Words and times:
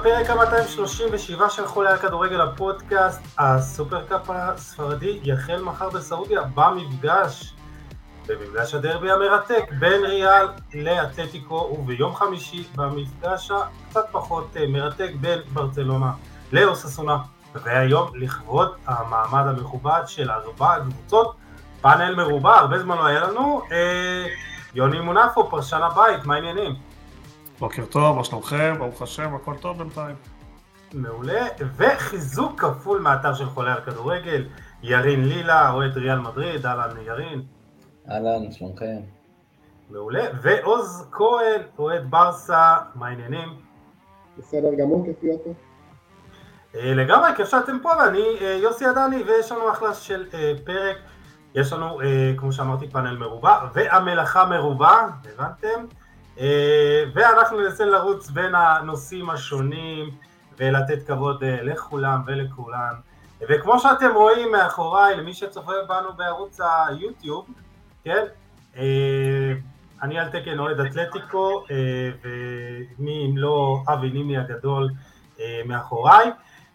לפרק 0.00 0.30
ה-237 0.30 1.50
של 1.50 1.66
חולי 1.66 1.92
הכדורגל 1.92 2.40
הפודקאסט. 2.40 3.20
הסופרקאפ 3.38 4.30
הספרדי 4.30 5.20
יחל 5.22 5.62
מחר 5.62 5.90
בסעודיה 5.90 6.42
במפגש, 6.54 7.54
במפגש 8.26 8.74
הדרבי 8.74 9.10
המרתק 9.10 9.64
בין 9.78 10.04
ריאל 10.04 10.46
לאתלטיקו 10.74 11.54
וביום 11.54 12.14
חמישי 12.14 12.64
במפגש 12.76 13.50
הקצת 13.50 14.04
פחות 14.12 14.56
אה, 14.56 14.66
מרתק 14.66 15.10
בין 15.20 15.38
ברצלונה 15.52 16.12
לאוססונה. 16.52 17.18
והיום 17.54 18.10
לכבוד 18.14 18.72
המעמד 18.86 19.46
המכובד 19.46 20.02
של 20.06 20.30
ארבע 20.30 20.74
הקבוצות, 20.74 21.36
פאנל 21.80 22.14
מרובע, 22.14 22.58
הרבה 22.58 22.78
זמן 22.78 22.96
לא 22.96 23.06
היה 23.06 23.20
לנו. 23.20 23.62
אה, 23.72 24.26
יוני 24.74 25.00
מונפו, 25.00 25.50
פרשן 25.50 25.80
הבית, 25.82 26.24
מה 26.24 26.34
העניינים? 26.34 26.89
בוקר 27.60 27.86
טוב, 27.86 28.16
מה 28.16 28.24
שלומכם? 28.24 28.74
ברוך 28.78 29.02
השם, 29.02 29.34
הכל 29.34 29.54
טוב 29.60 29.78
בינתיים. 29.78 30.16
מעולה, 30.94 31.46
וחיזוק 31.76 32.60
כפול 32.60 33.00
מהאתר 33.00 33.34
של 33.34 33.46
חולי 33.46 33.70
על 33.70 33.80
כדורגל, 33.80 34.44
ירין 34.82 35.28
לילה, 35.28 35.70
אוהד 35.70 35.96
ריאל 35.96 36.18
מדריד, 36.18 36.66
אהלן 36.66 36.96
ירין. 37.06 37.42
אהלן, 38.10 38.52
שלומכם. 38.52 39.00
מעולה, 39.90 40.24
ועוז 40.42 41.08
כהן, 41.12 41.60
אוהד 41.78 42.10
ברסה, 42.10 42.76
מה 42.94 43.08
העניינים? 43.08 43.48
בסדר 44.38 44.74
גמור, 44.78 45.04
כיף 45.04 45.16
להיות 45.22 45.40
פה. 45.44 45.50
אה, 46.74 46.94
לגמרי, 46.94 47.30
כיף 47.36 47.48
שאתם 47.48 47.78
פה, 47.82 47.90
ואני 47.98 48.24
אה, 48.40 48.58
יוסי 48.62 48.84
עדני, 48.86 49.22
ויש 49.22 49.52
לנו 49.52 49.70
אחלה 49.70 49.94
של 49.94 50.26
אה, 50.34 50.52
פרק. 50.64 50.96
יש 51.54 51.72
לנו, 51.72 52.00
כמו 52.36 52.52
שאמרתי, 52.52 52.88
פאנל 52.88 53.16
מרובע, 53.16 53.58
והמלאכה 53.74 54.44
מרובע, 54.44 55.08
הבנתם? 55.34 55.99
ואנחנו 57.14 57.60
ננסה 57.60 57.84
לרוץ 57.84 58.30
בין 58.30 58.54
הנושאים 58.54 59.30
השונים, 59.30 60.10
ולתת 60.58 61.06
כבוד 61.06 61.44
לכולם 61.44 62.22
ולכולן. 62.26 62.94
וכמו 63.48 63.78
שאתם 63.78 64.10
רואים 64.14 64.52
מאחוריי, 64.52 65.16
למי 65.16 65.34
שצופה 65.34 65.72
בנו 65.88 66.12
בערוץ 66.16 66.60
היוטיוב, 66.88 67.46
כן? 68.04 68.24
אני 70.02 70.18
על 70.18 70.28
תקן 70.28 70.58
אוהד 70.58 70.80
אתלטיקו, 70.80 71.64
ומי 72.98 73.26
אם 73.26 73.38
לא 73.38 73.82
אבי 73.88 74.10
נימי 74.10 74.38
הגדול 74.38 74.90
מאחוריי. 75.64 76.30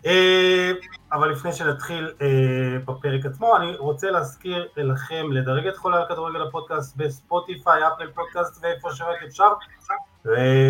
אה, 0.05 0.71
אבל 1.11 1.29
לפני 1.29 1.53
שנתחיל 1.53 2.13
אה, 2.21 2.77
בפרק 2.85 3.25
עצמו, 3.25 3.57
אני 3.57 3.75
רוצה 3.77 4.11
להזכיר 4.11 4.67
לכם 4.77 5.31
לדרג 5.31 5.67
את 5.67 5.77
חולה 5.77 6.01
הכדורגל 6.01 6.41
הפודקאסט 6.41 6.97
בספוטיפיי, 6.97 7.87
אפל 7.87 8.11
פודקאסט 8.11 8.63
ואיפה 8.63 8.89
שרק 8.93 9.23
אפשר. 9.27 9.49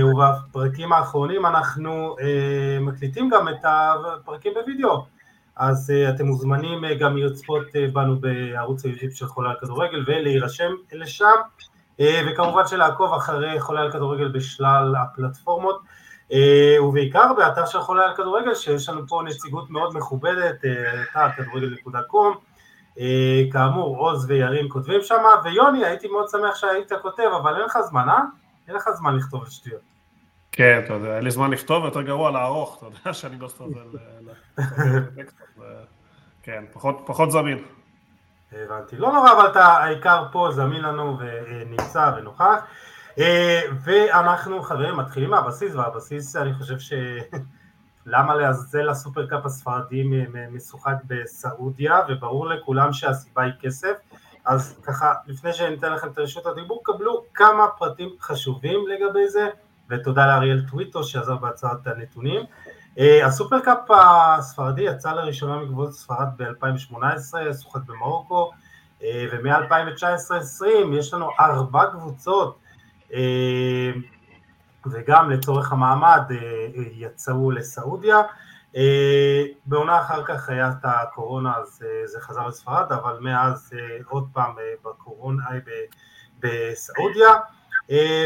ובפרקים 0.06 0.94
האחרונים 0.94 1.46
אנחנו 1.46 2.16
אה, 2.22 2.78
מקליטים 2.82 3.30
גם 3.30 3.50
את 3.50 3.64
הפרקים 3.64 4.54
בווידאו. 4.54 5.06
אז 5.56 5.94
אתם 6.10 6.26
מוזמנים 6.26 6.82
גם 7.00 7.18
לצפות 7.18 7.66
בנו 7.94 8.20
בערוץ 8.20 8.86
היוטיוב 8.86 9.14
של 9.14 9.28
חולה 9.28 9.50
על 9.50 9.56
כדורגל 9.62 10.04
ולהירשם 10.08 10.72
לשם, 10.94 11.36
וכמובן 12.02 12.68
שלעקוב 12.68 13.14
אחרי 13.14 13.60
חולה 13.60 13.82
על 13.82 13.92
כדורגל 13.92 14.28
בשלל 14.28 14.96
הפלטפורמות. 14.96 15.82
אה, 16.32 16.84
ובעיקר 16.84 17.34
באתר 17.38 17.66
של 17.66 17.82
חולה 17.82 18.06
על 18.06 18.16
כדורגל, 18.16 18.56
שיש 18.56 18.90
לנו 18.90 19.08
פה 19.08 19.22
נציגות 19.26 19.70
מאוד 19.70 19.98
מכובדת, 19.98 20.66
אה, 20.66 21.04
אתר 21.04 21.44
כדורגל.com, 21.44 22.38
אה, 23.00 23.42
כאמור 23.52 23.98
עוז 23.98 24.26
וירין 24.30 24.68
כותבים 24.70 25.02
שם, 25.02 25.24
ויוני 25.44 25.86
הייתי 25.86 26.08
מאוד 26.08 26.30
שמח 26.30 26.56
שהיית 26.56 26.92
כותב, 27.02 27.30
אבל 27.42 27.56
אין 27.56 27.66
לך 27.66 27.78
זמן, 27.90 28.10
אה? 28.10 28.22
אין 28.68 28.76
לך 28.76 28.90
זמן 28.90 29.16
לכתוב 29.16 29.44
על 29.44 29.50
שטויות. 29.50 29.82
כן, 30.52 30.82
אתה 30.86 30.94
יודע, 30.94 31.16
אין 31.16 31.24
לי 31.24 31.32
זמן 31.32 31.52
לכתוב, 31.52 31.86
יותר 31.86 32.02
גרוע 32.02 32.32
לערוך, 32.32 32.78
אתה 32.78 32.86
יודע 32.86 33.14
שאני 33.20 33.40
לא 33.40 33.48
סובל, 33.48 33.88
כן, 36.44 36.64
פחות 37.06 37.32
זמין. 37.32 37.64
הבנתי, 38.52 38.98
לא 38.98 39.12
נורא, 39.12 39.32
אבל 39.32 39.52
אתה 39.52 39.66
העיקר 39.66 40.24
פה 40.32 40.48
זמין 40.52 40.82
לנו 40.82 41.18
ונמצא 41.20 42.12
ונוכח. 42.18 42.64
אה, 43.20 43.62
ואנחנו 43.84 44.62
חברים 44.64 44.98
מתחילים 44.98 45.30
מהבסיס 45.30 45.76
והבסיס 45.76 46.36
אני 46.36 46.54
חושב 46.54 46.80
ש... 46.80 46.94
למה 48.06 48.36
לעזאזל 48.36 48.90
הסופרקאפ 48.90 49.46
הספרדי 49.46 50.04
משוחק 50.52 50.96
בסעודיה 51.08 52.00
וברור 52.10 52.48
לכולם 52.48 52.94
שהסיבה 52.94 53.42
היא 53.42 53.54
כסף. 53.60 53.94
אז 54.46 54.80
ככה 54.84 55.14
לפני 55.28 55.54
שאני 55.54 55.76
אתן 55.76 55.94
לכם 55.94 56.08
את 56.08 56.18
רשות 56.18 56.46
הדיבור 56.46 56.82
קבלו 56.84 57.24
כמה 57.34 57.68
פרטים 57.78 58.10
חשובים 58.22 58.88
לגבי 58.88 59.28
זה 59.30 59.50
ותודה 59.90 60.28
לאריאל 60.28 60.62
טוויטו 60.70 61.04
שעזר 61.04 61.36
בהצעת 61.36 61.88
הנתונים. 61.88 62.42
אה, 63.00 63.26
הסופרקאפ 63.26 63.92
הספרדי 63.92 64.84
יצא 64.84 65.12
לראשונה 65.12 65.58
מגבולות 65.58 65.94
ספרד 65.94 66.28
ב-2018, 66.38 67.54
שוחק 67.62 67.82
במרוקו 67.86 68.52
אה, 69.04 69.26
ומ-2019-2020 69.32 70.66
יש 70.94 71.14
לנו 71.14 71.30
ארבע 71.40 71.86
קבוצות 71.92 72.58
וגם 74.92 75.30
לצורך 75.30 75.72
המעמד 75.72 76.22
אה, 76.32 76.38
יצאו 76.76 77.52
לסעודיה. 77.52 78.22
אה, 78.76 79.44
בעונה 79.66 80.02
אחר 80.02 80.24
כך 80.24 80.50
היה 80.50 80.70
את 80.70 80.84
הקורונה 80.84 81.54
אז 81.58 81.84
זה 82.06 82.22
חזר 82.22 82.48
לספרד, 82.48 82.92
אבל 82.92 83.18
מאז 83.22 83.74
עוד 84.08 84.28
פעם 84.34 84.52
בקורונה, 84.86 85.44
בסעודיה. 86.40 87.34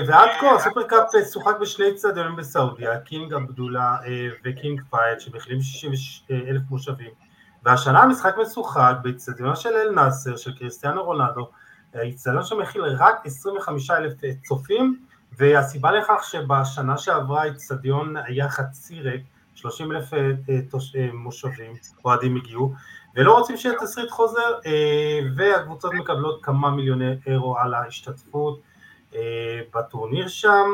ועד 0.07 0.29
כה 0.39 0.55
ה 0.55 0.61
super 0.61 0.92
cup 0.92 1.11
שוחק 1.33 1.55
בשני 1.61 1.95
צדדים 1.95 2.35
בסעודיה, 2.35 2.99
קינג 2.99 3.33
עבדולה 3.33 3.97
וקינג 4.45 4.81
פהד 4.89 5.19
שמכילים 5.19 5.61
60 5.61 5.91
אלף 6.31 6.61
מושבים 6.69 7.11
והשנה 7.63 8.03
המשחק 8.03 8.35
משוחק 8.41 8.93
באצטדיונו 9.03 9.55
של 9.55 9.69
אל 9.69 9.91
נאסר 9.91 10.37
של 10.37 10.57
קריסטיאנו 10.57 11.03
רונלדו 11.03 11.49
האיצטדיון 11.93 12.43
שמכיל 12.43 12.81
רק 12.81 13.25
25 13.25 13.91
אלף 13.91 14.13
צופים 14.47 14.99
והסיבה 15.37 15.91
לכך 15.91 16.23
שבשנה 16.23 16.97
שעברה 16.97 17.41
האיצטדיון 17.41 18.15
היה 18.17 18.49
חצי 18.49 19.01
ריק, 19.01 19.21
30 19.55 19.91
אלף 19.91 20.13
אה, 20.13 20.19
אה, 20.49 21.09
מושבים, 21.13 21.73
אוהדים 22.05 22.35
הגיעו 22.35 22.73
ולא 23.15 23.37
רוצים 23.37 23.57
שיהיה 23.57 23.75
תסריט 23.79 24.09
חוזר 24.09 24.59
אה, 24.65 25.19
והקבוצות 25.35 25.93
מקבלות 25.93 26.43
כמה 26.43 26.71
מיליוני 26.71 27.15
אירו 27.27 27.57
על 27.57 27.73
ההשתתפות 27.73 28.61
בטורניר 29.75 30.27
שם 30.27 30.65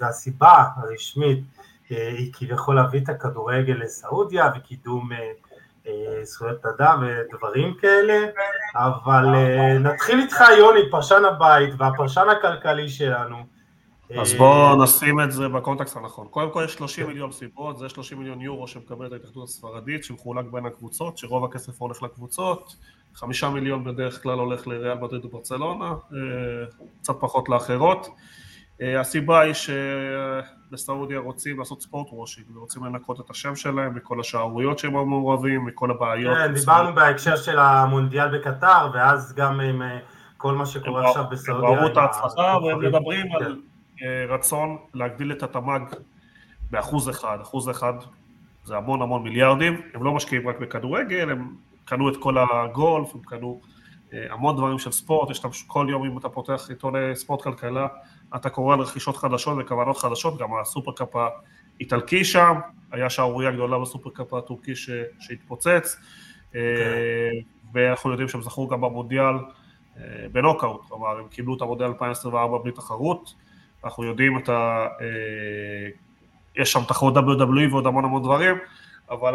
והסיבה 0.00 0.64
הרשמית 0.76 1.44
היא 1.88 2.32
כביכול 2.32 2.76
להביא 2.76 3.00
את 3.00 3.08
הכדורגל 3.08 3.74
לסעודיה 3.74 4.50
וקידום 4.56 5.10
זכויות 6.22 6.66
אדם 6.66 7.04
ודברים 7.06 7.74
כאלה, 7.74 8.26
אבל 8.74 9.34
אה, 9.34 9.78
נתחיל 9.78 10.18
איתך 10.18 10.40
יוני, 10.58 10.90
פרשן 10.90 11.24
הבית 11.24 11.74
והפרשן 11.78 12.26
הכלכלי 12.28 12.88
שלנו. 12.88 13.36
אז 14.18 14.34
בואו 14.34 14.82
נשים 14.82 15.20
את 15.20 15.32
זה 15.32 15.48
בקונטקסט 15.48 15.96
הנכון. 15.96 16.26
קודם 16.30 16.50
כל 16.50 16.62
יש 16.64 16.74
30 16.74 17.06
מיליון 17.06 17.32
סיבות, 17.32 17.78
זה 17.78 17.88
30 17.88 18.18
מיליון 18.18 18.40
יורו 18.40 18.68
שמקבלת 18.68 19.12
ההתאחדות 19.12 19.48
הספרדית, 19.48 20.04
שמחולק 20.04 20.44
בין 20.50 20.66
הקבוצות, 20.66 21.18
שרוב 21.18 21.44
הכסף 21.44 21.80
הולך 21.80 22.02
לקבוצות, 22.02 22.76
חמישה 23.14 23.50
מיליון 23.50 23.84
בדרך 23.84 24.22
כלל 24.22 24.38
הולך 24.38 24.66
לריאל 24.66 24.98
מדריד 24.98 25.24
וברצלונה, 25.24 25.84
אה, 25.84 25.96
קצת 27.02 27.14
פחות 27.20 27.48
לאחרות. 27.48 28.08
אה, 28.82 29.00
הסיבה 29.00 29.40
היא 29.40 29.54
שבסעודיה 29.54 31.18
רוצים 31.18 31.58
לעשות 31.58 31.82
ספורט 31.82 32.08
וושינג, 32.12 32.56
ורוצים 32.56 32.84
לנקות 32.84 33.20
את 33.20 33.30
השם 33.30 33.56
שלהם 33.56 33.94
מכל 33.94 34.20
השערוריות 34.20 34.78
שהם 34.78 34.92
מעורבים, 34.92 35.64
מכל 35.64 35.90
הבעיות. 35.90 36.36
כן, 36.36 36.54
דיברנו 36.54 36.94
בהקשר 36.94 37.36
של 37.36 37.58
המונדיאל 37.58 38.38
בקטר, 38.38 38.90
ואז 38.94 39.34
גם 39.34 39.60
עם 39.60 39.82
אה, 39.82 39.98
כל 40.36 40.54
מה 40.54 40.66
שקורה 40.66 41.08
עכשיו 41.08 41.24
בסעודיה. 41.30 41.68
הם 41.68 41.74
ראו 41.74 41.86
את 41.86 41.96
ההצלחה, 41.96 42.58
והם 42.64 42.78
מדברים 42.80 43.26
על 43.32 43.56
אה, 44.02 44.34
רצון 44.34 44.76
להגדיל 44.94 45.32
את 45.32 45.42
התמ"ג 45.42 45.80
באחוז 46.70 47.10
אחד, 47.10 47.38
אחוז 47.42 47.70
אחד 47.70 47.94
זה 48.64 48.76
המון 48.76 49.02
המון 49.02 49.22
מיליארדים, 49.22 49.80
הם 49.94 50.04
לא 50.04 50.12
משקיעים 50.12 50.48
רק 50.48 50.58
בכדורגל, 50.58 51.30
הם 51.30 51.54
קנו 51.84 52.08
את 52.08 52.16
כל 52.16 52.36
הגולף, 52.38 53.14
הם 53.14 53.20
קנו 53.20 53.60
המון 54.12 54.56
דברים 54.56 54.78
של 54.78 54.92
ספורט, 54.92 55.30
יש 55.30 55.44
להם 55.44 55.52
כל 55.66 55.86
יום 55.90 56.04
אם 56.04 56.18
אתה 56.18 56.28
פותח 56.28 56.66
עיתוני 56.68 57.16
ספורט 57.16 57.42
כלכלה, 57.42 57.86
אתה 58.36 58.50
קורא 58.50 58.74
על 58.74 58.80
רכישות 58.80 59.16
חדשות 59.16 59.58
וכוונות 59.60 59.96
חדשות, 59.96 60.38
גם 60.38 60.48
הסופרקאפ 60.60 61.08
האיטלקי 61.78 62.24
שם, 62.24 62.54
היה 62.92 63.10
שערורייה 63.10 63.50
גדולה 63.50 63.78
בסופרקאפ 63.78 64.34
הטורקי 64.34 64.76
ש, 64.76 64.90
שהתפוצץ, 65.20 65.96
okay. 65.96 66.56
אה, 66.56 66.60
אוקיי. 66.60 67.42
ואנחנו 67.72 68.10
יודעים 68.10 68.28
שהם 68.28 68.42
זכו 68.42 68.68
גם 68.68 68.80
במונדיאל 68.80 69.34
אה, 69.96 70.02
בנוקאוט, 70.32 70.80
כלומר 70.88 71.18
הם 71.18 71.28
קיבלו 71.28 71.56
את 71.56 71.62
המונדיאל 71.62 71.88
2024 71.88 72.58
בלי 72.58 72.72
תחרות, 72.72 73.34
אנחנו 73.84 74.04
יודעים 74.04 74.38
את 74.38 74.48
ה... 74.48 74.86
אה, 75.00 75.88
יש 76.56 76.72
שם 76.72 76.80
תחרות 76.88 77.16
WWE 77.16 77.70
ועוד 77.70 77.86
המון 77.86 78.04
המון 78.04 78.22
דברים, 78.22 78.56
אבל 79.10 79.34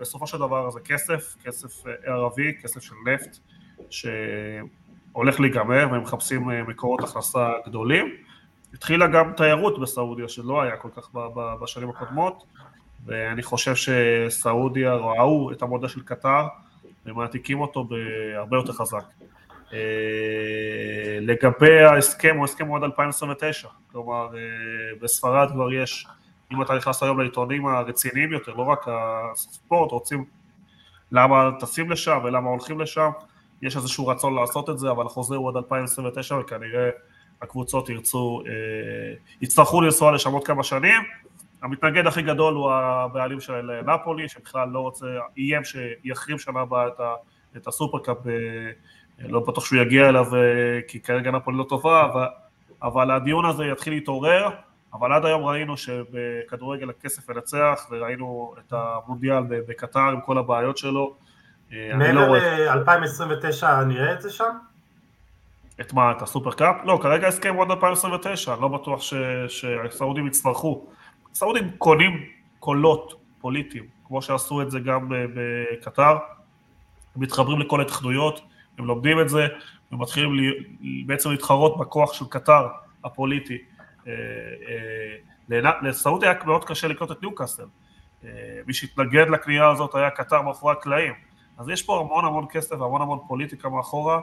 בסופו 0.00 0.26
של 0.26 0.38
דבר 0.38 0.70
זה 0.70 0.80
כסף, 0.80 1.36
כסף 1.44 1.86
ערבי, 2.04 2.52
כסף 2.62 2.82
של 2.82 2.94
נפט, 3.06 3.38
ש... 3.90 4.06
הולך 5.18 5.40
להיגמר 5.40 5.86
והם 5.90 6.02
מחפשים 6.02 6.50
אה, 6.50 6.62
מקורות 6.62 7.02
הכנסה 7.02 7.48
גדולים. 7.66 8.14
התחילה 8.74 9.06
גם 9.06 9.32
תיירות 9.36 9.80
בסעודיה, 9.80 10.28
שלא 10.28 10.62
היה 10.62 10.76
כל 10.76 10.88
כך 10.96 11.10
בשנים 11.62 11.90
הקודמות, 11.90 12.44
ואני 13.06 13.42
חושב 13.42 13.74
שסעודיה 13.74 14.94
ראו 14.94 15.52
את 15.52 15.62
המודל 15.62 15.88
של 15.88 16.00
קטר, 16.00 16.46
ומעתיקים 17.06 17.60
אותו 17.60 17.84
בהרבה 17.84 18.56
יותר 18.56 18.72
חזק. 18.72 19.04
אה, 19.72 21.18
לגבי 21.20 21.80
ההסכם, 21.80 22.36
הוא 22.36 22.44
הסכם 22.44 22.74
עד 22.74 22.82
2029, 22.82 23.68
כלומר 23.92 24.28
אה, 24.36 24.40
בספרד 25.00 25.50
כבר 25.50 25.72
יש, 25.72 26.06
אם 26.52 26.62
אתה 26.62 26.74
נכנס 26.74 27.02
היום 27.02 27.20
לעיתונים 27.20 27.66
הרציניים 27.66 28.32
יותר, 28.32 28.54
לא 28.54 28.62
רק 28.62 28.86
הספורט, 28.88 29.90
רוצים 29.90 30.24
למה 31.12 31.50
טסים 31.60 31.90
לשם 31.90 32.18
ולמה 32.24 32.50
הולכים 32.50 32.80
לשם, 32.80 33.10
יש 33.62 33.76
איזשהו 33.76 34.06
רצון 34.06 34.34
לעשות 34.34 34.70
את 34.70 34.78
זה, 34.78 34.90
אבל 34.90 35.06
החוזה 35.06 35.36
הוא 35.36 35.48
עד 35.48 35.56
2029 35.56 36.38
וכנראה 36.38 36.90
הקבוצות 37.42 37.88
ירצו, 37.88 38.42
אה, 38.46 38.52
יצטרכו 39.40 39.80
לנסוע 39.80 40.12
לשם 40.12 40.32
עוד 40.32 40.44
כמה 40.44 40.62
שנים. 40.62 41.02
המתנגד 41.62 42.06
הכי 42.06 42.22
גדול 42.22 42.54
הוא 42.54 42.72
הבעלים 42.72 43.40
של 43.40 43.82
נפולי, 43.86 44.28
שבכלל 44.28 44.68
לא 44.68 44.80
רוצה, 44.80 45.06
איים 45.36 45.62
שיחרים 45.64 46.38
שנה 46.38 46.60
הבאה 46.60 46.86
את, 46.86 47.00
את 47.56 47.66
הסופרקאפ 47.66 48.16
לא 49.18 49.40
בטוח 49.40 49.64
שהוא 49.64 49.78
יגיע 49.78 50.08
אליו 50.08 50.36
אה, 50.36 50.40
כי 50.88 51.00
כרגע 51.00 51.30
נפולי 51.30 51.58
לא 51.58 51.64
טובה, 51.68 52.04
אבל, 52.04 52.26
אבל 52.82 53.10
הדיון 53.10 53.44
הזה 53.44 53.64
יתחיל 53.64 53.92
להתעורר, 53.92 54.50
אבל 54.94 55.12
עד 55.12 55.24
היום 55.24 55.44
ראינו 55.44 55.76
שבכדורגל 55.76 56.90
הכסף 56.90 57.30
מנצח, 57.30 57.86
וראינו 57.90 58.54
את 58.58 58.72
המונדיאל 58.72 59.42
בקטר 59.48 60.00
עם 60.00 60.20
כל 60.20 60.38
הבעיות 60.38 60.78
שלו. 60.78 61.16
אה, 61.72 61.96
מעבר 61.96 62.32
ל-2029 62.32 63.66
נראה 63.86 64.12
את 64.12 64.22
זה 64.22 64.30
שם? 64.30 64.50
את 65.80 65.92
מה, 65.92 66.12
את 66.12 66.22
הסופרקאפ? 66.22 66.76
לא, 66.84 66.98
כרגע 67.02 67.26
ההסכם 67.26 67.54
הוא 67.54 67.62
עד 67.62 67.70
2029, 67.70 68.52
אני 68.54 68.62
לא 68.62 68.68
בטוח 68.68 69.02
ש... 69.02 69.14
שהסעודים 69.48 70.26
יצטרכו. 70.26 70.86
הסעודים 71.32 71.70
קונים 71.78 72.26
קולות 72.58 73.14
פוליטיים, 73.40 73.84
כמו 74.04 74.22
שעשו 74.22 74.62
את 74.62 74.70
זה 74.70 74.80
גם 74.80 75.08
בקטר, 75.08 76.16
מתחברים 77.16 77.60
לכל 77.60 77.80
ההתאחדויות, 77.80 78.40
הם 78.78 78.86
לומדים 78.86 79.20
את 79.20 79.28
זה 79.28 79.46
ומתחילים 79.92 80.34
לי, 80.34 80.52
בעצם 81.06 81.30
להתחרות 81.30 81.78
בכוח 81.78 82.12
של 82.12 82.24
קטר 82.30 82.68
הפוליטי. 83.04 83.58
אה, 84.06 84.12
אה, 85.50 85.72
לסעודיה 85.82 86.30
היה 86.30 86.38
מאוד 86.44 86.64
קשה 86.64 86.88
לקנות 86.88 87.12
את 87.12 87.22
ניוקאסל. 87.22 87.66
אה, 88.24 88.30
מי 88.66 88.72
שהתנגד 88.72 89.28
לקנייה 89.30 89.68
הזאת 89.70 89.94
היה 89.94 90.10
קטר 90.10 90.42
מאחורי 90.42 90.72
הקלעים. 90.72 91.12
אז 91.58 91.68
יש 91.68 91.82
פה 91.82 92.00
המון 92.00 92.24
המון 92.24 92.46
כסף 92.50 92.80
והמון 92.80 93.02
המון 93.02 93.18
פוליטיקה 93.28 93.68
מאחורה. 93.68 94.20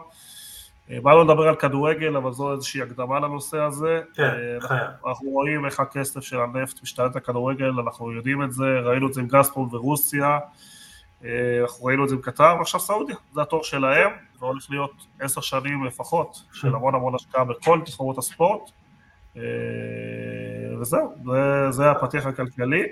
באנו 0.89 1.23
לדבר 1.23 1.47
על 1.47 1.55
כדורגל, 1.55 2.15
אבל 2.15 2.31
זו 2.31 2.51
איזושהי 2.51 2.81
הקדמה 2.81 3.19
לנושא 3.19 3.57
הזה. 3.57 4.01
כן, 4.13 4.31
חייב. 4.59 4.89
אנחנו 5.07 5.29
רואים 5.29 5.65
איך 5.65 5.79
הכסף 5.79 6.21
של 6.21 6.39
הנפט 6.39 6.81
משתלט 6.83 7.15
לכדורגל, 7.15 7.79
אנחנו 7.79 8.11
יודעים 8.11 8.43
את 8.43 8.51
זה, 8.51 8.79
ראינו 8.83 9.07
את 9.07 9.13
זה 9.13 9.21
עם 9.21 9.27
גספרום 9.27 9.69
ורוסיה. 9.71 10.39
אה, 11.25 11.61
אנחנו 11.61 11.85
ראינו 11.85 12.03
את 12.03 12.09
זה 12.09 12.15
עם 12.15 12.21
קטר, 12.21 12.55
ועכשיו 12.57 12.79
סעודיה, 12.79 13.15
זה 13.33 13.41
התור 13.41 13.63
שלהם, 13.63 14.11
זה 14.39 14.45
הולך 14.45 14.67
להיות 14.69 15.05
עשר 15.19 15.41
שנים 15.41 15.85
לפחות 15.85 16.41
של 16.53 16.75
המון 16.75 16.95
המון 16.95 17.15
השקעה 17.15 17.43
בכל 17.43 17.79
תחרות 17.85 18.17
הספורט, 18.17 18.71
אה, 19.37 19.41
וזהו, 20.81 21.15
זה, 21.25 21.71
זה 21.71 21.91
הפתיח 21.91 22.25
הכלכלי. 22.25 22.83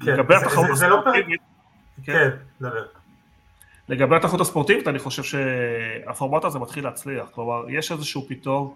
כן, 0.00 0.12
לגבי 0.12 0.34
התחרות 0.34 0.68
לא 0.68 0.72
הספורטיבית, 0.72 1.40
כן, 2.02 2.12
כן, 2.12 2.30
דבר. 2.60 2.99
לגבי 3.90 4.16
התחרות 4.16 4.40
הספורטיבית, 4.40 4.88
אני 4.88 4.98
חושב 4.98 5.22
שהפורמט 5.22 6.44
הזה 6.44 6.58
מתחיל 6.58 6.84
להצליח, 6.84 7.28
כלומר, 7.30 7.70
יש 7.70 7.92
איזשהו 7.92 8.26
פתאום 8.28 8.74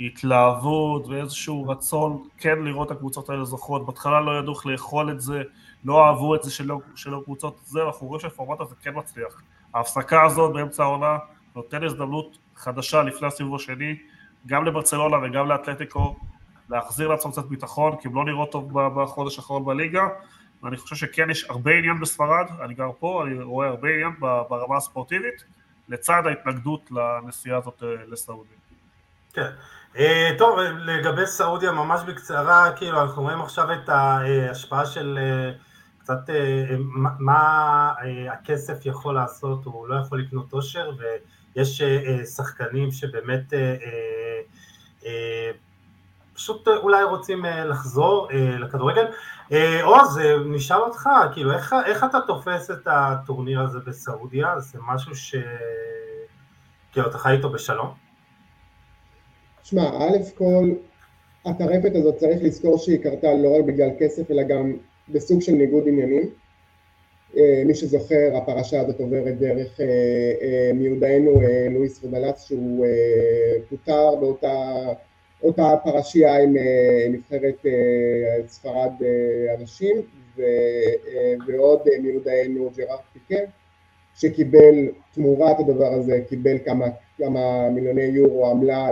התלהבות 0.00 1.06
ואיזשהו 1.06 1.68
רצון 1.68 2.22
כן 2.38 2.58
לראות 2.58 2.92
את 2.92 2.96
הקבוצות 2.96 3.30
האלה 3.30 3.44
זוכרות, 3.44 3.86
בהתחלה 3.86 4.20
לא 4.20 4.38
ידעו 4.38 4.54
איך 4.54 4.66
לאכול 4.66 5.10
את 5.10 5.20
זה, 5.20 5.42
לא 5.84 6.06
אהבו 6.06 6.34
את 6.34 6.42
זה 6.42 6.50
שלא, 6.50 6.80
שלא 6.94 7.20
קבוצות. 7.24 7.60
זה, 7.64 7.82
אנחנו 7.86 8.06
רואים 8.06 8.20
שהפורמט 8.20 8.60
הזה 8.60 8.74
כן 8.82 8.90
מצליח. 8.94 9.42
ההפסקה 9.74 10.22
הזאת 10.24 10.52
באמצע 10.52 10.82
העונה 10.82 11.18
נותן 11.56 11.84
הזדמנות 11.84 12.38
חדשה 12.56 13.02
לפני 13.02 13.26
הסיבוב 13.26 13.54
השני, 13.54 13.96
גם 14.46 14.64
לברצלונה 14.64 15.16
וגם 15.22 15.48
לאתלטיקו, 15.48 16.16
להחזיר 16.70 17.08
לעצמם 17.08 17.32
קצת 17.32 17.44
ביטחון, 17.44 17.96
כי 17.96 18.08
הם 18.08 18.14
לא 18.14 18.24
נראות 18.24 18.52
טוב 18.52 18.72
בחודש 18.72 19.38
האחרון 19.38 19.64
בליגה, 19.64 20.08
ואני 20.62 20.76
חושב 20.76 20.96
שכן 20.96 21.30
יש 21.30 21.44
הרבה 21.44 21.70
עניין 21.70 22.00
בספרד, 22.00 22.46
אני 22.64 22.74
גר 22.74 22.90
פה, 22.98 23.24
אני 23.26 23.42
רואה 23.42 23.68
הרבה 23.68 23.88
עניין 23.88 24.12
ברמה 24.20 24.76
הספורטיבית, 24.76 25.44
לצד 25.88 26.22
ההתנגדות 26.26 26.90
לנסיעה 26.90 27.58
הזאת 27.58 27.82
אה, 27.82 27.88
לסעודיה. 28.08 28.56
כן. 29.32 29.50
Uh, 29.94 29.98
טוב, 30.38 30.58
לגבי 30.58 31.26
סעודיה 31.26 31.72
ממש 31.72 32.00
בקצרה, 32.06 32.72
כאילו 32.76 33.02
אנחנו 33.02 33.22
רואים 33.22 33.40
עכשיו 33.40 33.72
את 33.72 33.88
ההשפעה 33.88 34.86
של 34.86 35.18
קצת 36.10 36.30
אה, 36.30 36.76
מה 37.18 37.92
אה, 38.02 38.32
הכסף 38.32 38.86
יכול 38.86 39.14
לעשות, 39.14 39.64
הוא 39.64 39.88
לא 39.88 39.94
יכול 39.94 40.20
לקנות 40.20 40.52
עושר, 40.52 40.90
ויש 41.56 41.80
אה, 41.80 42.24
שחקנים 42.24 42.90
שבאמת 42.90 43.52
פשוט 46.40 46.68
אולי 46.68 47.04
רוצים 47.04 47.44
לחזור 47.44 48.28
לכדורגל. 48.60 49.04
עוז, 49.82 50.18
נשאל 50.46 50.76
אותך, 50.76 51.08
כאילו, 51.34 51.52
איך, 51.52 51.74
איך 51.86 52.04
אתה 52.04 52.18
תופס 52.26 52.70
את 52.70 52.86
הטורניר 52.86 53.60
הזה 53.60 53.78
בסעודיה? 53.86 54.60
זה 54.60 54.78
משהו 54.88 55.16
ש... 55.16 55.34
כאילו, 56.92 57.06
אתה 57.06 57.18
חי 57.18 57.32
איתו 57.32 57.50
בשלום? 57.50 57.88
שמע, 59.62 59.82
א' 59.82 60.16
כל, 60.38 60.70
הטרפת 61.46 61.92
הזאת 61.94 62.16
צריך 62.16 62.38
לזכור 62.42 62.78
שהיא 62.78 63.02
קרתה 63.02 63.34
לא 63.42 63.58
רק 63.58 63.64
בגלל 63.64 63.90
כסף, 63.98 64.30
אלא 64.30 64.42
גם 64.42 64.72
בסוג 65.08 65.40
של 65.40 65.52
ניגוד 65.52 65.84
עניינים. 65.86 66.30
אה, 67.36 67.62
מי 67.66 67.74
שזוכר, 67.74 68.36
הפרשה 68.36 68.80
הזאת 68.80 69.00
עוברת 69.00 69.38
דרך 69.38 69.80
אה, 69.80 69.86
אה, 70.42 70.70
מיודענו 70.74 71.40
לואיס 71.70 72.04
רודלץ 72.04 72.46
שהוא 72.46 72.86
פוטר 73.68 74.16
באותה 74.20 74.72
פרשייה 75.84 76.42
עם 76.42 76.56
נבחרת 77.10 77.66
ספרד 78.46 78.92
הנשים 79.58 79.96
ועוד 81.46 81.80
מיודענו 82.02 82.70
ג'רארד 82.76 82.98
פיקה 83.12 83.40
שקיבל 84.14 84.88
תמורת 85.14 85.56
הדבר 85.60 85.92
הזה, 85.92 86.20
קיבל 86.28 86.58
כמה, 86.64 86.86
כמה 87.18 87.70
מיליוני 87.70 88.02
יורו 88.02 88.50
עמלה 88.50 88.88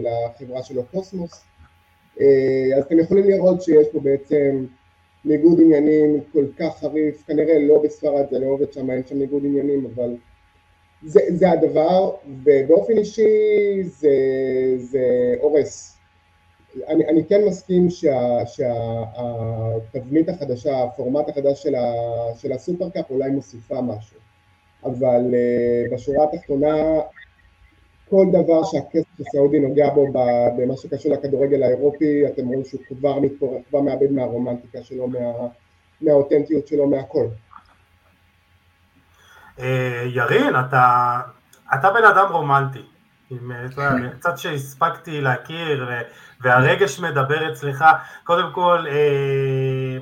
לחברה 0.00 0.62
שלו 0.62 0.82
קוסמוס 0.84 1.44
אז 2.76 2.84
אתם 2.86 2.98
יכולים 2.98 3.24
לראות 3.24 3.62
שיש 3.62 3.86
פה 3.92 4.00
בעצם 4.00 4.66
ניגוד 5.24 5.60
עניינים 5.60 6.20
כל 6.32 6.44
כך 6.58 6.78
חריף, 6.78 7.22
כנראה 7.26 7.58
לא 7.58 7.82
בספרד, 7.84 8.24
זה 8.30 8.38
לא 8.38 8.46
עובד 8.46 8.72
שם, 8.72 8.90
אין 8.90 9.02
שם 9.06 9.18
ניגוד 9.18 9.42
עניינים, 9.44 9.86
אבל 9.94 10.16
זה, 11.02 11.20
זה 11.28 11.50
הדבר, 11.50 12.10
ובאופן 12.44 12.96
אישי 12.98 13.28
זה, 13.82 14.10
זה 14.76 15.34
הורס. 15.40 15.93
אני, 16.88 17.06
אני 17.08 17.24
כן 17.28 17.40
מסכים 17.48 17.88
שהתבנית 18.46 20.26
שה, 20.26 20.32
החדשה, 20.32 20.82
הפורמט 20.82 21.28
החדש 21.28 21.62
של, 21.62 21.74
ה, 21.74 21.92
של 22.36 22.52
הסופרקאפ 22.52 23.10
אולי 23.10 23.30
מוסיפה 23.30 23.82
משהו, 23.82 24.18
אבל 24.84 25.20
uh, 25.30 25.94
בשורה 25.94 26.24
התחתונה 26.24 26.74
כל 28.10 28.26
דבר 28.32 28.64
שהכסף 28.64 29.20
הסעודי 29.20 29.60
נוגע 29.60 29.90
בו 29.90 30.06
במה 30.56 30.76
שקשור 30.76 31.12
לכדורגל 31.12 31.62
האירופי, 31.62 32.26
אתם 32.26 32.46
רואים 32.46 32.64
שהוא 32.64 32.80
כבר 32.98 33.20
מתפורר, 33.20 33.58
כבר 33.68 33.80
מאבד 33.80 34.12
מהרומנטיקה 34.12 34.82
שלו, 34.82 35.08
מה, 35.08 35.18
מהאותנטיות 36.00 36.66
שלו, 36.66 36.86
מהכל. 36.86 37.26
אה, 39.58 40.04
ירין, 40.14 40.54
אתה, 40.60 41.20
אתה 41.74 41.90
בן 41.90 42.04
אדם 42.04 42.32
רומנטי. 42.32 42.93
עם, 43.40 43.52
קצת 44.18 44.38
שהספקתי 44.38 45.20
להכיר 45.20 45.88
והרגש 46.40 47.00
מדבר 47.00 47.52
אצלך, 47.52 47.84
קודם 48.24 48.52
כל 48.52 48.86
אה, 48.88 49.98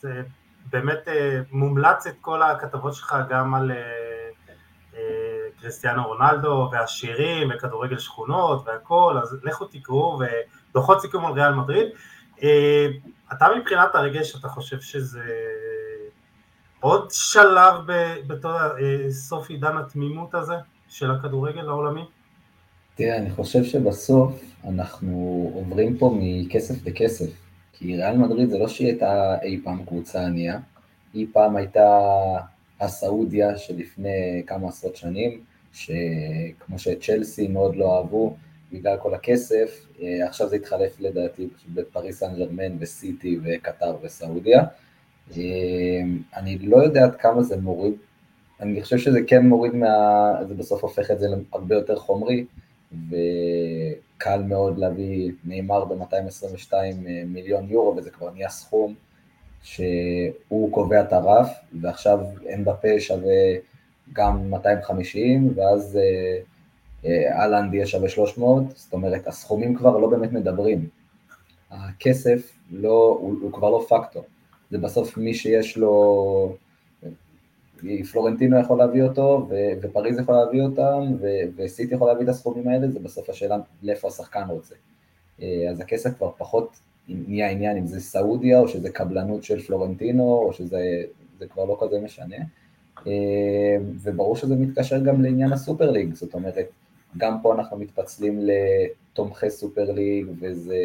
זה 0.00 0.22
באמת 0.70 1.08
אה, 1.08 1.40
מומלץ 1.50 2.06
את 2.06 2.14
כל 2.20 2.42
הכתבות 2.42 2.94
שלך 2.94 3.16
גם 3.28 3.54
על 3.54 3.72
קריסטיאנו 5.60 6.06
רונלדו 6.06 6.68
והשירים 6.72 7.50
וכדורגל 7.54 7.98
שכונות 7.98 8.62
והכל, 8.66 9.18
אז 9.22 9.36
לכו 9.42 9.64
תקראו 9.64 10.20
ודוחות 10.70 11.00
סיכום 11.00 11.26
על 11.26 11.32
ריאל 11.32 11.54
מדריד. 11.54 11.88
אה, 12.42 12.86
אתה 13.32 13.46
מבחינת 13.58 13.94
הרגש, 13.94 14.36
אתה 14.36 14.48
חושב 14.48 14.80
שזה 14.80 15.24
עוד 16.80 17.08
שלב 17.10 17.74
בתור 18.26 18.52
אה, 18.52 19.10
סוף 19.10 19.50
עידן 19.50 19.76
התמימות 19.76 20.34
הזה 20.34 20.54
של 20.88 21.10
הכדורגל 21.10 21.68
העולמי? 21.68 22.04
תראה, 22.98 23.16
אני 23.16 23.30
חושב 23.30 23.64
שבסוף 23.64 24.54
אנחנו 24.64 25.50
עוברים 25.54 25.98
פה 25.98 26.16
מכסף 26.20 26.86
לכסף, 26.86 27.30
כי 27.72 27.96
ריאל 27.96 28.16
מדריד 28.16 28.48
זה 28.50 28.58
לא 28.58 28.68
שהיא 28.68 28.88
הייתה 28.88 29.36
אי 29.42 29.60
פעם 29.64 29.84
קבוצה 29.84 30.26
ענייה, 30.26 30.58
אי 31.14 31.26
פעם 31.32 31.56
הייתה 31.56 32.10
הסעודיה 32.80 33.58
שלפני 33.58 34.42
כמה 34.46 34.68
עשרות 34.68 34.96
שנים, 34.96 35.40
שכמו 35.72 36.78
שצ'לסי 36.78 37.48
מאוד 37.48 37.76
לא 37.76 37.96
אהבו, 37.96 38.36
בגלל 38.72 38.96
כל 38.96 39.14
הכסף, 39.14 39.86
עכשיו 40.02 40.48
זה 40.48 40.56
התחלף 40.56 41.00
לדעתי 41.00 41.48
בפריס 41.74 42.18
סן 42.18 42.36
ג'רמן 42.38 42.76
וסיטי 42.78 43.38
וקטר 43.42 43.96
וסעודיה. 44.02 44.64
אני 46.36 46.58
לא 46.62 46.76
יודע 46.76 47.04
עד 47.04 47.16
כמה 47.16 47.42
זה 47.42 47.56
מוריד, 47.56 47.94
אני 48.60 48.82
חושב 48.82 48.98
שזה 48.98 49.18
כן 49.26 49.46
מוריד 49.46 49.74
מה... 49.74 50.32
זה 50.48 50.54
בסוף 50.54 50.82
הופך 50.82 51.10
את 51.10 51.18
זה 51.18 51.26
להרבה 51.28 51.74
יותר 51.74 51.96
חומרי, 51.96 52.44
וקל 52.92 54.42
מאוד 54.42 54.78
להביא 54.78 55.32
נאמר 55.44 55.84
ב-222 55.84 56.72
מיליון 57.26 57.70
יורו, 57.70 57.96
וזה 57.96 58.10
כבר 58.10 58.30
נהיה 58.30 58.48
סכום 58.48 58.94
שהוא 59.62 60.72
קובע 60.72 61.00
את 61.00 61.12
הרף, 61.12 61.48
ועכשיו 61.80 62.20
אין 62.46 62.64
בפה 62.64 63.00
שווה 63.00 63.54
גם 64.12 64.50
250, 64.50 65.52
ואז 65.56 65.98
אהלנד 67.06 67.74
יהיה 67.74 67.86
שווה 67.86 68.08
300, 68.08 68.64
זאת 68.74 68.92
אומרת, 68.92 69.26
הסכומים 69.26 69.74
כבר 69.74 69.98
לא 69.98 70.08
באמת 70.08 70.32
מדברים. 70.32 70.88
הכסף 71.70 72.52
לא, 72.70 73.18
הוא, 73.20 73.34
הוא 73.42 73.52
כבר 73.52 73.70
לא 73.70 73.86
פקטור. 73.88 74.24
זה 74.70 74.78
בסוף 74.78 75.16
מי 75.16 75.34
שיש 75.34 75.78
לו, 75.78 76.56
פלורנטינו 78.12 78.60
יכול 78.60 78.78
להביא 78.78 79.02
אותו, 79.02 79.46
ו- 79.50 79.54
ופריז 79.82 80.18
יכול 80.18 80.34
להביא 80.34 80.62
אותם, 80.62 81.12
ו- 81.20 81.42
וסיטי 81.56 81.94
יכול 81.94 82.08
להביא 82.08 82.24
את 82.24 82.28
הסכומים 82.28 82.68
האלה, 82.68 82.88
זה 82.88 83.00
בסוף 83.00 83.30
השאלה 83.30 83.56
לאיפה 83.82 84.08
השחקן 84.08 84.42
רוצה. 84.48 84.74
אז 85.70 85.80
הכסף 85.80 86.16
כבר 86.16 86.30
פחות 86.38 86.76
נהיה 87.08 87.50
עניין 87.50 87.76
אם 87.76 87.86
זה 87.86 88.00
סעודיה, 88.00 88.60
או 88.60 88.68
שזה 88.68 88.90
קבלנות 88.90 89.44
של 89.44 89.60
פלורנטינו, 89.60 90.22
או 90.22 90.52
שזה 90.52 91.02
כבר 91.50 91.64
לא 91.64 91.78
כזה 91.80 92.00
משנה. 92.00 92.36
וברור 94.02 94.36
שזה 94.36 94.56
מתקשר 94.56 94.98
גם 94.98 95.22
לעניין 95.22 95.52
הסופר 95.52 95.90
ליג, 95.90 96.14
זאת 96.14 96.34
אומרת, 96.34 96.56
גם 97.16 97.36
פה 97.42 97.54
אנחנו 97.54 97.78
מתפצלים 97.78 98.40
לתומכי 98.42 99.50
super 99.50 99.92
league, 99.92 100.26
וזה 100.40 100.76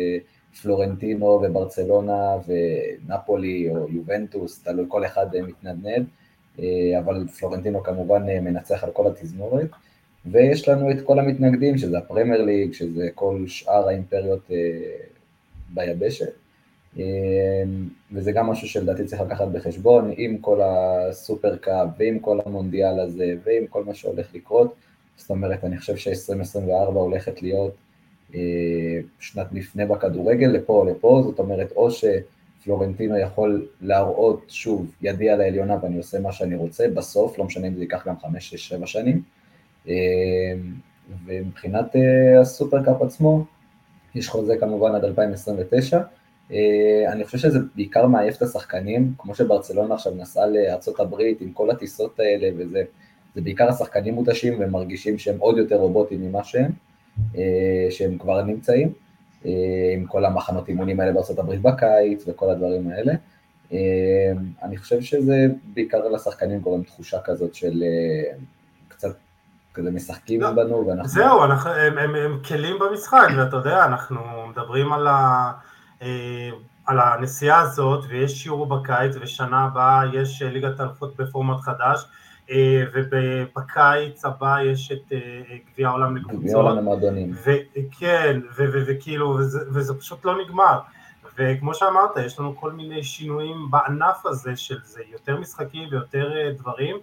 פלורנטינו 0.62 1.26
וברצלונה 1.26 2.36
ונפולי 2.48 3.70
או 3.70 3.90
יובנטוס, 3.90 4.64
תלוי 4.64 4.86
כל 4.88 5.06
אחד 5.06 5.28
מתנדנד, 5.48 6.06
אבל 7.00 7.28
פלורנטינו 7.40 7.84
כמובן 7.84 8.24
מנצח 8.42 8.84
על 8.84 8.92
כל 8.92 9.08
התזמורת, 9.08 9.68
ויש 10.26 10.70
לנו 10.70 10.92
את 10.92 11.02
כל 11.02 11.20
המתנגדים, 11.20 11.78
שזה 11.78 11.98
הפרמייר 11.98 12.42
ליג, 12.42 12.74
שזה 12.74 13.10
כל 13.16 13.44
שאר 13.48 13.88
האימפריות 13.88 14.52
ביבשת, 15.70 16.32
וזה 18.12 18.32
גם 18.32 18.48
משהו 18.48 18.68
שלדעתי 18.68 19.06
צריך 19.06 19.22
לקחת 19.22 19.48
בחשבון, 19.48 20.14
עם 20.18 20.38
כל 20.38 20.60
ה 20.64 20.79
super 20.79 21.56
cup 21.56 21.88
ועם 21.98 22.20
כל 22.20 22.40
המונדיאל 22.46 23.00
הזה 23.00 23.36
ועם 23.44 23.68
כל 23.68 23.84
מה 23.84 23.94
שהולך 23.94 24.36
לקרות, 24.36 24.76
זאת 25.18 25.30
אומרת, 25.30 25.64
אני 25.64 25.78
חושב 25.78 25.96
ש-2024 25.96 26.70
הולכת 26.94 27.42
להיות 27.42 27.74
אה, 28.36 28.40
שנת 29.20 29.48
מפנה 29.52 29.86
בכדורגל, 29.86 30.48
לפה 30.48 30.74
או 30.74 30.86
לפה, 30.86 31.22
זאת 31.24 31.40
אומרת, 31.40 31.72
או 31.72 31.92
שפלורנטינו 32.64 33.18
יכול 33.18 33.68
להראות 33.82 34.46
שוב, 34.48 34.96
ידי 35.02 35.30
על 35.30 35.42
העליונה 35.42 35.78
ואני 35.82 35.98
עושה 35.98 36.20
מה 36.20 36.32
שאני 36.32 36.56
רוצה, 36.56 36.88
בסוף, 36.88 37.40
לא 37.40 37.46
משנה 37.46 37.68
אם 37.68 37.76
זה 37.76 37.82
ייקח 37.82 38.08
גם 38.08 38.20
5, 38.20 38.50
6, 38.50 38.68
7 38.68 38.88
שנים, 38.88 39.22
אה, 39.88 39.94
ומבחינת 41.26 41.96
אה, 41.96 42.42
הסופרקאפ 42.42 43.02
עצמו, 43.02 43.46
יש 44.16 44.30
חוזה 44.30 44.58
כמובן 44.60 44.96
עד 44.96 45.04
2029, 45.04 46.02
אני 47.08 47.24
חושב 47.24 47.38
שזה 47.38 47.60
בעיקר 47.76 48.08
מעייף 48.08 48.38
את 48.38 48.42
השחקנים, 48.42 49.14
כמו 49.18 49.36
שברצלונה 49.36 49.94
עכשיו 49.94 50.14
נסעה 50.16 50.48
לארה"ב 50.48 51.16
עם 51.40 51.52
כל 51.54 51.72
הטיסות 51.72 52.20
האלה 52.20 52.50
וזה, 52.58 52.84
זה 53.36 53.42
בעיקר 53.42 53.70
השחקנים 53.70 54.14
מותשים 54.14 54.60
והם 54.60 54.72
מרגישים 54.72 55.18
שהם 55.18 55.36
עוד 55.40 55.58
יותר 55.58 55.76
רובוטים 55.76 56.22
ממה 56.22 56.44
שהם, 56.44 56.72
אה, 57.36 57.88
שהם 57.90 58.18
כבר 58.18 58.44
נמצאים, 58.44 58.88
אה, 58.88 58.94
עם 59.94 60.06
כל 60.06 60.26
המחנות 60.26 60.70
אימונים 60.70 61.00
האלה 61.00 61.12
הברית 61.38 61.62
בקיץ 61.62 62.24
וכל 62.28 62.50
הדברים 62.50 62.90
האלה. 62.90 63.14
אה, 63.72 63.78
אני 64.64 64.78
חושב 64.78 65.02
שזה 65.02 65.48
בעיקר 65.74 66.08
לשחקנים 66.08 66.60
גורם 66.60 66.84
תחושה 66.84 67.18
כזאת 67.26 67.56
של 67.56 67.84
קצת 68.88 69.16
כזה 69.74 69.92
משחקים 69.92 70.42
לא, 70.42 70.52
בנו 70.52 70.88
ואנחנו... 70.88 71.10
זהו, 71.10 71.44
אנחנו, 71.44 71.72
הם, 71.72 71.98
הם, 71.98 72.16
הם 72.16 72.40
כלים 72.48 72.76
במשחק, 72.80 73.28
ואתה 73.38 73.56
יודע, 73.56 73.86
אנחנו 73.86 74.20
מדברים 74.48 74.94
על, 74.94 75.08
ה, 75.08 75.52
על 76.86 77.00
הנסיעה 77.00 77.62
הזאת, 77.62 78.06
ויש 78.10 78.46
יורו 78.46 78.66
בקיץ, 78.66 79.16
ושנה 79.22 79.64
הבאה 79.64 80.02
יש 80.14 80.42
ליגת 80.42 80.80
אלפות 80.80 81.16
בפורמט 81.18 81.60
חדש, 81.60 82.06
אה, 82.06 82.23
ובקיץ 82.94 84.26
הבא 84.26 84.62
יש 84.62 84.92
את 84.92 85.12
אה, 85.12 85.42
גביע 85.74 85.88
העולם 85.88 86.18
לקבוצות. 86.18 86.42
גביע 86.42 86.56
העולם 86.56 86.78
למועדונים. 86.78 87.34
כן, 88.00 88.40
וכאילו, 88.56 89.38
וזה 89.74 90.00
פשוט 90.00 90.26
לא 90.26 90.44
נגמר. 90.44 90.80
וכמו 91.38 91.74
שאמרת, 91.74 92.18
יש 92.26 92.40
לנו 92.40 92.56
כל 92.56 92.72
מיני 92.72 93.04
שינויים 93.04 93.72
בענף 93.72 94.26
הזה 94.26 94.56
של 94.56 94.78
זה, 94.84 95.02
יותר 95.12 95.40
משחקים 95.40 95.90
ויותר 95.92 96.38
אה, 96.38 96.52
דברים. 96.52 96.98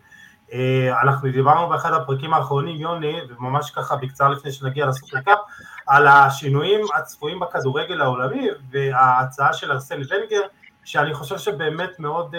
אנחנו 1.02 1.32
דיברנו 1.32 1.68
באחד 1.68 1.92
הפרקים 1.92 2.35
האחרונים, 2.35 2.76
יוני, 2.76 3.20
וממש 3.28 3.70
ככה 3.70 3.97
בקצרה 3.97 4.28
לפני 4.28 4.52
שנגיע 4.52 4.87
לסופרקאפ, 4.87 5.38
על 5.87 6.06
השינויים 6.06 6.80
הצפויים 6.97 7.40
בכדורגל 7.40 8.00
העולמי, 8.00 8.49
וההצעה 8.70 9.52
של 9.52 9.73
ארסן 9.73 9.94
ונגר, 9.97 10.40
שאני 10.85 11.14
חושב 11.14 11.38
שבאמת 11.38 11.99
מאוד 11.99 12.35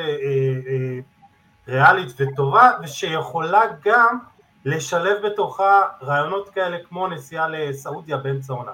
ריאלית 1.72 2.14
וטובה, 2.20 2.72
ושיכולה 2.84 3.62
גם 3.86 4.18
לשלב 4.66 5.26
בתוכה 5.26 5.82
רעיונות 6.04 6.50
כאלה 6.50 6.78
כמו 6.90 7.08
נסיעה 7.08 7.48
לסעודיה 7.48 8.18
באמצע 8.18 8.54
עונה. 8.54 8.72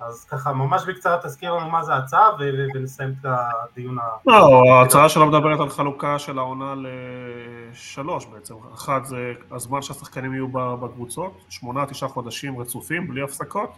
אז 0.00 0.24
ככה, 0.24 0.52
ממש 0.52 0.84
בקצרה 0.86 1.18
תזכיר 1.22 1.52
לנו 1.52 1.70
מה 1.70 1.82
זה 1.82 1.94
ההצעה 1.94 2.28
ונסיים 2.74 3.14
את 3.20 3.26
הדיון 3.72 3.98
ה... 3.98 4.02
לא, 4.26 4.62
ההצעה 4.72 5.08
שלה 5.08 5.24
מדברת 5.24 5.60
על 5.60 5.68
חלוקה 5.68 6.18
של 6.18 6.38
העונה 6.38 6.74
לשלוש 6.76 8.26
בעצם. 8.26 8.54
אחת 8.74 9.04
זה 9.04 9.32
הזמן 9.50 9.82
שהשחקנים 9.82 10.32
יהיו 10.32 10.48
בקבוצות, 10.76 11.32
שמונה, 11.48 11.86
תשעה 11.86 12.08
חודשים 12.08 12.60
רצופים, 12.60 13.08
בלי 13.08 13.22
הפסקות. 13.22 13.70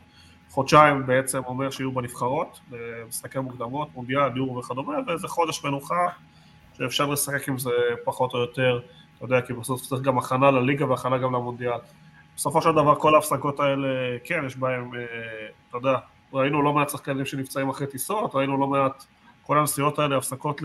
חודשיים 0.50 1.06
בעצם 1.06 1.42
אומר 1.47 1.71
שיהיו 1.71 1.92
בנבחרות, 1.92 2.61
במשחקי 2.71 3.38
מוקדמות, 3.38 3.88
מונדיאל, 3.94 4.37
יורו 4.37 4.59
וכדומה, 4.59 4.94
ואיזה 5.06 5.28
חודש 5.28 5.64
מנוחה 5.64 6.06
שאפשר 6.78 7.07
לשחק 7.07 7.49
עם 7.49 7.59
זה 7.59 7.71
פחות 8.04 8.35
או 8.35 8.38
יותר, 8.38 8.81
אתה 9.16 9.25
יודע, 9.25 9.40
כי 9.40 9.52
בסוף 9.52 9.83
צריך 9.83 10.02
גם 10.02 10.19
הכנה 10.19 10.50
לליגה 10.50 10.87
והכנה 10.87 11.19
גם 11.19 11.35
למונדיאל. 11.35 11.78
בסופו 12.37 12.62
של 12.62 12.73
דבר 12.73 12.95
כל 12.95 13.14
ההפסקות 13.14 13.61
האלה, 13.61 13.88
כן, 14.25 14.45
יש 14.47 14.57
בהם, 14.57 14.95
אה, 14.95 15.00
אתה 15.69 15.76
יודע, 15.76 15.99
ראינו 16.33 16.62
לא 16.62 16.73
מעט 16.73 16.88
שחקנים 16.88 17.26
שנפצעים 17.26 17.69
אחרי 17.69 17.87
טיסות, 17.87 18.35
ראינו 18.35 18.59
לא 18.59 18.66
מעט, 18.66 19.04
כל 19.43 19.59
הנסיעות 19.59 19.99
האלה, 19.99 20.16
הפסקות 20.16 20.61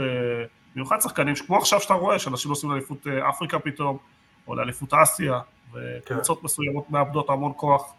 במיוחד 0.75 1.01
שחקנים, 1.01 1.35
כמו 1.35 1.57
עכשיו 1.57 1.81
שאתה 1.81 1.93
רואה, 1.93 2.19
שאנשים 2.19 2.49
נוסעים 2.49 2.71
לאליפות 2.71 3.07
אה, 3.07 3.29
אפריקה 3.29 3.59
פתאום, 3.59 3.97
או 4.47 4.55
לאליפות 4.55 4.93
אסיה, 4.93 5.39
וקבוצות 5.73 6.39
כן. 6.39 6.45
מסוימות 6.45 6.89
מאבדות 6.89 7.29
המון 7.29 7.51
כוח. 7.55 7.93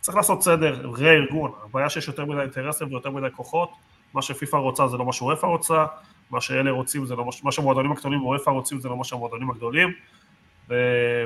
צריך 0.00 0.16
לעשות 0.16 0.42
סדר, 0.42 0.90
רה-ארגון, 0.98 1.52
הבעיה 1.64 1.90
שיש 1.90 2.08
יותר 2.08 2.24
מדי 2.24 2.40
אינטרסים 2.40 2.88
ויותר 2.90 3.10
מדי 3.10 3.26
כוחות, 3.36 3.70
מה 4.14 4.22
שפיפ"א 4.22 4.56
רוצה 4.56 4.88
זה 4.88 4.96
לא 4.96 5.04
מה 5.04 5.12
שאופה 5.12 5.46
רוצה, 5.46 5.84
מה 6.34 6.40
שאלה 6.40 6.70
רוצים 6.70 7.06
זה 7.06 7.16
לא 7.16 7.24
מה 7.42 7.52
שהמועדונים 7.52 7.92
הקטנים 7.92 8.20
באופה 8.20 8.50
רוצים 8.50 8.80
זה 8.80 8.88
לא 8.88 8.96
מה 8.96 9.04
שהמועדונים 9.04 9.50
הגדולים, 9.50 9.92
ו... 10.68 10.74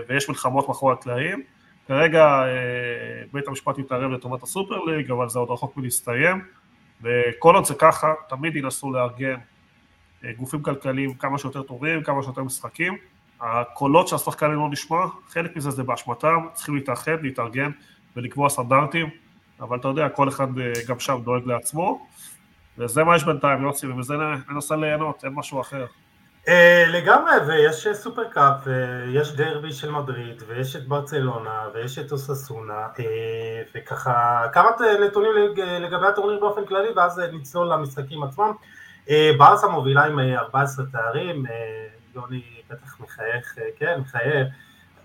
ויש 0.08 0.28
מלחמות 0.28 0.68
מאחורי 0.68 0.92
הקלעים. 0.92 1.42
כרגע 1.86 2.24
אה, 2.24 3.24
בית 3.32 3.48
המשפט 3.48 3.78
יתערב 3.78 4.10
לטובת 4.10 4.42
הסופר 4.42 4.84
ליג, 4.84 5.10
אבל 5.10 5.28
זה 5.28 5.38
עוד 5.38 5.50
רחוק 5.50 5.76
מלהסתיים, 5.76 6.44
וכל 7.02 7.54
עוד 7.54 7.64
זה 7.64 7.74
ככה, 7.74 8.14
תמיד 8.28 8.56
ינסו 8.56 8.92
לארגן 8.92 9.36
אה, 10.24 10.32
גופים 10.32 10.62
כלכליים 10.62 11.14
כמה 11.14 11.38
שיותר 11.38 11.62
טובים, 11.62 12.02
כמה 12.02 12.22
שיותר 12.22 12.42
משחקים. 12.42 12.96
הקולות 13.40 14.08
שהשחקנים 14.08 14.56
לא 14.56 14.68
נשמע, 14.70 15.04
חלק 15.28 15.56
מזה 15.56 15.70
זה 15.70 15.82
באשמתם, 15.82 16.46
צריכים 16.52 16.74
להתאחד, 16.74 17.22
להתארגן 17.22 17.70
ולקבוע 18.16 18.48
סטנדרטים, 18.48 19.10
אבל 19.60 19.76
אתה 19.76 19.88
יודע, 19.88 20.08
כל 20.08 20.28
אחד 20.28 20.58
אה, 20.58 20.72
גם 20.88 21.00
שם 21.00 21.20
דואג 21.24 21.46
לעצמו. 21.46 22.06
וזה 22.78 23.04
מה 23.04 23.16
יש 23.16 23.24
בינתיים, 23.24 23.62
יוסי, 23.62 23.86
ומזה 23.86 24.14
ננסה 24.50 24.76
ליהנות, 24.76 25.24
אין 25.24 25.32
משהו 25.34 25.60
אחר. 25.60 25.86
אה, 26.48 26.84
לגמרי, 26.88 27.32
ויש 27.46 27.88
סופרקאפ, 27.92 28.54
ויש 28.64 29.36
דרבי 29.36 29.72
של 29.72 29.90
מדריד, 29.90 30.42
ויש 30.46 30.76
את 30.76 30.88
ברצלונה, 30.88 31.62
ויש 31.74 31.98
את 31.98 32.12
אוססונה, 32.12 32.86
אה, 32.98 33.62
וככה 33.74 34.42
כמה 34.52 34.70
נתונים 35.06 35.30
לגבי 35.80 36.06
הטורניר 36.06 36.40
באופן 36.40 36.66
כללי, 36.66 36.88
ואז 36.96 37.22
נצלול 37.32 37.72
למשחקים 37.72 38.22
עצמם. 38.22 38.52
אה, 39.10 39.30
ברסה 39.38 39.68
מובילה 39.68 40.04
עם 40.04 40.18
14 40.18 40.84
תארים, 40.92 41.44
יוני 42.14 42.42
בטח 42.70 43.00
מחייך, 43.00 43.54
כן, 43.76 44.00
מחייך. 44.00 44.48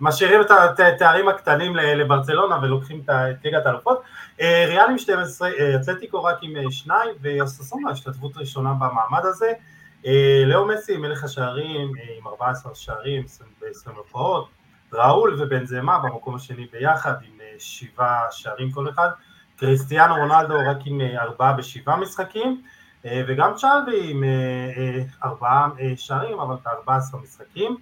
משאירים 0.01 0.41
את 0.41 0.79
התארים 0.79 1.27
הקטנים 1.29 1.75
לברצלונה 1.75 2.59
ולוקחים 2.61 3.01
את 3.05 3.45
ליגת 3.45 3.65
האלופות. 3.65 4.01
אה, 4.41 4.65
ריאל 4.67 4.89
עם 4.89 4.97
12, 4.97 5.49
אה, 5.49 5.75
אתלטיקו 5.75 6.23
רק 6.23 6.37
עם 6.41 6.55
אה, 6.55 6.71
שניים, 6.71 7.15
ואוססונה 7.21 7.91
השתתפות 7.91 8.37
ראשונה 8.37 8.73
במעמד 8.73 9.21
הזה. 9.23 9.53
לאו 10.45 10.67
מסי 10.67 10.97
מלך 10.97 11.23
השערים 11.23 11.91
עם 12.17 12.27
14 12.27 12.75
שערים 12.75 13.23
ב-20 13.61 13.97
הופעות, 13.97 14.47
ראול 14.93 15.41
ובנזמה 15.41 15.99
במקום 15.99 16.35
השני 16.35 16.67
ביחד 16.71 17.13
עם 17.23 17.39
שבעה 17.59 18.21
שערים 18.31 18.71
כל 18.71 18.89
אחד. 18.89 19.09
קריסטיאנו 19.57 20.15
רונלדו 20.15 20.53
רק 20.67 20.77
עם 20.85 21.01
ארבעה 21.01 21.53
בשבעה 21.53 21.97
משחקים, 21.97 22.61
וגם 23.05 23.53
צ'לבי 23.55 24.11
עם 24.11 24.23
ארבעה 25.23 25.69
שערים, 25.95 26.39
אבל 26.39 26.55
בארבעה 26.65 26.97
עשרה 26.97 27.19
משחקים. 27.21 27.77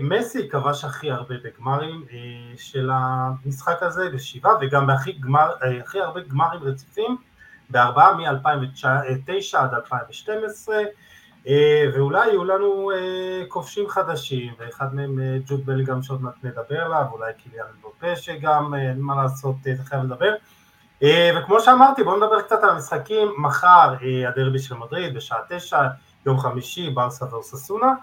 מסי 0.00 0.48
כבש 0.48 0.84
הכי 0.84 1.10
הרבה 1.10 1.34
בגמרים 1.44 2.04
של 2.56 2.90
המשחק 2.92 3.82
הזה, 3.82 4.10
בשבעה, 4.14 4.52
וגם 4.60 4.86
בהכי 4.86 5.12
גמר, 5.12 5.50
הרבה 5.94 6.20
גמרים 6.20 6.62
רציפים, 6.62 7.16
בארבעה 7.70 8.14
מ-2009 8.14 9.58
עד 9.58 9.74
2012, 9.74 10.76
ואולי 11.94 12.26
יהיו 12.26 12.44
לנו 12.44 12.90
כובשים 13.48 13.88
חדשים, 13.88 14.52
ואחד 14.58 14.94
מהם 14.94 15.18
ג'וד 15.46 15.66
בלגאם 15.66 16.02
שעוד 16.02 16.22
מעט 16.22 16.34
נדבר 16.42 16.80
עליו, 16.80 17.04
אולי 17.12 17.32
קיליאן 17.38 17.66
בופה 17.80 18.16
שגם, 18.16 18.74
אין 18.74 19.00
מה 19.00 19.22
לעשות, 19.22 19.56
חייב 19.84 20.02
לדבר. 20.04 20.34
וכמו 21.38 21.60
שאמרתי, 21.60 22.02
בואו 22.02 22.16
נדבר 22.16 22.42
קצת 22.42 22.62
על 22.62 22.70
המשחקים, 22.70 23.28
מחר 23.38 23.94
הדרבי 24.28 24.58
של 24.58 24.74
מדריד 24.74 25.14
בשעה 25.14 25.38
תשע, 25.48 25.82
יום 26.26 26.38
חמישי, 26.38 26.90
ברסה 26.90 27.26
ואוססונה. 27.30 27.94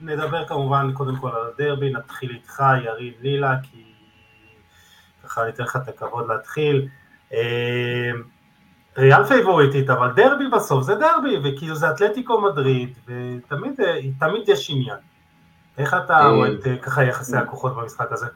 נדבר 0.00 0.46
כמובן 0.46 0.92
קודם 0.92 1.16
כל 1.16 1.28
על 1.28 1.50
הדרבי, 1.54 1.90
נתחיל 1.92 2.30
איתך 2.30 2.62
יריב 2.84 3.14
לילה, 3.22 3.56
כי 3.62 3.82
ככה 5.24 5.44
ניתן 5.46 5.64
לך 5.64 5.76
את 5.76 5.88
הכבוד 5.88 6.28
להתחיל. 6.28 6.88
ריאל 8.98 9.24
פייבוריטית, 9.24 9.90
אבל 9.90 10.12
דרבי 10.16 10.44
בסוף 10.52 10.84
זה 10.84 10.94
דרבי, 10.94 11.36
וכאילו 11.44 11.74
זה 11.74 11.90
אתלטיקו 11.90 12.40
מדריד, 12.40 12.98
ותמיד 13.06 14.48
יש 14.48 14.70
עניין. 14.70 14.98
איך 15.78 15.96
אתה 16.04 16.26
רואה 16.26 16.48
את 16.52 16.80
ככה 16.82 17.04
יחסי 17.04 17.36
הכוחות 17.36 17.76
במשחק 17.76 18.12
הזה? 18.12 18.26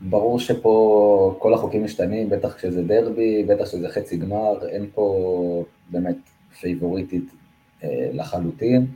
ברור 0.00 0.38
שפה 0.38 1.36
כל 1.38 1.54
החוקים 1.54 1.84
משתנים, 1.84 2.30
בטח 2.30 2.54
כשזה 2.54 2.82
דרבי, 2.82 3.44
בטח 3.48 3.64
כשזה 3.64 3.88
חצי 3.88 4.16
גמר, 4.16 4.66
אין 4.68 4.86
פה 4.94 5.64
באמת 5.90 6.16
פייבוריטית 6.60 7.32
לחלוטין. 8.12 8.86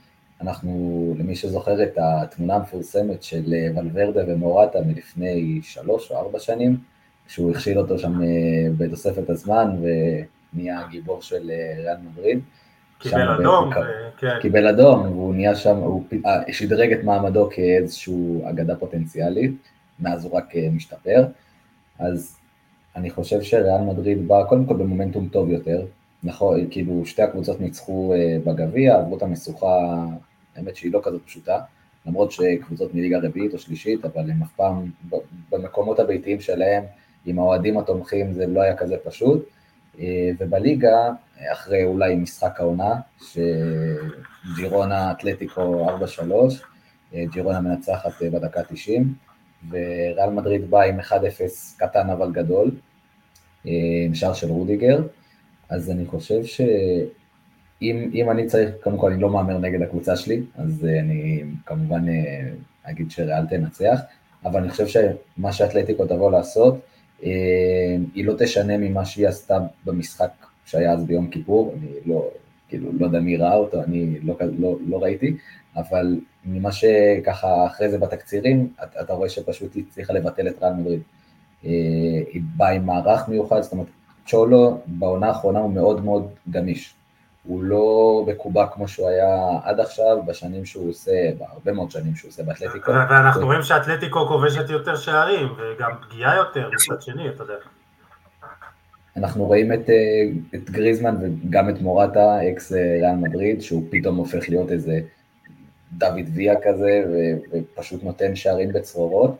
אנחנו, 0.41 1.15
למי 1.19 1.35
שזוכר 1.35 1.83
את 1.83 1.99
התמונה 1.99 2.55
המפורסמת 2.55 3.23
של 3.23 3.55
ולוורדה 3.77 4.23
ומורטה 4.27 4.79
מלפני 4.81 5.61
שלוש 5.63 6.11
או 6.11 6.17
ארבע 6.17 6.39
שנים, 6.39 6.77
שהוא 7.29 7.51
הכשיל 7.51 7.79
אותו 7.79 7.99
שם 7.99 8.21
בתוספת 8.77 9.31
הזמן 9.31 9.77
ונהיה 10.55 10.81
הגיבור 10.81 11.23
של 11.23 11.51
ריאל 11.79 11.97
מדריד. 12.11 12.41
קיבל 12.99 13.29
אדום. 13.29 13.71
כן. 14.19 14.27
קיבל 14.41 14.67
אדום, 14.67 15.01
והוא 15.01 15.35
נהיה 15.35 15.55
שם, 15.55 15.77
הוא 15.77 16.05
שדרג 16.53 16.93
את 16.93 17.05
מעמדו 17.05 17.49
כאיזשהו 17.51 18.43
אגדה 18.49 18.77
פוטנציאלית, 18.77 19.69
מאז 20.01 20.25
הוא 20.25 20.37
רק 20.37 20.55
משתפר. 20.73 21.27
אז 21.99 22.39
אני 22.97 23.11
חושב 23.11 23.43
שריאל 23.43 23.81
מדריד 23.81 24.29
בא 24.29 24.45
קודם 24.49 24.67
כל 24.67 24.75
במומנטום 24.77 25.29
טוב 25.29 25.51
יותר, 25.51 25.87
נכון, 26.23 26.67
כאילו 26.71 27.07
שתי 27.07 27.23
הקבוצות 27.23 27.61
ניצחו 27.61 28.15
בגביע, 28.45 28.97
עברו 28.97 29.17
את 29.17 29.23
המשוכה, 29.23 30.05
האמת 30.57 30.77
שהיא 30.77 30.93
לא 30.93 31.01
כזאת 31.03 31.23
פשוטה, 31.27 31.59
למרות 32.07 32.33
שקבוצות 32.33 32.95
מליגה 32.95 33.19
רביעית 33.23 33.53
או 33.53 33.59
שלישית, 33.59 34.05
אבל 34.05 34.31
הם 34.31 34.43
אף 34.43 34.53
פעם, 34.57 34.91
במקומות 35.51 36.01
הביתיים 36.01 36.41
שלהם, 36.41 36.85
עם 37.27 37.39
האוהדים 37.39 37.79
התומכים 37.79 38.33
זה 38.33 38.47
לא 38.47 38.61
היה 38.61 38.77
כזה 38.77 38.97
פשוט, 39.05 39.49
ובליגה, 40.39 41.11
אחרי 41.53 41.85
אולי 41.85 42.17
משחק 42.17 42.61
העונה, 42.61 42.95
שג'ירונה 44.57 45.13
אתלטיקו 45.13 45.89
4-3, 47.13 47.15
ג'ירונה 47.15 47.61
מנצחת 47.61 48.23
בדקה 48.23 48.63
90, 48.63 49.15
וריאל 49.71 50.31
מדריד 50.31 50.71
בא 50.71 50.83
עם 50.83 51.01
1-0 51.01 51.13
קטן 51.77 52.11
אבל 52.11 52.33
גדול, 52.33 52.71
עם 53.65 54.15
שער 54.15 54.35
של 54.35 54.49
רודיגר, 54.49 55.07
אז 55.69 55.91
אני 55.91 56.07
חושב 56.07 56.45
שאם 57.81 58.31
אני 58.31 58.47
צריך, 58.47 58.71
קודם 58.83 58.99
כל 58.99 59.13
אני 59.13 59.23
לא 59.23 59.31
מהמר 59.31 59.59
נגד 59.59 59.83
הקבוצה 59.83 60.17
שלי, 60.17 60.43
אז 60.57 60.87
אני 61.01 61.43
כמובן 61.67 62.05
אגיד 62.83 63.11
שריאל 63.11 63.47
תנצח, 63.47 64.01
אבל 64.45 64.61
אני 64.61 64.71
חושב 64.71 64.87
שמה 64.87 65.53
שאתלטיקו 65.53 66.07
תבוא 66.07 66.31
לעשות, 66.31 66.79
היא 67.21 68.25
לא 68.25 68.35
תשנה 68.39 68.77
ממה 68.77 69.05
שהיא 69.05 69.29
עשתה 69.29 69.59
במשחק 69.85 70.31
שהיה 70.67 70.93
אז 70.93 71.05
ביום 71.05 71.31
כיפור, 71.31 71.75
אני 71.79 71.89
לא, 72.07 72.29
כאילו, 72.69 72.91
לא 72.93 73.07
יודע 73.07 73.21
מי 73.21 73.37
ראה 73.37 73.55
אותו, 73.55 73.83
אני 73.83 74.21
לא, 74.21 74.37
לא, 74.59 74.77
לא 74.87 75.03
ראיתי, 75.03 75.37
אבל 75.77 76.21
ממה 76.45 76.73
שככה 76.73 77.67
אחרי 77.67 77.91
זה 77.91 77.99
בתקצירים, 77.99 78.73
אתה, 78.83 79.01
אתה 79.01 79.13
רואה 79.13 79.29
שפשוט 79.29 79.75
היא 79.75 79.85
הצליחה 79.89 80.13
לבטל 80.13 80.49
את 80.49 80.63
ריאל 80.63 80.73
מדריד. 80.73 81.01
היא 82.33 82.43
באה 82.57 82.71
עם 82.71 82.87
מערך 82.87 83.29
מיוחד, 83.29 83.61
זאת 83.61 83.73
אומרת, 83.73 83.87
צ'ולו 84.27 84.79
בעונה 84.87 85.27
האחרונה 85.27 85.59
הוא 85.59 85.71
מאוד 85.71 86.05
מאוד 86.05 86.29
גמיש. 86.51 86.95
הוא 87.45 87.63
לא 87.63 88.25
מקובע 88.27 88.67
כמו 88.67 88.89
שהוא 88.89 89.09
היה 89.09 89.49
עד 89.63 89.81
עכשיו, 89.81 90.19
בשנים 90.27 90.65
שהוא 90.65 90.91
עושה, 90.91 91.31
בהרבה 91.39 91.73
מאוד 91.73 91.91
שנים 91.91 92.15
שהוא 92.15 92.29
עושה 92.29 92.43
באתלטיקו. 92.43 92.91
ואנחנו 92.91 93.47
רואים 93.47 93.63
שאתלטיקו 93.63 94.27
כובשת 94.27 94.71
יותר 94.71 94.97
שערים, 94.97 95.49
וגם 95.59 95.91
פגיעה 96.09 96.37
יותר 96.37 96.71
מצד 96.75 97.03
שני, 97.03 97.29
אתה 97.29 97.43
יודע. 97.43 97.55
אנחנו 99.17 99.45
רואים 99.45 99.73
את, 99.73 99.91
את 100.55 100.71
גריזמן 100.71 101.17
וגם 101.21 101.69
את 101.69 101.81
מורטה, 101.81 102.49
אקס 102.49 102.73
ריאל 102.73 103.15
מדריד, 103.15 103.63
שהוא 103.63 103.83
פתאום 103.91 104.17
הופך 104.17 104.49
להיות 104.49 104.71
איזה 104.71 105.01
דוד 105.93 106.25
ויה 106.35 106.55
כזה, 106.63 107.05
ופשוט 107.53 108.05
נותן 108.05 108.37
שערים 108.37 108.73
בצרורות. 108.73 109.37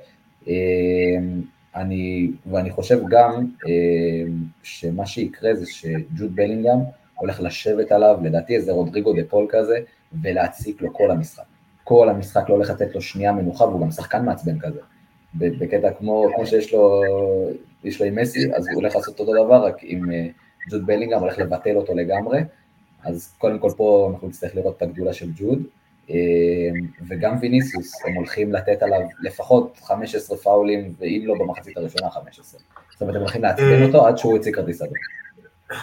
אני, 1.75 2.31
ואני 2.51 2.71
חושב 2.71 2.99
גם 3.09 3.47
שמה 4.63 5.07
שיקרה 5.07 5.55
זה 5.55 5.67
שג'וד 5.67 6.37
בלינגהם 6.37 6.79
הולך 7.19 7.41
לשבת 7.41 7.93
עליו, 7.93 8.19
לדעתי 8.23 8.57
איזה 8.57 8.73
רודריגו 8.73 9.13
דה 9.13 9.23
פול 9.29 9.47
כזה, 9.51 9.79
ולהציק 10.23 10.83
לו 10.83 10.93
כל 10.93 11.11
המשחק. 11.11 11.43
כל 11.85 12.09
המשחק 12.09 12.49
לא 12.49 12.55
הולך 12.55 12.71
לתת 12.71 12.95
לו 12.95 13.01
שנייה 13.01 13.33
מנוחה, 13.33 13.65
והוא 13.65 13.81
גם 13.81 13.91
שחקן 13.91 14.25
מעצבן 14.25 14.59
כזה. 14.59 14.81
בקטע 15.35 15.91
כמו, 15.99 16.27
כמו 16.35 16.47
שיש 16.47 16.75
לו, 16.75 17.03
יש 17.85 18.01
לו 18.01 18.07
עם 18.07 18.19
מסי, 18.19 18.55
אז 18.55 18.69
הוא 18.69 18.75
הולך 18.75 18.97
לעשות 18.97 19.21
אותו 19.21 19.45
דבר, 19.45 19.67
רק 19.67 19.77
עם 19.83 20.11
ג'וד 20.71 20.87
בלינגהם, 20.87 21.21
הולך 21.21 21.39
לבטל 21.39 21.77
אותו 21.77 21.95
לגמרי. 21.95 22.41
אז 23.05 23.35
קודם 23.39 23.59
כל 23.59 23.71
פה 23.77 24.11
אנחנו 24.13 24.29
נצטרך 24.29 24.57
לראות 24.57 24.77
את 24.77 24.83
הגדולה 24.83 25.13
של 25.13 25.31
ג'וד, 25.37 25.63
וגם 27.09 27.37
ויניסיוס, 27.41 27.93
הם 28.07 28.15
הולכים 28.15 28.53
לתת 28.53 28.83
עליו 28.83 29.01
לפחות 29.23 29.79
15 29.83 30.37
פאולים, 30.37 30.95
ואם 30.99 31.23
לא 31.27 31.35
במחצית 31.39 31.77
הראשונה 31.77 32.11
15. 32.11 32.61
זאת 32.91 33.01
אומרת, 33.01 33.15
הם 33.15 33.21
הולכים 33.21 33.43
לעצבן 33.43 33.83
אותו 33.83 34.07
עד 34.07 34.19
שהוא 34.19 34.37
יוציא 34.37 34.53
כרטיס 34.53 34.83
אדום. 34.83 34.95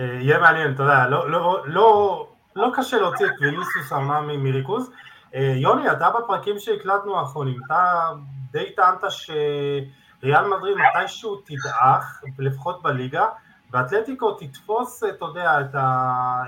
יהיה 0.00 0.38
מעניין, 0.38 0.74
אתה 0.74 0.82
יודע, 0.82 1.08
לא, 1.08 1.30
לא, 1.30 1.62
לא, 1.66 2.26
לא 2.56 2.68
קשה 2.74 2.98
להוציא 2.98 3.26
את 3.26 3.32
ויניסיוס 3.40 3.92
העונה 3.92 4.20
מריכוז. 4.20 4.90
יוני, 5.34 5.92
אתה 5.92 6.10
בפרקים 6.10 6.58
שהקלטנו 6.58 7.18
האחרונים, 7.18 7.60
אתה 7.66 8.08
די 8.50 8.72
טענת 8.76 9.04
שריאל 9.08 10.48
מדריד 10.48 10.76
מתישהו 10.76 11.36
תדעך, 11.36 12.22
לפחות 12.38 12.82
בליגה, 12.82 13.26
ואתלטיקו 13.72 14.32
תתפוס, 14.32 15.04
אתה 15.04 15.24
יודע, 15.24 15.60
את 15.60 15.74
ה... 15.74 16.42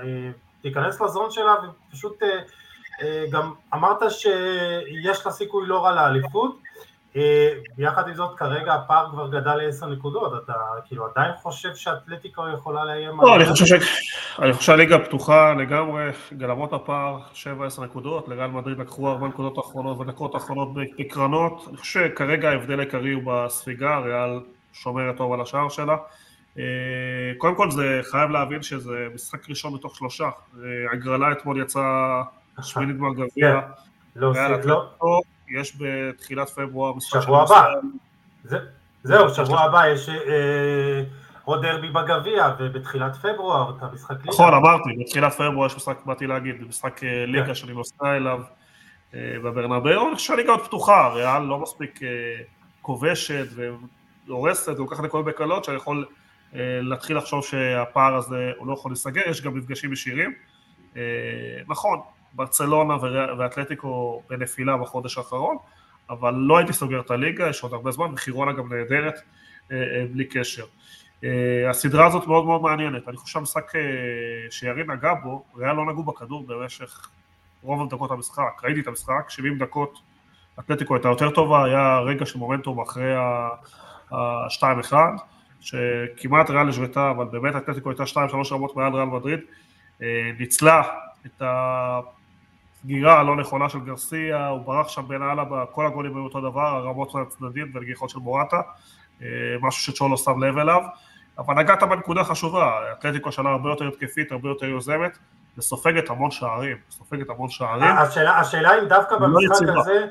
תיכנס 0.61 1.01
לזון 1.01 1.31
שלה 1.31 1.55
ופשוט 1.89 2.23
גם 3.31 3.53
אמרת 3.73 4.11
שיש 4.11 5.25
לה 5.25 5.31
סיכוי 5.31 5.67
לא 5.67 5.85
רע 5.85 5.91
לאליפות, 5.91 6.59
ביחד 7.77 8.07
עם 8.07 8.13
זאת 8.13 8.37
כרגע 8.37 8.73
הפער 8.73 9.09
כבר 9.11 9.27
גדל 9.27 9.55
לעשר 9.55 9.85
נקודות, 9.85 10.43
אתה 10.43 10.53
כאילו 10.85 11.05
עדיין 11.05 11.31
חושב 11.41 11.75
שאתלטיקו 11.75 12.43
יכולה 12.53 12.85
לאיים 12.85 13.21
לא, 13.21 13.35
אני 13.35 13.45
חושב 14.53 14.61
שהליגה 14.61 14.99
פתוחה 14.99 15.53
לגמרי, 15.53 16.03
למרות 16.39 16.73
הפער 16.73 17.19
7-10 17.77 17.81
נקודות, 17.81 18.27
לריאל 18.27 18.47
מדריד 18.47 18.79
לקחו 18.79 19.09
ארבע 19.09 19.27
נקודות 19.27 19.59
אחרונות 19.59 19.99
ודקות 19.99 20.35
אחרונות 20.35 20.69
בקרנות, 20.73 21.65
אני 21.69 21.77
חושב 21.77 21.99
שכרגע 22.07 22.49
ההבדל 22.49 22.79
העיקרי 22.79 23.11
הוא 23.11 23.23
בספיגה, 23.25 23.99
ריאל 23.99 24.39
שומרת 24.73 25.17
טוב 25.17 25.33
על 25.33 25.41
השער 25.41 25.69
שלה. 25.69 25.95
קודם 27.37 27.55
כל 27.55 27.71
זה 27.71 27.99
חייב 28.11 28.29
להבין 28.29 28.61
שזה 28.61 29.07
משחק 29.13 29.49
ראשון 29.49 29.73
מתוך 29.73 29.95
שלושה, 29.95 30.29
הגרלה 30.93 31.31
אתמול 31.31 31.61
יצאה 31.61 32.23
שמינית 32.61 32.97
בגביע, 32.97 33.59
יש 35.53 35.77
בתחילת 35.79 36.49
פברואר 36.49 36.93
משחק 36.93 37.21
שבוע 37.21 37.41
הבא, 37.41 37.73
זהו, 39.03 39.29
שבוע 39.29 39.61
הבא 39.61 39.87
יש 39.87 40.09
עוד 41.43 41.65
דרבי 41.65 41.89
בגביע 41.89 42.47
ובתחילת 42.59 43.15
פברואר 43.15 43.69
את 43.77 43.83
המשחק 43.83 44.15
ליגה. 44.15 44.29
נכון, 44.29 44.53
אמרתי, 44.53 44.89
בתחילת 44.99 45.33
פברואר 45.33 45.65
יש 45.65 45.75
משחק, 45.75 45.97
באתי 46.05 46.27
להגיד, 46.27 46.67
משחק 46.67 47.01
ליגה 47.03 47.55
שאני 47.55 47.73
נוסע 47.73 48.15
אליו 48.15 48.39
בברנבאו, 49.13 50.07
אני 50.07 50.15
חושב 50.15 50.27
שהליגה 50.27 50.51
עוד 50.51 50.61
פתוחה, 50.61 51.07
ריאל 51.07 51.41
לא 51.41 51.59
מספיק 51.59 51.99
כובשת 52.81 53.45
והורסת 54.27 54.75
ולוקחת 54.75 55.03
נקודות 55.03 55.25
בקלות, 55.25 55.63
שאני 55.63 55.77
יכול 55.77 56.05
להתחיל 56.81 57.17
לחשוב 57.17 57.43
שהפער 57.43 58.15
הזה 58.15 58.51
הוא 58.57 58.67
לא 58.67 58.73
יכול 58.73 58.91
להיסגר, 58.91 59.21
יש 59.29 59.41
גם 59.41 59.57
מפגשים 59.57 59.93
ישירים. 59.93 60.33
נכון, 61.67 61.99
ברצלונה 62.33 62.97
ואתלטיקו 63.37 64.23
בנפילה 64.29 64.77
בחודש 64.77 65.17
האחרון, 65.17 65.57
אבל 66.09 66.33
לא 66.33 66.57
הייתי 66.57 66.73
סוגר 66.73 66.99
את 66.99 67.11
הליגה, 67.11 67.49
יש 67.49 67.63
עוד 67.63 67.73
הרבה 67.73 67.91
זמן, 67.91 68.13
וחירונה 68.13 68.51
גם 68.51 68.73
נהדרת, 68.73 69.19
בלי 70.11 70.25
קשר. 70.25 70.65
הסדרה 71.69 72.05
הזאת 72.05 72.27
מאוד 72.27 72.45
מאוד 72.45 72.61
מעניינת, 72.61 73.07
אני 73.09 73.17
חושב 73.17 73.33
שהמשחק 73.33 73.71
שירין 74.49 74.91
נגע 74.91 75.13
בו, 75.13 75.43
ריאל 75.55 75.75
לא 75.75 75.85
נגעו 75.85 76.03
בכדור 76.03 76.45
במשך 76.47 77.09
רוב 77.63 77.89
דקות 77.89 78.11
המשחק, 78.11 78.61
ראיתי 78.63 78.79
את 78.79 78.87
המשחק, 78.87 79.25
70 79.29 79.57
דקות, 79.57 79.99
אתלטיקו 80.59 80.95
הייתה 80.95 81.07
יותר 81.07 81.29
טובה, 81.29 81.65
היה 81.65 81.99
רגע 81.99 82.25
של 82.25 82.39
מומנטום 82.39 82.81
אחרי 82.81 83.15
ה-2-1, 84.11 84.93
שכמעט 85.59 86.49
ריאל 86.49 86.69
השוותה, 86.69 87.11
אבל 87.11 87.25
באמת 87.25 87.55
אתלטיקו 87.55 87.89
הייתה 87.89 88.03
2-3 88.03 88.07
רמות 88.51 88.75
מעל 88.75 88.93
ריאל 88.93 89.05
מדריד, 89.05 89.39
ניצלה 90.39 90.81
את 91.25 91.41
הסגירה 92.83 93.19
הלא 93.19 93.35
נכונה 93.35 93.69
של 93.69 93.79
גרסיה, 93.79 94.47
הוא 94.47 94.65
ברח 94.65 94.87
שם 94.87 95.07
בין 95.07 95.21
הלאה, 95.21 95.65
כל 95.71 95.85
הגולים 95.85 96.15
היו 96.15 96.23
אותו 96.23 96.41
דבר, 96.41 96.61
הרמות 96.61 97.15
מהצדדים 97.15 97.71
ונגיחות 97.73 98.09
של 98.09 98.19
מורטה, 98.19 98.61
משהו 99.61 99.93
שצ'ולו 99.93 100.17
שם 100.17 100.43
לב 100.43 100.57
אליו, 100.57 100.81
אבל 101.37 101.53
נגעת 101.55 101.83
בנקודה 101.83 102.23
חשובה, 102.23 102.91
אתלטיקו 102.91 103.31
שנה 103.31 103.49
הרבה 103.49 103.69
יותר 103.69 103.87
התקפית, 103.87 104.31
הרבה 104.31 104.49
יותר 104.49 104.65
יוזמת, 104.65 105.17
וסופגת 105.57 106.09
המון 106.09 106.31
שערים, 106.31 106.77
סופגת 106.89 107.29
המון 107.29 107.49
שערים. 107.49 107.97
השאלה, 107.97 108.39
השאלה 108.39 108.79
אם 108.79 108.87
דווקא 108.87 109.13
לא 109.13 109.19
במשחק 109.19 109.65
לא 109.65 109.81
הזה, 109.81 110.05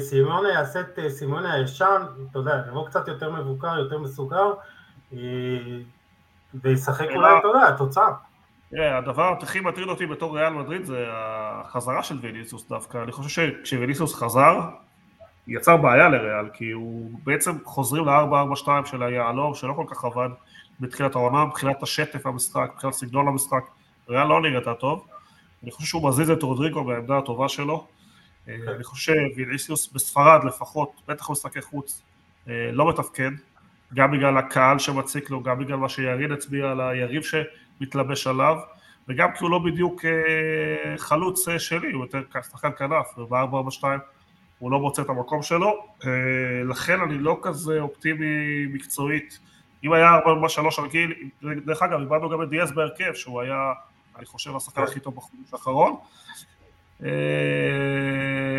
סימונה 0.00 0.48
יעשה 0.48 0.80
את 0.80 0.98
סימונה 1.08 1.52
הישן, 1.52 2.02
אתה 2.30 2.38
יודע, 2.38 2.62
יבוא 2.68 2.86
קצת 2.86 3.08
יותר 3.08 3.30
מבוקר, 3.30 3.78
יותר 3.78 3.98
מסוגר, 3.98 4.52
וישחק 6.54 7.06
אולי, 7.14 7.38
אתה 7.38 7.48
יודע, 7.48 7.68
התוצאה. 7.68 8.08
תראה, 8.76 8.98
הדבר 8.98 9.34
הכי 9.42 9.60
מטריד 9.60 9.88
אותי 9.88 10.06
בתור 10.06 10.38
ריאל 10.38 10.52
מדריד 10.52 10.84
זה 10.84 11.06
החזרה 11.10 12.02
של 12.02 12.18
ויניסוס 12.20 12.68
דווקא. 12.68 12.98
אני 13.02 13.12
חושב 13.12 13.28
שכשוויניסוס 13.28 14.14
חזר, 14.14 14.60
יצר 15.46 15.76
בעיה 15.76 16.08
לריאל, 16.08 16.48
כי 16.54 16.70
הוא 16.70 17.10
בעצם 17.24 17.52
חוזרים 17.64 18.04
ל-4-4-2 18.04 18.68
של 18.84 19.02
היהלום, 19.02 19.54
שלא 19.54 19.72
כל 19.72 19.84
כך 19.88 20.04
עבד 20.04 20.28
בתחילת 20.80 21.14
העונה, 21.14 21.44
מבחינת 21.44 21.82
השטף 21.82 22.26
המשחק, 22.26 22.70
מבחינת 22.74 22.92
סגנון 22.92 23.28
המשחק, 23.28 23.64
ריאל 24.08 24.26
לא 24.26 24.42
נראתה 24.42 24.74
טוב. 24.74 25.06
אני 25.62 25.70
חושב 25.70 25.88
שהוא 25.88 26.08
מזיז 26.08 26.30
את 26.30 26.42
רודריגו 26.42 26.84
בעמדה 26.84 27.18
הטובה 27.18 27.48
שלו. 27.48 27.86
אני 28.48 28.84
חושב 28.84 29.12
שוויניסיוס 29.34 29.92
בספרד 29.92 30.44
לפחות, 30.44 31.02
בטח 31.08 31.28
במשחקי 31.28 31.62
חוץ, 31.62 32.02
לא 32.46 32.88
מתפקד, 32.88 33.30
גם 33.94 34.10
בגלל 34.10 34.38
הקהל 34.38 34.78
שמציק 34.78 35.30
לו, 35.30 35.42
גם 35.42 35.58
בגלל 35.58 35.76
מה 35.76 35.88
שירין 35.88 36.32
הצביע 36.32 36.70
על 36.70 36.80
היריב 36.80 37.22
שמתלבש 37.78 38.26
עליו, 38.26 38.56
וגם 39.08 39.28
כי 39.32 39.44
הוא 39.44 39.50
לא 39.50 39.58
בדיוק 39.58 40.04
חלוץ 40.96 41.48
שלי, 41.58 41.92
הוא 41.92 42.04
יותר 42.04 42.22
שחקן 42.42 42.70
כנף, 42.78 43.18
וב-442 43.18 43.84
הוא 44.58 44.70
לא 44.70 44.80
מוצא 44.80 45.02
את 45.02 45.08
המקום 45.08 45.42
שלו, 45.42 45.86
לכן 46.64 47.00
אני 47.00 47.18
לא 47.18 47.38
כזה 47.42 47.80
אופטימי 47.80 48.66
מקצועית. 48.66 49.38
אם 49.84 49.92
היה 49.92 50.18
4-3 50.78 50.82
רגיל, 50.82 51.14
דרך 51.42 51.82
אגב, 51.82 52.00
איבדנו 52.00 52.30
גם 52.30 52.42
את 52.42 52.48
דיאס 52.48 52.70
בהרכב, 52.70 53.14
שהוא 53.14 53.40
היה, 53.40 53.72
אני 54.16 54.26
חושב, 54.26 54.56
השחקן 54.56 54.82
הכי 54.82 55.00
טוב 55.00 55.16
בחודש 55.16 55.52
האחרון. 55.52 55.96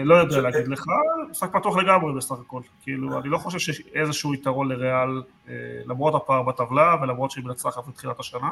לא 0.03 0.15
יודע 0.15 0.41
להגיד 0.41 0.67
לך, 0.67 0.85
משחק 1.29 1.53
פתוח 1.53 1.77
לגמרי 1.77 2.13
בסך 2.13 2.35
הכל, 2.45 2.61
כאילו 2.81 3.19
אני 3.19 3.29
לא 3.29 3.37
חושב 3.37 3.59
שיש 3.59 3.81
איזשהו 3.93 4.33
יתרון 4.33 4.69
לריאל 4.69 5.21
למרות 5.85 6.15
הפער 6.15 6.43
בטבלה 6.43 6.95
ולמרות 7.01 7.31
שהיא 7.31 7.45
מנצחת 7.45 7.87
בתחילת 7.87 8.19
השנה 8.19 8.51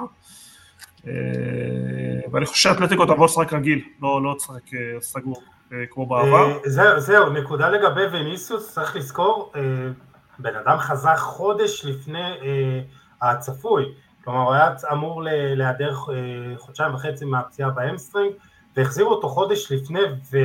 ואני 2.32 2.46
חושב 2.46 2.70
שאתלטיקו 2.70 3.06
תבוא 3.06 3.26
לשחק 3.26 3.54
רגיל, 3.54 3.82
לא 4.02 4.36
לשחק 4.36 4.62
סגור 5.00 5.44
כמו 5.90 6.06
בעבר. 6.06 6.60
זהו, 6.98 7.30
נקודה 7.30 7.70
לגבי 7.70 8.02
וניסיוס, 8.12 8.74
צריך 8.74 8.96
לזכור, 8.96 9.52
בן 10.40 10.56
אדם 10.56 10.78
חזר 10.78 11.16
חודש 11.18 11.86
לפני 11.86 12.38
הצפוי, 13.22 13.86
כלומר 14.24 14.42
הוא 14.42 14.54
היה 14.54 14.70
אמור 14.92 15.24
להיעדר 15.56 15.94
חודשיים 16.58 16.94
וחצי 16.94 17.26
מהפציעה 17.26 17.70
ב 17.70 17.76
hamstring 17.76 18.34
והחזירו 18.78 19.12
אותו 19.12 19.30
חודש 19.30 19.72
לפני, 19.72 20.00
ו, 20.32 20.38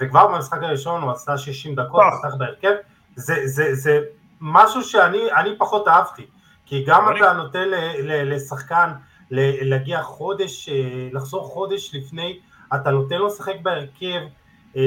וכבר 0.00 0.26
במשחק 0.26 0.62
הראשון 0.62 1.02
הוא 1.02 1.10
עשה 1.10 1.38
60 1.38 1.74
דקות, 1.74 2.02
פתח 2.22 2.34
בהרכב, 2.38 2.72
זה, 3.16 3.34
זה, 3.44 3.74
זה 3.74 4.00
משהו 4.40 4.82
שאני 4.82 5.56
פחות 5.58 5.88
אהבתי, 5.88 6.26
כי 6.66 6.84
גם 6.86 7.16
אתה 7.16 7.32
נותן 7.32 7.68
לשחקן 8.04 8.90
להגיע 9.30 10.02
חודש, 10.02 10.68
לחזור 11.12 11.42
חודש 11.44 11.94
לפני, 11.94 12.38
אתה 12.74 12.90
נותן 12.90 13.16
לו 13.16 13.26
לשחק 13.26 13.54
בהרכב 13.62 14.20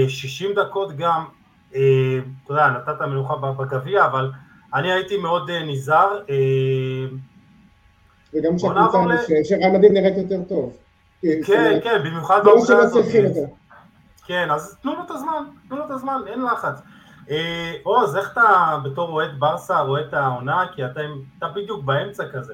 60 0.07 0.53
דקות 0.55 0.97
גם, 0.97 1.25
אתה 1.69 1.79
יודע, 2.49 2.69
נתת 2.69 3.01
מנוחה 3.01 3.35
בגביע, 3.35 4.05
אבל 4.05 4.31
אני 4.73 4.91
הייתי 4.91 5.17
מאוד 5.17 5.51
נזהר. 5.51 6.19
וגם 8.33 8.59
שהקבוצה, 8.59 8.97
שרענדים 9.43 9.93
נראית 9.93 10.17
יותר 10.17 10.41
טוב. 10.49 10.77
כן, 11.21 11.79
כן, 11.83 11.99
במיוחד 12.03 12.41
בעובדה 12.43 12.77
הזאת. 12.77 13.05
כן, 14.25 14.51
אז 14.51 14.77
תנו 14.81 14.95
לו 14.95 15.01
את 15.05 15.11
הזמן, 15.11 15.43
תנו 15.69 15.77
לו 15.77 15.85
את 15.85 15.91
הזמן, 15.91 16.21
אין 16.27 16.41
לחץ. 16.41 16.81
עוז, 17.83 18.15
איך 18.15 18.31
אתה 18.33 18.77
בתור 18.83 19.09
אוהד 19.09 19.39
ברסה 19.39 19.79
רואה 19.79 20.01
את 20.01 20.13
העונה? 20.13 20.65
כי 20.75 20.85
אתה 20.85 21.47
בדיוק 21.55 21.83
באמצע 21.83 22.23
כזה. 22.33 22.53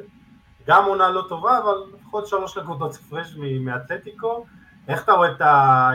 גם 0.67 0.85
עונה 0.85 1.09
לא 1.09 1.21
טובה, 1.29 1.57
אבל 1.57 1.77
לפחות 1.99 2.27
שלוש 2.27 2.57
נקודות 2.57 2.95
הפרש 2.95 3.35
מאתלטיקו. 3.59 4.45
איך 4.87 5.03
אתה 5.03 5.11
רואה 5.11 5.29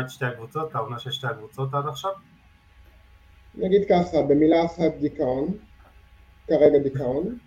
את 0.01 0.11
שתי 0.11 0.25
הקבוצות, 0.25 0.71
את 0.71 0.75
העונה 0.75 0.99
של 0.99 1.11
שתי 1.11 1.27
הקבוצות 1.27 1.75
עד 1.75 1.87
עכשיו? 1.87 2.11
נגיד 3.55 3.83
ככה, 3.89 4.23
במילה 4.23 4.65
אחת 4.65 4.93
דיכאון, 5.01 5.49
כרגע 6.47 6.79
דיכאון. 6.79 7.39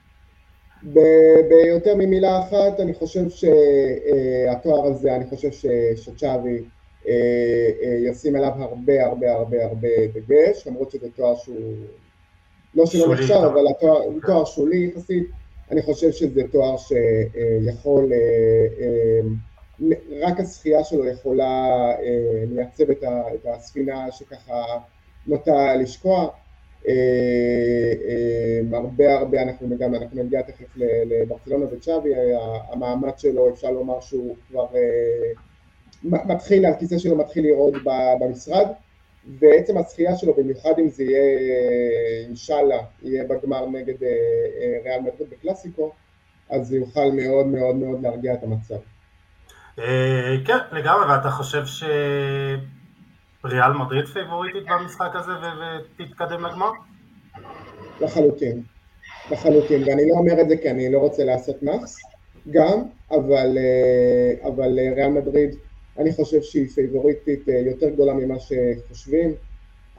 ביותר 1.49 1.95
ממילה 1.95 2.39
אחת, 2.39 2.79
אני 2.79 2.93
חושב 2.93 3.29
שהתואר 3.29 4.85
הזה, 4.85 5.15
אני 5.15 5.25
חושב 5.29 5.49
שצ'אבי 5.95 6.63
ישים 8.05 8.35
עליו 8.35 8.51
הרבה 8.57 9.05
הרבה 9.05 9.33
הרבה 9.33 9.65
הרבה 9.65 9.87
דגש, 10.13 10.67
למרות 10.67 10.91
שזה 10.91 11.07
תואר 11.15 11.35
שהוא 11.35 11.75
לא 12.75 12.85
שלא 12.85 13.13
נחשב, 13.13 13.33
אבל 13.33 13.67
התואר, 13.67 14.01
תואר 14.25 14.45
שולי 14.45 14.91
יחסית, 14.93 15.29
אני 15.71 15.81
חושב 15.81 16.11
שזה 16.11 16.41
תואר 16.51 16.75
שיכול, 16.77 18.11
רק 20.21 20.39
הזכייה 20.39 20.83
שלו 20.83 21.07
יכולה 21.07 21.91
לייצב 22.51 22.89
את 22.91 23.45
הספינה 23.45 24.11
שככה 24.11 24.63
נוטה 25.27 25.75
לשקוע. 25.75 26.27
הרבה 28.73 29.13
הרבה 29.17 29.41
אנחנו 29.41 29.77
גם, 29.77 29.95
אנחנו 29.95 30.23
נגיע 30.23 30.41
תכף 30.41 30.77
לברצלונה 31.05 31.65
וצ'אבי, 31.71 32.09
המעמד 32.71 33.19
שלו 33.19 33.49
אפשר 33.49 33.71
לומר 33.71 33.99
שהוא 33.99 34.35
כבר 34.49 34.65
מתחיל, 36.03 36.65
הכיסא 36.65 36.97
שלו 36.97 37.15
מתחיל 37.15 37.43
לראות 37.43 37.73
במשרד 38.19 38.67
ועצם 39.39 39.77
הזכייה 39.77 40.15
שלו 40.15 40.33
במיוחד 40.33 40.73
אם 40.79 40.89
זה 40.89 41.03
יהיה 41.03 41.21
אינשאללה 42.27 42.77
יהיה 43.03 43.23
בגמר 43.23 43.65
נגד 43.65 43.93
ריאל 44.83 45.01
מדריד 45.01 45.29
בקלאסיקו 45.29 45.91
אז 46.49 46.67
זה 46.67 46.75
יוכל 46.75 47.11
מאוד 47.11 47.47
מאוד 47.47 47.75
מאוד 47.75 48.01
להרגיע 48.01 48.33
את 48.33 48.43
המצב. 48.43 48.75
כן 50.45 50.57
לגמרי 50.71 51.09
ואתה 51.09 51.29
חושב 51.29 51.65
ש... 51.65 51.83
ריאל 53.45 53.73
מדריד 53.73 54.05
פייבוריטית 54.05 54.63
במשחק 54.67 55.11
הזה 55.13 55.31
ותתקדם 56.01 56.45
לגמר? 56.45 56.71
לחלוטין, 58.01 58.61
לחלוטין, 59.31 59.83
ואני 59.83 60.09
לא 60.09 60.15
אומר 60.15 60.41
את 60.41 60.49
זה 60.49 60.57
כי 60.57 60.69
אני 60.71 60.91
לא 60.91 60.99
רוצה 60.99 61.23
לעשות 61.23 61.63
מקס, 61.63 61.97
גם, 62.51 62.81
אבל, 63.11 63.57
אבל 64.43 64.79
ריאל 64.95 65.09
מדריד, 65.09 65.55
אני 65.97 66.13
חושב 66.13 66.41
שהיא 66.41 66.67
פייבוריטית 66.67 67.47
יותר 67.47 67.89
גדולה 67.89 68.13
ממה 68.13 68.35
שחושבים. 68.39 69.33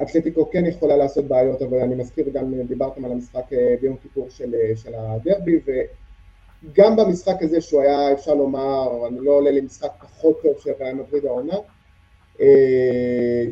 אתלטיקו 0.03 0.51
כן 0.51 0.67
יכולה 0.67 0.97
לעשות 0.97 1.25
בעיות, 1.25 1.63
אבל 1.63 1.79
אני 1.79 1.95
מזכיר 1.95 2.29
גם, 2.29 2.55
דיברתם 2.63 3.05
על 3.05 3.13
המשחק 3.13 3.45
ביום 3.81 3.97
כיפור 3.97 4.31
של, 4.31 4.55
של 4.75 4.95
הדרבי, 4.95 5.61
וגם 5.67 6.97
במשחק 6.97 7.43
הזה 7.43 7.61
שהוא 7.61 7.83
היה, 7.83 8.13
אפשר 8.13 8.35
לומר, 8.35 9.07
אני 9.09 9.21
לא 9.21 9.31
עולה 9.31 9.51
לי 9.51 9.61
משחק 9.61 9.91
פחות 10.01 10.43
טוב 10.43 10.53
של 10.59 10.71
ריאל 10.81 10.95
מדריד 10.95 11.25
העונה, 11.27 11.57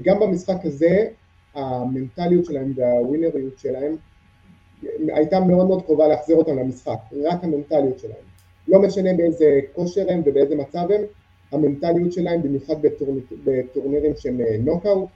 גם 0.03 0.21
במשחק 0.21 0.65
הזה 0.65 1.07
המנטליות 1.55 2.45
שלהם 2.45 2.73
והווינריות 2.77 3.59
שלהם 3.59 3.97
הייתה 5.09 5.41
מאוד 5.41 5.67
מאוד 5.67 5.83
קרובה 5.83 6.09
להחזיר 6.09 6.37
אותם 6.37 6.59
למשחק, 6.59 6.99
רק 7.25 7.45
המנטליות 7.45 7.99
שלהם. 7.99 8.25
לא 8.69 8.83
משנה 8.83 9.15
באיזה 9.15 9.61
כושר 9.73 10.07
הם 10.09 10.23
ובאיזה 10.25 10.57
מצב 10.57 10.91
הם, 10.91 11.01
המנטליות 11.55 12.13
שלהם, 12.13 12.43
במיוחד 12.43 12.83
בטורניר, 12.83 13.23
בטורנירים 13.45 14.13
שהם 14.17 14.41
נוקאוט, 14.61 15.09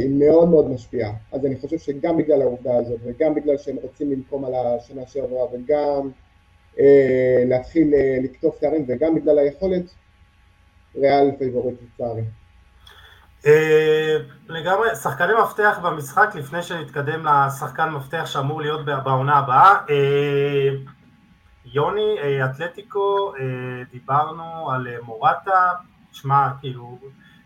היא 0.00 0.10
מאוד 0.10 0.48
מאוד 0.48 0.70
משפיעה. 0.70 1.12
אז 1.32 1.46
אני 1.46 1.56
חושב 1.56 1.78
שגם 1.78 2.16
בגלל 2.16 2.42
העובדה 2.42 2.76
הזאת 2.76 2.98
וגם 3.04 3.34
בגלל 3.34 3.56
שהם 3.58 3.76
רוצים 3.82 4.12
לנקום 4.12 4.44
על 4.44 4.52
השנה 4.54 5.02
שעברה 5.06 5.44
וגם 5.52 6.10
להתחיל 7.46 7.94
לקטוף 8.24 8.58
תארים 8.58 8.84
וגם 8.88 9.14
בגלל 9.14 9.38
היכולת, 9.38 9.84
ריאל 10.96 11.30
favorite 11.38 11.76
לצערי. 11.82 12.22
אה, 13.46 14.16
לגמרי, 14.48 14.88
שחקני 15.02 15.32
מפתח 15.42 15.78
במשחק 15.84 16.34
לפני 16.34 16.62
שנתקדם 16.62 17.26
לשחקן 17.26 17.88
מפתח 17.88 18.26
שאמור 18.26 18.60
להיות 18.60 18.84
בעונה 18.84 19.38
הבאה. 19.38 19.74
אה, 21.68 21.72
יוני, 21.74 22.18
אה, 22.18 22.44
אתלטיקו, 22.50 23.32
דיברנו 23.90 24.70
על 24.70 24.86
מורטה, 25.02 25.72
שמע, 26.12 26.48
כאילו, 26.60 26.98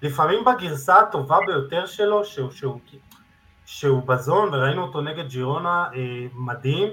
לפעמים 0.03 0.45
בגרסה 0.45 0.99
הטובה 0.99 1.39
ביותר 1.47 1.87
שלו, 1.87 2.25
שהוא, 2.25 2.51
שהוא, 2.51 2.79
שהוא 3.65 4.03
ב 4.03 4.11
zone, 4.11 4.49
וראינו 4.53 4.83
אותו 4.83 5.01
נגד 5.01 5.29
ג'ירונה, 5.29 5.87
מדהים. 6.35 6.89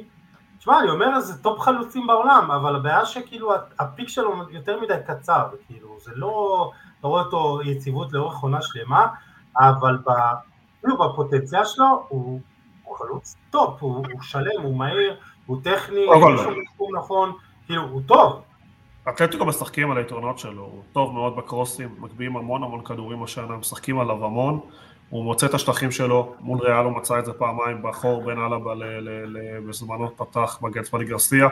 תשמע, 0.59 0.79
אני 0.79 0.89
אומר, 0.89 1.19
זה 1.19 1.43
top 1.43 1.59
חלוצים 1.59 2.07
בעולם, 2.07 2.51
אבל 2.51 2.75
הבעיה 2.75 3.05
שכאילו 3.05 3.53
ה 3.79 3.85
peak 3.85 4.09
שלו 4.09 4.35
יותר 4.49 4.79
מדי 4.81 4.93
קצר, 5.07 5.47
כאילו, 5.67 5.97
זה 5.99 6.11
לא... 6.15 6.71
אתה 6.99 7.07
רואה 7.07 7.21
אותו 7.23 7.59
יציבות 7.63 8.13
לאורך 8.13 8.39
עונה 8.39 8.61
שלמה, 8.61 9.07
אבל 9.57 9.97
אפילו 10.79 10.97
בפוטנציאל 10.97 11.65
שלו 11.65 12.05
הוא, 12.07 12.41
הוא 12.83 12.97
חלוץ 12.97 13.35
טופ, 13.49 13.77
הוא, 13.79 14.05
הוא 14.11 14.21
שלם, 14.21 14.61
הוא 14.63 14.77
מהיר, 14.77 15.15
הוא 15.49 15.57
טכני, 15.63 16.05
הוא 16.05 16.59
מקום 16.75 16.95
נכון, 16.95 17.31
כאילו 17.65 17.81
הוא 17.81 18.01
טוב. 18.05 18.41
אתלטיקו 19.09 19.45
משחקים 19.45 19.91
על 19.91 19.97
היתרונות 19.97 20.39
שלו, 20.39 20.61
הוא 20.61 20.83
טוב 20.93 21.13
מאוד 21.13 21.35
בקרוסים, 21.35 21.89
מגביהים 21.99 22.37
המון 22.37 22.63
המון 22.63 22.83
כדורים 22.83 23.23
השנה, 23.23 23.57
משחקים 23.57 23.99
עליו 23.99 24.25
המון, 24.25 24.59
הוא 25.09 25.23
מוצא 25.23 25.45
את 25.45 25.53
השטחים 25.53 25.91
שלו, 25.91 26.35
מול 26.39 26.59
ריאל 26.59 26.85
הוא 26.85 26.91
מצא 26.91 27.19
את 27.19 27.25
זה 27.25 27.33
פעמיים 27.33 27.81
בחור 27.81 28.25
בין 28.25 28.39
אלבה 28.39 28.73
בזמנו 29.67 30.17
פתח 30.17 30.59
מגנץ 30.61 30.89
בלי 30.89 31.05
גרסיה, 31.05 31.47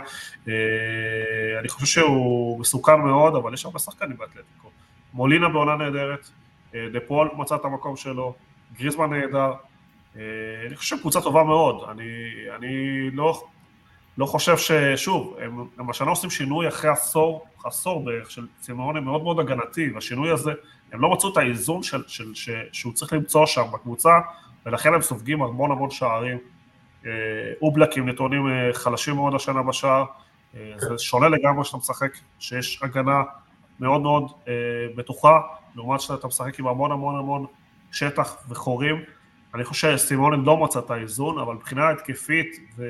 אני 1.59 1.69
חושב 1.69 1.85
שהוא 1.85 2.59
מסוכן 2.59 3.01
מאוד, 3.01 3.35
אבל 3.35 3.53
יש 3.53 3.65
הרבה 3.65 3.79
שחקנים 3.79 4.17
באתלטיקו. 4.17 4.69
מולינה 5.13 5.49
בעונה 5.49 5.75
נהדרת, 5.75 6.29
אה, 6.75 6.87
דה 6.93 6.99
פול 6.99 7.29
מצא 7.37 7.55
את 7.55 7.65
המקום 7.65 7.95
שלו, 7.95 8.33
גריזמן 8.79 9.09
נהדר, 9.09 9.53
אה, 10.15 10.21
אני 10.67 10.75
חושב 10.75 10.97
קבוצה 10.99 11.21
טובה 11.21 11.43
מאוד, 11.43 11.89
אני, 11.89 12.05
אני 12.55 12.71
לא, 13.11 13.43
לא 14.17 14.25
חושב 14.25 14.57
ששוב, 14.57 15.37
הם, 15.41 15.67
הם 15.77 15.89
השנה 15.89 16.09
עושים 16.09 16.29
שינוי 16.29 16.67
אחרי 16.67 16.89
עשור, 16.89 17.45
עשור 17.65 18.05
בערך 18.05 18.31
של 18.31 18.47
צימאוני 18.59 18.99
מאוד 18.99 19.23
מאוד 19.23 19.39
הגנתי, 19.39 19.89
והשינוי 19.93 20.31
הזה, 20.31 20.51
הם 20.91 21.01
לא 21.01 21.09
מצאו 21.09 21.31
את 21.31 21.37
האיזון 21.37 21.83
של, 21.83 22.03
של, 22.07 22.35
של, 22.35 22.61
שהוא 22.71 22.93
צריך 22.93 23.13
למצוא 23.13 23.45
שם 23.45 23.63
בקבוצה, 23.73 24.19
ולכן 24.65 24.93
הם 24.93 25.01
סופגים 25.01 25.41
המון 25.43 25.71
המון 25.71 25.89
שערים. 25.89 26.37
אה, 27.05 27.11
אובלק 27.61 27.97
עם 27.97 28.09
נתונים 28.09 28.47
חלשים 28.73 29.15
מאוד 29.15 29.35
השנה 29.35 29.63
בשער, 29.63 30.05
זה 30.77 30.97
שונה 30.97 31.29
לגמרי 31.29 31.65
שאתה 31.65 31.77
משחק, 31.77 32.11
שיש 32.39 32.79
הגנה 32.83 33.23
מאוד 33.79 34.01
מאוד 34.01 34.31
אה, 34.47 34.53
בטוחה, 34.95 35.39
לעומת 35.75 36.01
שאתה 36.01 36.27
משחק 36.27 36.59
עם 36.59 36.67
המון 36.67 36.91
המון 36.91 37.15
המון 37.15 37.45
שטח 37.91 38.37
וחורים. 38.49 39.03
אני 39.55 39.63
חושב 39.63 39.97
שסימון 39.97 40.45
לא 40.45 40.57
מצא 40.57 40.79
את 40.79 40.91
האיזון, 40.91 41.39
אבל 41.39 41.53
מבחינה 41.53 41.89
התקפית 41.89 42.59
ו- 42.77 42.83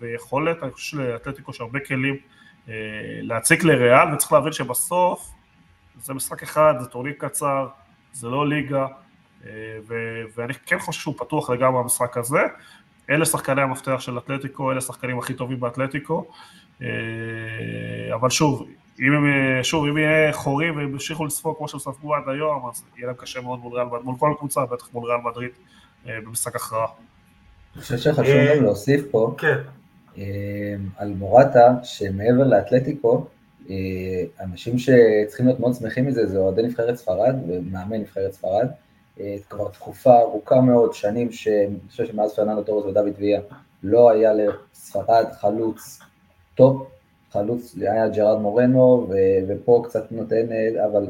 ויכולת, 0.00 0.62
אני 0.62 0.70
חושב 0.70 0.96
שלאתלטיקו 0.96 1.50
יש 1.50 1.60
הרבה 1.60 1.80
כלים 1.80 2.16
אה, 2.68 2.74
להציג 3.22 3.64
לריאל, 3.64 4.14
וצריך 4.14 4.32
להבין 4.32 4.52
שבסוף 4.52 5.30
זה 6.02 6.14
משחק 6.14 6.42
אחד, 6.42 6.74
זה 6.80 6.86
טורניר 6.86 7.14
קצר, 7.18 7.68
זה 8.12 8.28
לא 8.28 8.48
ליגה, 8.48 8.86
אה, 9.46 9.50
ו- 9.88 10.22
ואני 10.34 10.54
כן 10.54 10.78
חושב 10.78 11.00
שהוא 11.00 11.14
פתוח 11.18 11.50
לגמרי 11.50 11.82
במשחק 11.82 12.16
הזה. 12.16 12.42
אלה 13.10 13.24
שחקני 13.24 13.62
המפתח 13.62 14.00
של 14.00 14.18
אתלטיקו, 14.18 14.70
אלה 14.70 14.78
השחקנים 14.78 15.18
הכי 15.18 15.34
טובים 15.34 15.60
באתלטיקו, 15.60 16.30
אה, 16.82 16.88
אבל 18.14 18.30
שוב, 18.30 18.68
אם 19.00 19.12
הם, 19.12 19.24
שוב, 19.62 19.84
אם 19.86 19.96
יהיה 19.96 20.32
חורים 20.32 20.76
והם 20.76 20.92
ימשיכו 20.92 21.24
לספוג 21.24 21.56
כמו 21.56 21.68
שהם 21.68 21.80
ספגו 21.80 22.14
עד 22.14 22.22
היום, 22.26 22.68
אז 22.68 22.82
יהיה 22.96 23.06
להם 23.06 23.16
קשה 23.16 23.40
מאוד 23.40 23.58
מול 23.58 23.74
ריאל, 23.74 23.86
מול 24.02 24.16
כל 24.18 24.34
קבוצה, 24.38 24.60
בטח 24.66 24.88
מול 24.94 25.10
ריאל 25.10 25.20
מדריד, 25.30 25.50
אה, 26.06 26.12
במשחק 26.26 26.56
הכרעה. 26.56 26.86
אני 27.74 27.82
חושב 27.82 27.96
שחשוב 27.96 28.24
גם 28.24 28.30
אה, 28.30 28.60
להוסיף 28.60 29.04
פה, 29.10 29.34
כן. 29.38 29.56
אה, 30.18 30.24
על 30.96 31.08
מורטה, 31.08 31.74
שמעבר 31.82 32.44
לאתלטיקו, 32.44 33.26
אנשים 34.40 34.78
שצריכים 34.78 35.46
להיות 35.46 35.60
מאוד 35.60 35.74
שמחים 35.74 36.06
מזה, 36.06 36.26
זה 36.26 36.38
אוהדי 36.38 36.62
נבחרת 36.62 36.94
ספרד 36.94 37.34
ומאמן 37.48 37.96
נבחרת 37.96 38.32
ספרד. 38.32 38.68
כבר 39.48 39.68
תקופה 39.68 40.20
ארוכה 40.20 40.60
מאוד, 40.60 40.94
שנים 40.94 41.32
שאני 41.32 41.76
חושב 41.90 42.06
שמאז 42.06 42.34
פרננדו 42.34 42.62
טורס 42.62 42.84
ודוד 42.86 43.12
ויה 43.18 43.40
לא 43.82 44.10
היה 44.10 44.32
לספרד 44.32 45.26
חלוץ 45.40 45.98
top, 46.54 46.86
חלוץ 47.30 47.74
היה 47.80 48.08
ג'רארד 48.08 48.40
מורנו, 48.40 49.06
ו- 49.10 49.14
ופה 49.48 49.82
קצת 49.84 50.12
נותן, 50.12 50.46
אבל 50.84 51.06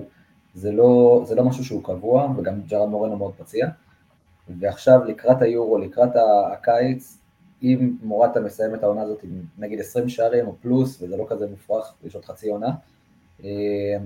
זה 0.55 0.73
לא, 0.73 1.23
זה 1.27 1.35
לא 1.35 1.45
משהו 1.45 1.65
שהוא 1.65 1.85
קבוע, 1.85 2.33
וגם 2.37 2.61
ג'רארד 2.69 2.89
מורנו 2.89 3.17
מאוד 3.17 3.33
פציע. 3.39 3.69
ועכשיו 4.59 5.05
לקראת 5.05 5.43
היורו, 5.43 5.79
לקראת 5.79 6.11
הקיץ, 6.53 7.19
אם 7.63 7.97
מורטה 8.03 8.41
מסיים 8.41 8.75
את 8.75 8.83
העונה 8.83 9.03
הזאת 9.03 9.23
עם 9.23 9.43
נגיד 9.59 9.81
20 9.81 10.09
שערים 10.09 10.47
או 10.47 10.55
פלוס, 10.61 11.03
וזה 11.03 11.17
לא 11.17 11.27
כזה 11.29 11.47
מופרך, 11.51 11.95
יש 12.05 12.15
עוד 12.15 12.25
חצי 12.25 12.51
עונה, 12.51 12.71
אה, 13.45 13.49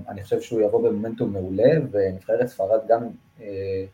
אני 0.07 0.23
חושב 0.23 0.41
שהוא 0.41 0.61
יבוא 0.61 0.89
במומנטום 0.89 1.33
מעולה, 1.33 1.71
ונבחרת 1.91 2.47
ספרד 2.47 2.79
גם 2.87 3.07
אה, 3.41 3.85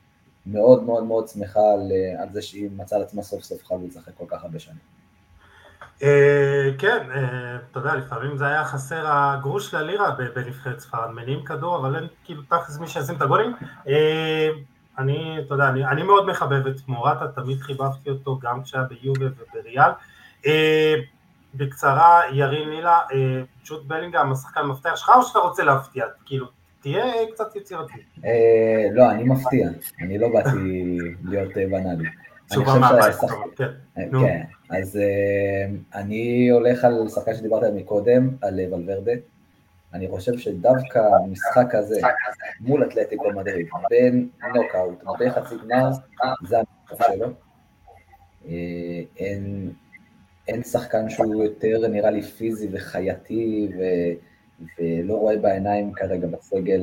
מאוד 0.45 0.83
מאוד 0.83 1.03
מאוד 1.03 1.27
שמחה 1.27 1.71
על, 1.73 1.91
על 2.17 2.29
זה 2.31 2.41
שהיא 2.41 2.69
מצאה 2.75 2.99
לעצמה 2.99 3.23
סוף 3.23 3.43
סוף 3.43 3.63
חלוץ 3.65 3.97
אחרי 3.97 4.13
כל 4.17 4.25
כך 4.27 4.43
הרבה 4.43 4.59
שנים. 4.59 5.00
אה, 6.03 6.69
כן, 6.77 7.07
אה, 7.15 7.55
אתה 7.71 7.79
יודע, 7.79 7.95
לפעמים 7.95 8.37
זה 8.37 8.47
היה 8.47 8.65
חסר 8.65 9.03
הגרוש 9.05 9.73
ללירה 9.73 10.11
בנבחרת 10.35 10.79
ספרד, 10.79 11.09
מניעים 11.09 11.43
כדור, 11.43 11.77
אבל 11.77 11.95
אין 11.95 12.07
כאילו 12.23 12.41
תכלס 12.41 12.79
מי 12.79 12.87
שישים 12.87 13.15
את 13.15 13.21
הגולים. 13.21 13.53
אה, 13.87 14.49
אני, 14.97 15.37
אתה 15.45 15.53
יודע, 15.53 15.69
אני, 15.69 15.85
אני 15.85 16.03
מאוד 16.03 16.25
מחבב 16.25 16.67
את 16.67 16.87
מורטה, 16.87 17.27
תמיד 17.27 17.59
חיבבתי 17.59 18.09
אותו 18.09 18.39
גם 18.39 18.63
כשהיה 18.63 18.83
ביובה 18.83 19.25
ובריאל. 19.25 19.91
בקצרה, 21.53 22.21
ירין 22.31 22.69
לילה, 22.69 22.99
ג'וט 23.65 23.85
בלינגהם, 23.87 24.31
השחקן 24.31 24.61
מפתח 24.61 24.95
שלך, 24.95 25.09
או 25.15 25.23
שאתה 25.23 25.39
רוצה 25.39 25.63
להפתיע? 25.63 26.05
כאילו, 26.25 26.45
תהיה 26.81 27.05
קצת 27.33 27.55
יצירתי. 27.55 27.93
לא, 28.95 29.11
אני 29.11 29.23
מפתיע, 29.23 29.69
אני 30.01 30.17
לא 30.17 30.27
באתי 30.33 30.97
להיות 31.23 31.51
בנאלי. 31.71 32.09
תשובה 32.51 32.79
מהבית, 32.79 33.15
כן. 33.55 33.65
כן, 33.95 34.41
אז 34.69 34.99
uh, 34.99 35.97
אני 35.97 36.49
הולך 36.49 36.83
על 36.83 37.07
שחקן 37.09 37.33
שדיברת 37.33 37.63
עליו 37.63 37.75
מקודם, 37.75 38.29
על 38.41 38.59
אה, 38.59 38.65
ולוורדה. 38.73 39.11
אני 39.93 40.07
חושב 40.07 40.37
שדווקא 40.37 40.99
המשחק 40.99 41.75
הזה 41.75 42.01
מול 42.59 42.83
אתלטיקו 42.83 43.31
מדריד, 43.35 43.67
בין 43.89 44.29
נוקאוט, 44.55 45.03
בין 45.19 45.31
חצי 45.31 45.55
גמר, 45.63 45.89
זה 46.47 46.57
המשחק 46.57 47.05
שלו. 47.15 47.27
אין, 49.17 49.71
אין 50.47 50.63
שחקן 50.63 51.09
שהוא 51.09 51.43
יותר 51.43 51.87
נראה 51.87 52.11
לי 52.11 52.21
פיזי 52.21 52.67
וחייתי 52.71 53.69
ו, 53.77 53.81
ולא 54.79 55.13
רואה 55.13 55.37
בעיניים 55.37 55.93
כרגע 55.93 56.27
בסגל, 56.27 56.81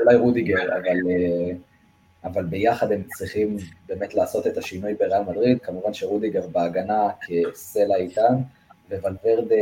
אולי 0.00 0.16
רודיגר, 0.16 0.76
אבל 0.76 0.98
אבל 2.24 2.44
ביחד 2.44 2.92
הם 2.92 3.02
צריכים 3.02 3.56
באמת 3.88 4.14
לעשות 4.14 4.46
את 4.46 4.58
השינוי 4.58 4.94
בריאל 4.94 5.22
מדריד, 5.22 5.58
כמובן 5.62 5.94
שרודיגר 5.94 6.46
בהגנה 6.46 7.08
כסלע 7.20 7.96
איתן, 7.96 8.34
וולברדה 8.90 9.54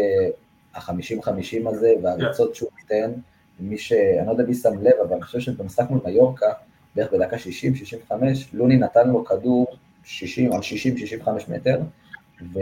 החמישים 0.75 1.23
חמישים 1.23 1.67
הזה, 1.67 1.93
והריצות 2.03 2.55
שהוא 2.55 2.71
נותן, 2.81 3.13
מי 3.61 3.79
ש... 3.79 3.93
אני 3.93 4.27
לא 4.27 4.33
יודע 4.33 4.45
מי 4.45 4.55
שם 4.55 4.83
לב, 4.83 4.93
אבל 5.03 5.15
אני 5.15 5.23
חושב 5.23 5.41
שבמשחק 5.41 5.91
מול 5.91 6.01
מיורקה, 6.05 6.53
בערך 6.95 7.13
בדקה 7.13 7.37
60-65, 8.11 8.13
לוני 8.53 8.77
נתן 8.77 9.09
לו 9.09 9.25
כדור 9.25 9.67
60 10.05 10.53
על 10.53 10.61
60-65 11.25 11.29
מטר, 11.49 11.81
ו... 12.55 12.59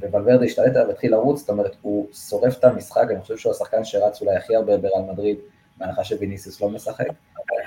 ווולברדה 0.00 0.44
השתלט 0.44 0.76
עליו 0.76 0.88
והתחיל 0.88 1.12
לרוץ, 1.12 1.40
זאת 1.40 1.50
אומרת, 1.50 1.76
הוא 1.82 2.06
שורף 2.12 2.58
את 2.58 2.64
המשחק, 2.64 3.04
אני 3.10 3.20
חושב 3.20 3.36
שהוא 3.36 3.52
השחקן 3.52 3.84
שרץ 3.84 4.20
אולי 4.20 4.36
הכי 4.36 4.56
הרבה 4.56 4.76
בריאל 4.76 5.02
מדריד, 5.12 5.36
בהנחה 5.78 6.04
שוויניסיוס 6.04 6.60
לא 6.60 6.70
משחק. 6.70 7.08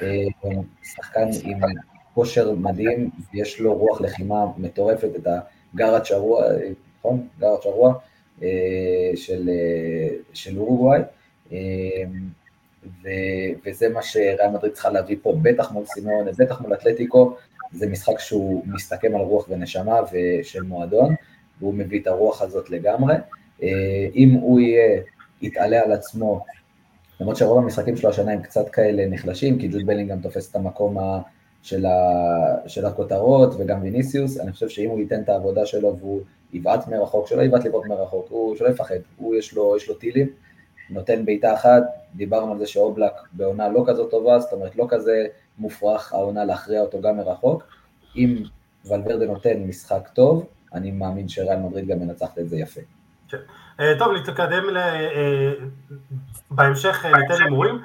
אה, 0.01 0.25
שחקן 0.83 1.27
עם 1.43 1.59
כושר 2.13 2.51
מדהים, 2.51 3.09
יש 3.33 3.59
לו 3.59 3.73
רוח 3.73 4.01
לחימה 4.01 4.45
מטורפת, 4.57 5.09
את 5.15 5.27
הגארד 5.73 6.05
שרוע, 6.05 6.45
נכון? 6.99 7.27
גארד 7.39 7.61
שרוע 7.61 7.93
אה, 8.41 9.11
של, 9.15 9.49
אה, 9.49 10.15
של 10.33 10.59
אורוגוואי, 10.59 11.01
וזה 13.65 13.89
מה 13.89 14.01
שריאל 14.01 14.51
מדריד 14.53 14.73
צריכה 14.73 14.89
להביא 14.89 15.17
פה, 15.21 15.35
בטח 15.41 15.71
מול 15.71 15.85
סימון, 15.85 16.27
בטח 16.37 16.61
מול 16.61 16.73
אתלטיקו, 16.73 17.35
זה 17.73 17.87
משחק 17.87 18.19
שהוא 18.19 18.63
מסתכם 18.67 19.15
על 19.15 19.21
רוח 19.21 19.49
ונשמה 19.49 19.99
ושל 20.11 20.61
מועדון, 20.61 21.15
והוא 21.59 21.73
מביא 21.73 22.01
את 22.01 22.07
הרוח 22.07 22.41
הזאת 22.41 22.69
לגמרי. 22.69 23.15
אם 24.15 24.29
הוא 24.41 24.59
יהיה, 24.59 25.01
יתעלה 25.41 25.81
על 25.83 25.91
עצמו 25.91 26.45
למרות 27.19 27.37
שרוב 27.37 27.57
המשחקים 27.57 27.97
שלו 27.97 28.09
השנה 28.09 28.31
הם 28.31 28.41
קצת 28.41 28.69
כאלה 28.69 29.07
נחלשים, 29.07 29.59
כי 29.59 29.67
ג'וד 29.67 29.85
בלינגהם 29.85 30.21
תופס 30.21 30.51
את 30.51 30.55
המקום 30.55 30.97
ה... 30.97 31.21
של, 31.63 31.85
ה... 31.85 31.99
של 32.67 32.85
הכותרות 32.85 33.53
וגם 33.57 33.81
ויניסיוס, 33.81 34.39
אני 34.39 34.51
חושב 34.51 34.69
שאם 34.69 34.89
הוא 34.89 34.99
ייתן 34.99 35.21
את 35.21 35.29
העבודה 35.29 35.65
שלו 35.65 35.97
והוא 35.97 36.21
יבעט 36.53 36.87
מרחוק, 36.87 37.27
שלא 37.27 37.41
יבעט 37.41 37.65
לבעוט 37.65 37.85
מרחוק, 37.85 38.27
הוא 38.29 38.55
שלא 38.55 38.67
יפחד, 38.67 38.95
הוא 39.17 39.35
יש 39.35 39.53
לו, 39.53 39.77
יש 39.77 39.89
לו 39.89 39.95
טילים, 39.95 40.27
נותן 40.89 41.25
בעיטה 41.25 41.53
אחת, 41.53 41.83
דיברנו 42.15 42.51
על 42.51 42.59
זה 42.59 42.67
שאובלק 42.67 43.11
בעונה 43.33 43.69
לא 43.69 43.83
כזאת 43.87 44.11
טובה, 44.11 44.39
זאת 44.39 44.53
אומרת 44.53 44.75
לא 44.75 44.85
כזה 44.89 45.25
מופרך 45.57 46.13
העונה 46.13 46.45
להכריע 46.45 46.81
אותו 46.81 47.01
גם 47.01 47.17
מרחוק. 47.17 47.63
אם 48.15 48.43
ולוורדה 48.85 49.25
נותן 49.25 49.63
משחק 49.63 50.09
טוב, 50.13 50.45
אני 50.73 50.91
מאמין 50.91 51.27
שריאל 51.27 51.59
מדריד 51.59 51.87
גם 51.87 51.99
מנצחת 51.99 52.39
את 52.39 52.49
זה 52.49 52.57
יפה. 52.57 52.81
כן. 53.29 53.37
אה, 53.79 53.93
טוב, 53.99 54.13
נתקדם 54.13 54.69
ל... 54.69 54.77
אה, 54.77 55.53
בהמשך 56.51 57.05
אה, 57.05 57.17
ניתן 57.17 57.43
הימורים. 57.43 57.81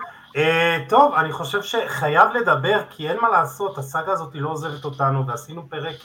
טוב, 0.88 1.14
אני 1.14 1.32
חושב 1.32 1.62
שחייב 1.62 2.28
לדבר, 2.34 2.82
כי 2.90 3.08
אין 3.08 3.16
מה 3.20 3.28
לעשות, 3.28 3.78
הסאגה 3.78 4.12
הזאת 4.12 4.34
לא 4.34 4.50
עוזבת 4.50 4.84
אותנו, 4.84 5.26
ועשינו 5.26 5.68
פרק, 5.68 5.96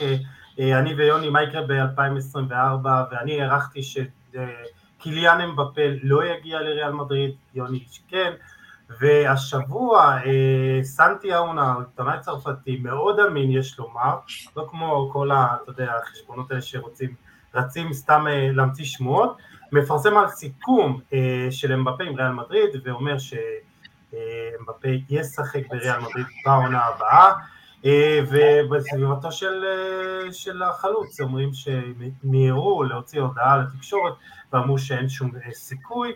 אני 0.58 0.94
ויוני, 0.94 1.28
מה 1.28 1.42
יקרה 1.42 1.62
ב-2024, 1.66 2.86
ואני 3.10 3.42
הערכתי 3.42 3.80
שקיליאן 3.82 5.40
אמבפה 5.40 5.82
לא 6.02 6.24
יגיע 6.24 6.60
לריאל 6.60 6.92
מדריד, 6.92 7.34
יוני 7.54 7.84
שכן, 7.90 8.32
והשבוע 9.00 10.18
סנטי 10.82 11.34
אאונה, 11.34 11.74
עיתונאי 11.78 12.20
צרפתי, 12.20 12.76
מאוד 12.76 13.20
אמין 13.20 13.50
יש 13.50 13.78
לומר, 13.78 14.16
לא 14.56 14.66
כמו 14.70 15.10
כל. 15.12 15.32
אתה 15.32 15.70
יודע, 15.70 15.92
החשבונות 16.02 16.50
האלה 16.50 16.62
שרוצים, 16.62 17.14
רצים 17.54 17.92
סתם 17.92 18.26
להמציא 18.52 18.84
שמועות, 18.84 19.36
מפרסם 19.72 20.16
על 20.16 20.28
סיכום 20.28 21.00
אה, 21.12 21.46
של 21.50 21.72
אמבפה 21.72 22.04
עם 22.04 22.14
ריאל 22.14 22.32
מדריד 22.32 22.70
ואומר 22.84 23.16
שאמבפה 23.18 24.88
ישחק 25.10 25.62
בריאל 25.70 26.00
מדריד 26.00 26.26
בעונה 26.46 26.80
הבאה 26.84 27.32
אה, 27.84 28.20
ובסביבתו 28.30 29.32
של, 29.32 29.64
אה, 29.64 30.32
של 30.32 30.62
החלוץ 30.62 31.20
אומרים 31.20 31.50
שמיהרו 31.52 32.84
להוציא 32.84 33.20
הודעה 33.20 33.56
לתקשורת 33.56 34.14
ואמרו 34.52 34.78
שאין 34.78 35.08
שום 35.08 35.30
סיכוי 35.52 36.12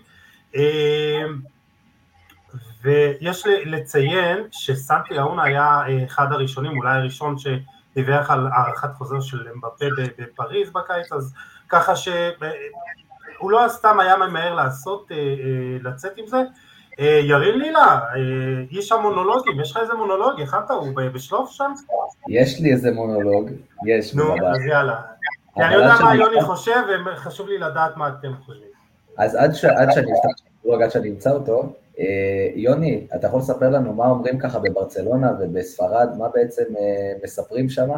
ויש 2.83 3.47
לציין 3.47 4.38
שסנטי 4.51 5.18
אהונה 5.18 5.42
היה 5.42 5.81
אחד 6.05 6.33
הראשונים, 6.33 6.79
אולי 6.79 6.99
הראשון 6.99 7.38
שדיווח 7.94 8.30
על 8.30 8.48
הארכת 8.52 8.94
חוזר 8.94 9.20
של 9.20 9.48
אמבפה 9.54 9.85
בפריז 10.18 10.70
בקיץ, 10.70 11.12
אז 11.12 11.35
ככה 11.68 11.96
ש... 11.96 12.09
הוא 13.38 13.50
לא 13.50 13.64
סתם 13.68 14.00
היה 14.00 14.16
ממהר 14.16 14.54
לעשות, 14.54 15.12
אה, 15.12 15.16
אה, 15.16 15.22
לצאת 15.83 16.12
עם 16.16 16.26
זה. 16.26 16.42
אה, 17.00 17.20
ירין 17.22 17.59
לילה, 17.59 18.00
איש 18.70 18.92
המונולוגים, 18.92 19.61
יש 19.61 19.70
לך 19.70 19.76
איזה 19.76 19.94
מונולוג? 19.94 20.40
הכנת? 20.40 20.70
הוא 20.70 20.92
בשלוף 21.12 21.50
שם? 21.50 21.72
יש 22.28 22.61
לי 22.61 22.72
איזה 22.72 22.90
מונולוג, 22.90 23.50
יש. 23.87 24.14
נו, 24.14 24.35
אז 24.35 24.66
יאללה. 24.68 25.00
אני 25.57 25.74
יודע 25.74 25.94
מה 26.02 26.14
יוני 26.14 26.42
חושב, 26.42 26.83
וחשוב 27.07 27.48
לי 27.48 27.59
לדעת 27.59 27.96
מה 27.96 28.09
אתם 28.09 28.33
חושבים. 28.44 28.68
אז 29.18 29.35
עד 29.35 29.54
שאני 29.54 29.72
אפתח 29.90 30.30
את 30.37 30.42
המונולוג, 30.62 30.83
עד 30.83 30.90
שאני 30.90 31.11
אמצא 31.11 31.30
אותו, 31.30 31.72
יוני, 32.54 33.07
אתה 33.14 33.26
יכול 33.26 33.38
לספר 33.40 33.70
לנו 33.70 33.92
מה 33.92 34.07
אומרים 34.07 34.38
ככה 34.38 34.59
בברצלונה 34.59 35.33
ובספרד, 35.40 36.09
מה 36.18 36.28
בעצם 36.28 36.64
מספרים 37.24 37.68
שם? 37.68 37.88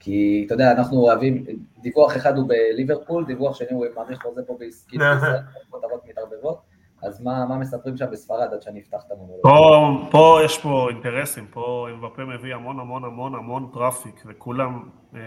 כי 0.00 0.42
אתה 0.46 0.54
יודע, 0.54 0.72
אנחנו 0.72 0.98
אוהבים, 0.98 1.44
דיווח 1.78 2.16
אחד 2.16 2.36
הוא 2.36 2.48
בליברפול, 2.48 3.24
דיווח 3.26 3.56
שני 3.56 3.66
הוא 3.70 3.86
מעריך 3.96 4.22
חוזה 4.22 4.42
פה 4.46 4.56
בעסקית, 4.60 5.00
כותרות 5.70 6.06
מתערבבות, 6.08 6.60
אז 7.02 7.22
מה, 7.22 7.46
מה 7.46 7.58
מספרים 7.58 7.96
שם 7.96 8.06
בספרד 8.12 8.48
עד 8.52 8.62
שאני 8.62 8.80
אפתח 8.80 9.02
את 9.06 9.12
המונולוג? 9.12 9.42
פה, 9.42 10.08
פה 10.10 10.38
יש 10.44 10.58
פה 10.58 10.88
אינטרסים, 10.90 11.46
פה 11.50 11.88
אמבפה 11.90 12.22
מביא 12.24 12.54
המון 12.54 12.80
המון 12.80 13.04
המון 13.04 13.34
המון 13.34 13.70
traffic, 13.72 14.22
וכולם 14.26 14.88
אה, 15.14 15.20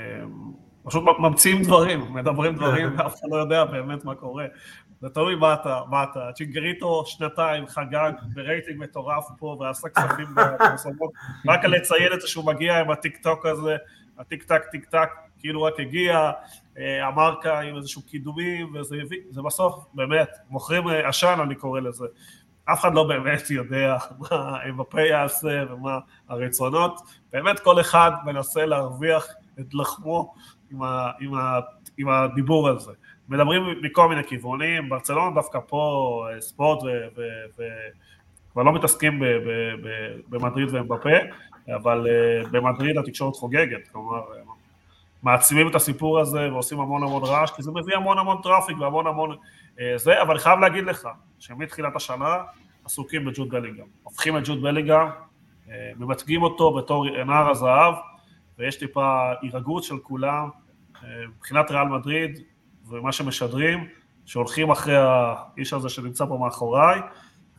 פשוט 0.89 1.03
ממציאים 1.19 1.63
דברים, 1.63 2.05
מדברים 2.15 2.55
דברים, 2.55 2.95
ואף 2.97 3.15
אחד 3.19 3.27
לא 3.31 3.37
יודע 3.37 3.65
באמת 3.65 4.05
מה 4.05 4.15
קורה. 4.15 4.45
זה 5.01 5.09
תלוי 5.09 5.35
מה 5.35 5.53
אתה, 5.53 5.81
מה 5.89 6.03
אתה. 6.03 6.29
צ'ינגריטו 6.35 7.05
שנתיים 7.05 7.67
חגג 7.67 8.11
ברייטינג 8.33 8.79
מטורף 8.79 9.25
פה 9.39 9.57
ועשה 9.59 9.89
כספים 9.89 10.35
בפרסומות, 10.35 11.11
רק 11.49 11.65
על 11.65 11.71
לציין 11.71 12.13
את 12.13 12.21
זה 12.21 12.27
שהוא 12.27 12.45
מגיע 12.45 12.79
עם 12.79 12.91
הטיק 12.91 13.17
טוק 13.17 13.45
הזה, 13.45 13.75
ה 14.19 14.25
tic 14.25 14.43
tac 14.43 14.61
tic 14.71 14.85
tac 14.85 15.09
כאילו 15.39 15.63
רק 15.63 15.79
הגיע, 15.79 16.31
אה, 16.77 17.07
המרקה 17.07 17.59
עם 17.59 17.77
איזשהו 17.77 18.01
קידומים 18.01 18.75
וזה 18.75 18.95
הביא, 19.01 19.19
זה 19.29 19.41
בסוף 19.41 19.85
באמת, 19.93 20.29
מוכרים 20.49 20.87
אה, 20.87 21.09
עשן 21.09 21.39
אני 21.43 21.55
קורא 21.55 21.79
לזה, 21.79 22.05
אף 22.73 22.81
אחד 22.81 22.93
לא 22.93 23.03
באמת 23.03 23.49
יודע 23.49 23.97
מה 24.19 24.57
אמבפה 24.69 25.01
יעשה 25.01 25.63
ומה 25.69 25.99
הרצונות, 26.29 27.01
באמת 27.33 27.59
כל 27.59 27.79
אחד 27.81 28.11
מנסה 28.25 28.65
להרוויח 28.65 29.27
את 29.59 29.73
לחמו 29.73 30.33
עם, 30.71 30.83
ה, 30.83 31.11
עם, 31.19 31.33
ה, 31.33 31.59
עם 31.97 32.09
הדיבור 32.09 32.69
הזה. 32.69 32.91
מדברים 33.29 33.63
מכל 33.81 34.09
מיני 34.09 34.23
כיוונים, 34.23 34.89
ברצלונה 34.89 35.35
דווקא 35.35 35.59
פה 35.67 36.25
אה, 36.29 36.41
ספורט 36.41 36.79
וכבר 38.49 38.63
לא 38.63 38.73
מתעסקים 38.73 39.23
במדריד 40.29 40.69
ואמבפה, 40.71 41.09
אבל 41.75 42.07
uh, 42.07 42.47
במדריד 42.51 42.97
התקשורת 42.97 43.35
חוגגת, 43.35 43.87
כלומר, 43.87 44.21
מעצימים 45.23 45.67
את 45.67 45.75
הסיפור 45.75 46.19
הזה 46.19 46.53
ועושים 46.53 46.79
המון 46.79 47.03
המון 47.03 47.23
רעש, 47.23 47.51
כי 47.51 47.63
זה 47.63 47.71
מביא 47.71 47.95
המון 47.95 48.17
המון 48.17 48.37
traffic 48.43 48.77
והמון 48.79 49.07
המון 49.07 49.35
זה, 49.95 50.21
אבל 50.21 50.31
אני 50.31 50.39
חייב 50.39 50.59
להגיד 50.59 50.83
לך, 50.83 51.07
שמתחילת 51.39 51.95
השנה 51.95 52.35
עסוקים 52.85 53.25
בג'וד 53.25 53.49
בלינגהאם, 53.49 53.87
הופכים 54.03 54.37
את 54.37 54.43
ג'וד 54.45 54.61
בלינגהאם, 54.61 55.07
ממתגים 55.97 56.43
אותו 56.43 56.73
בתור 56.73 57.23
נער 57.25 57.49
הזהב, 57.49 57.93
ויש 58.59 58.75
טיפה 58.75 59.31
הירגעות 59.41 59.83
של 59.83 59.97
כולם, 60.03 60.49
uh, 60.95 60.97
מבחינת 61.35 61.71
ריאל 61.71 61.87
מדריד 61.87 62.39
ומה 62.87 63.11
שמשדרים, 63.11 63.87
שהולכים 64.25 64.71
אחרי 64.71 64.95
האיש 64.97 65.73
הזה 65.73 65.89
שנמצא 65.89 66.25
פה 66.25 66.37
מאחוריי, 66.37 66.99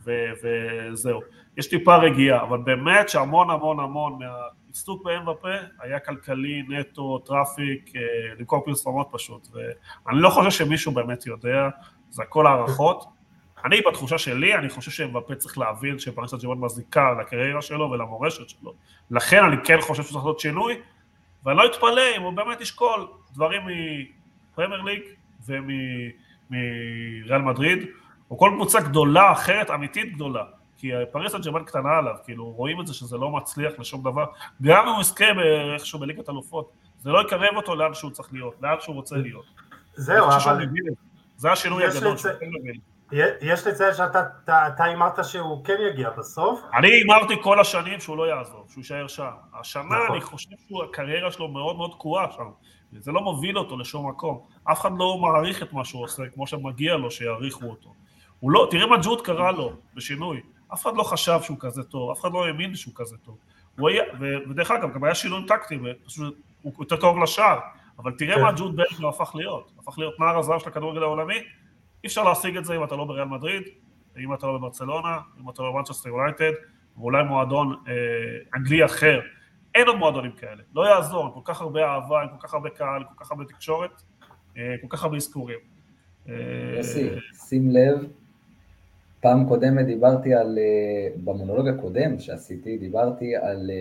וזהו. 0.03 1.19
יש 1.57 1.69
טיפה 1.69 1.95
רגיעה, 1.95 2.43
אבל 2.43 2.57
באמת 2.57 3.09
שהמון 3.09 3.49
המון 3.49 3.79
המון 3.79 4.19
מהעיסוק 4.19 5.03
ב-MVP 5.05 5.47
היה 5.79 5.99
כלכלי, 5.99 6.63
נטו, 6.69 7.19
traffic, 7.19 7.95
אה, 7.95 8.01
למכור 8.39 8.65
פרסומות 8.65 9.07
פשוט, 9.11 9.47
ואני 9.53 10.21
לא 10.21 10.29
חושב 10.29 10.49
שמישהו 10.49 10.91
באמת 10.91 11.25
יודע, 11.25 11.69
זה 12.09 12.23
הכל 12.23 12.47
הערכות. 12.47 13.20
אני 13.65 13.81
בתחושה 13.87 14.17
שלי, 14.17 14.55
אני 14.55 14.69
חושב 14.69 14.91
ש-MVP 14.91 15.35
צריך 15.35 15.57
להבין 15.57 15.99
שפריסת 15.99 16.39
ג'ימון 16.39 16.59
מזיקה 16.59 17.11
לקריירה 17.21 17.61
שלו 17.61 17.91
ולמורשת 17.91 18.49
שלו. 18.49 18.73
לכן 19.11 19.43
אני 19.43 19.55
כן 19.63 19.81
חושב 19.81 20.03
שצריך 20.03 20.15
לעשות 20.15 20.39
שינוי, 20.39 20.81
ואני 21.45 21.57
לא 21.57 21.65
אתפלא 21.65 22.01
אם 22.17 22.21
הוא 22.21 22.33
באמת 22.33 22.61
ישקול 22.61 23.07
דברים 23.33 23.61
מפרמייר 24.51 24.81
ליג 24.81 25.01
ומריאל 26.49 27.41
מדריד, 27.41 27.79
או 28.31 28.37
כל 28.37 28.51
קבוצה 28.55 28.79
גדולה 28.79 29.31
אחרת, 29.31 29.69
אמיתית 29.69 30.13
גדולה. 30.13 30.43
כי 30.77 30.91
פריס 31.11 31.31
סן 31.31 31.41
ג'רמן 31.41 31.63
קטנה 31.63 31.97
עליו, 31.97 32.15
כאילו 32.25 32.45
רואים 32.45 32.81
את 32.81 32.87
זה 32.87 32.93
שזה 32.93 33.17
לא 33.17 33.29
מצליח 33.29 33.73
לשום 33.79 34.03
דבר, 34.03 34.25
גם 34.61 34.87
אם 34.87 34.93
הוא 34.93 35.01
יזכה 35.01 35.25
איכשהו 35.73 35.99
בליגת 35.99 36.29
אלופות, 36.29 36.71
זה 36.99 37.09
לא 37.09 37.21
יקרב 37.21 37.55
אותו 37.55 37.75
לאן 37.75 37.93
שהוא 37.93 38.11
צריך 38.11 38.33
להיות, 38.33 38.53
לאן 38.61 38.75
שהוא 38.79 38.95
רוצה 38.95 39.17
להיות. 39.17 39.45
זהו, 39.93 40.27
אבל... 40.27 40.65
זה 41.37 41.51
השינוי 41.51 41.85
הגדול 41.85 42.15
מבין. 42.41 42.90
יש 43.41 43.67
לציין 43.67 43.93
שאתה 43.93 44.83
הימרת 44.83 45.25
שהוא 45.25 45.65
כן 45.65 45.75
יגיע 45.91 46.09
בסוף. 46.09 46.61
אני 46.73 46.87
הימרתי 46.87 47.33
כל 47.41 47.59
השנים 47.59 47.99
שהוא 47.99 48.17
לא 48.17 48.27
יעזוב, 48.27 48.65
שהוא 48.69 48.81
יישאר 48.81 49.07
שם. 49.07 49.31
השנה 49.59 49.83
נכון. 49.83 50.11
אני 50.11 50.21
חושב 50.21 50.49
שהקריירה 50.69 51.31
שלו 51.31 51.47
מאוד 51.47 51.75
מאוד 51.75 51.91
תקועה 51.91 52.31
שם. 52.31 52.49
זה 52.91 53.11
לא 53.11 53.21
מוביל 53.21 53.57
אותו 53.57 53.77
לשום 53.77 54.09
מקום. 54.09 54.39
אף 54.71 54.81
אחד 54.81 54.91
לא 54.97 55.17
מעריך 55.17 55.63
את 55.63 55.73
מה 55.73 55.85
שהוא 55.85 56.03
עושה, 56.03 56.23
כמו 56.33 56.47
שמגיע 56.47 56.95
לו 56.95 57.11
שיעריכו 57.11 57.65
אותו. 57.65 57.93
הוא 58.39 58.51
לא, 58.51 58.67
תראה 58.71 58.87
מה 58.87 58.97
ג'וד 59.03 59.21
קרא 59.21 59.51
לו 59.51 59.73
בשינוי. 59.93 60.41
אף 60.73 60.81
אחד 60.81 60.95
לא 60.95 61.03
חשב 61.03 61.39
שהוא 61.41 61.57
כזה 61.59 61.83
טוב, 61.83 62.11
אף 62.11 62.21
אחד 62.21 62.31
לא 62.31 62.45
האמין 62.45 62.75
שהוא 62.75 62.93
כזה 62.95 63.17
טוב. 63.17 63.37
הוא 63.77 63.89
היה, 63.89 64.03
ודרך 64.49 64.71
אגב, 64.71 64.93
גם 64.93 65.03
היה 65.03 65.15
שינוי 65.15 65.45
טקטי, 65.47 65.79
הוא 66.61 66.73
יותר 66.79 66.97
קרוב 66.97 67.17
לשער, 67.23 67.59
אבל 67.99 68.11
תראה 68.17 68.35
כן. 68.35 68.41
מה 68.41 68.51
ג'וד 68.51 68.75
בלגר 68.75 69.07
הפך 69.07 69.31
להיות, 69.35 69.71
הפך 69.79 69.99
להיות 69.99 70.19
נער 70.19 70.39
הזהב 70.39 70.59
של 70.59 70.69
הכדורגל 70.69 71.03
העולמי, 71.03 71.39
אי 72.03 72.07
אפשר 72.07 72.23
להשיג 72.23 72.57
את 72.57 72.65
זה 72.65 72.75
אם 72.75 72.83
אתה 72.83 72.95
לא 72.95 73.05
בריאל 73.05 73.27
מדריד, 73.27 73.63
אם 74.17 74.33
אתה 74.33 74.47
לא 74.47 74.57
בברצלונה, 74.57 75.17
אם 75.41 75.49
אתה 75.49 75.63
לא 75.63 75.71
במנצ'סטר 75.71 76.09
יונייטד, 76.09 76.51
ואולי 76.97 77.23
מועדון 77.23 77.75
אה, 77.87 77.93
אנגלי 78.55 78.85
אחר. 78.85 79.19
אין 79.75 79.87
עוד 79.87 79.97
מועדונים 79.97 80.31
כאלה, 80.31 80.63
לא 80.75 80.87
יעזור, 80.89 81.25
עם 81.25 81.31
כל 81.31 81.39
כך 81.43 81.61
הרבה 81.61 81.85
אהבה, 81.85 82.21
עם 82.21 82.27
כל 82.27 82.47
כך 82.47 82.53
הרבה 82.53 82.69
קהל, 82.69 83.03
כל 83.03 83.23
כך 83.23 83.31
הרבה 83.31 83.45
תקשורת, 83.45 84.01
אה, 84.57 84.75
כל 84.81 84.87
כך 84.89 85.03
הרבה 85.03 85.17
אזכורים. 85.17 85.59
יוסי, 86.77 87.09
שים 87.33 87.71
לב 87.71 88.07
פעם 89.21 89.47
קודמת 89.47 89.85
דיברתי 89.85 90.33
על, 90.33 90.59
אה, 90.59 91.15
במונולוג 91.23 91.67
הקודם 91.67 92.19
שעשיתי, 92.19 92.77
דיברתי 92.77 93.35
על, 93.35 93.71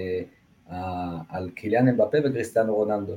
אה, 0.70 1.18
על 1.28 1.50
קיליאן 1.50 1.88
אמבפה 1.88 2.18
וקריסטיאנו 2.24 2.74
רונלדו. 2.74 3.12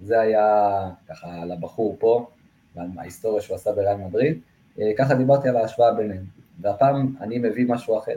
זה 0.00 0.20
היה 0.20 0.78
ככה 1.08 1.42
על 1.42 1.52
הבחור 1.52 1.96
פה, 1.98 2.30
ועל 2.76 2.86
ההיסטוריה 2.98 3.42
שהוא 3.42 3.54
עשה 3.54 3.72
בריאל 3.72 3.96
מדריד, 3.96 4.40
אה, 4.78 4.90
ככה 4.98 5.14
דיברתי 5.14 5.48
על 5.48 5.56
ההשוואה 5.56 5.94
ביניהם. 5.94 6.24
והפעם 6.60 7.14
אני 7.20 7.38
מביא 7.38 7.66
משהו 7.68 7.98
אחר. 7.98 8.16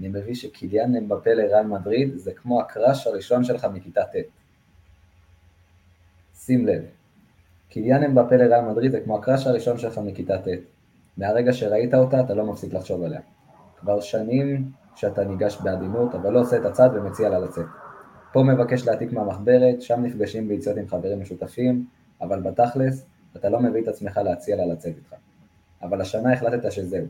אני 0.00 0.08
מביא 0.08 0.34
שקיליאן 0.34 0.96
אמבפה 0.96 1.30
לריאל 1.30 1.66
מדריד 1.66 2.16
זה 2.16 2.32
כמו 2.32 2.60
הקראש 2.60 3.06
הראשון 3.06 3.44
שלך 3.44 3.66
מכיתה 3.74 4.02
ט'. 4.04 4.16
שים 6.36 6.66
לב, 6.66 6.82
קיליאן 7.68 8.02
אמבפה 8.02 8.36
לריאל 8.36 8.60
מדריד 8.60 8.92
זה 8.92 9.00
כמו 9.00 9.18
הקראש 9.18 9.46
הראשון 9.46 9.78
שלך 9.78 9.98
מכיתה 9.98 10.38
ט'. 10.38 10.46
מהרגע 11.16 11.52
שראית 11.52 11.94
אותה 11.94 12.20
אתה 12.20 12.34
לא 12.34 12.46
מפסיק 12.46 12.72
לחשוב 12.72 13.02
עליה. 13.02 13.20
כבר 13.76 14.00
שנים 14.00 14.70
שאתה 14.94 15.24
ניגש 15.24 15.58
בעדינות, 15.62 16.14
אבל 16.14 16.32
לא 16.32 16.40
עושה 16.40 16.56
את 16.56 16.64
הצד 16.64 16.88
ומציע 16.94 17.28
לה 17.28 17.38
לצאת. 17.38 17.66
פה 18.32 18.42
מבקש 18.42 18.86
להעתיק 18.86 19.12
מהמחברת, 19.12 19.82
שם 19.82 20.02
נפגשים 20.02 20.48
ביציאות 20.48 20.78
עם 20.78 20.88
חברים 20.88 21.20
משותפים, 21.20 21.86
אבל 22.20 22.40
בתכלס, 22.40 23.06
אתה 23.36 23.48
לא 23.48 23.60
מביא 23.60 23.82
את 23.82 23.88
עצמך 23.88 24.20
להציע 24.24 24.56
לה 24.56 24.66
לצאת 24.66 24.94
איתך. 24.96 25.14
אבל 25.82 26.00
השנה 26.00 26.32
החלטת 26.32 26.72
שזהו, 26.72 27.06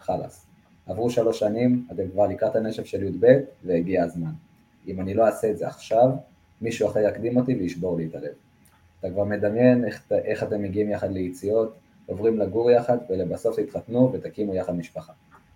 חלאס. 0.00 0.46
עברו 0.86 1.10
שלוש 1.10 1.38
שנים, 1.38 1.86
אתם 1.92 2.08
כבר 2.08 2.26
לקראת 2.26 2.56
הנשף 2.56 2.84
של 2.84 3.02
י"ב, 3.02 3.26
והגיע 3.64 4.04
הזמן. 4.04 4.30
אם 4.86 5.00
אני 5.00 5.14
לא 5.14 5.26
אעשה 5.26 5.50
את 5.50 5.58
זה 5.58 5.66
עכשיו, 5.66 6.10
מישהו 6.60 6.88
אחר 6.88 7.00
יקדים 7.00 7.36
אותי 7.36 7.54
וישבור 7.54 7.96
לי 7.96 8.06
את 8.06 8.14
הלב. 8.14 8.32
אתה 9.00 9.10
כבר 9.10 9.24
מדמיין 9.24 9.84
איך, 9.84 10.12
איך 10.12 10.42
אתם 10.42 10.62
מגיעים 10.62 10.90
יחד 10.90 11.12
ליציאות, 11.12 11.76
עוברים 12.06 12.38
לגור 12.38 12.70
יחד, 12.70 12.98
ולבסוף 13.10 13.60
תתחתנו 13.60 14.12
ותקימו 14.12 14.54
יחד 14.54 14.74
משפחה. 14.76 15.12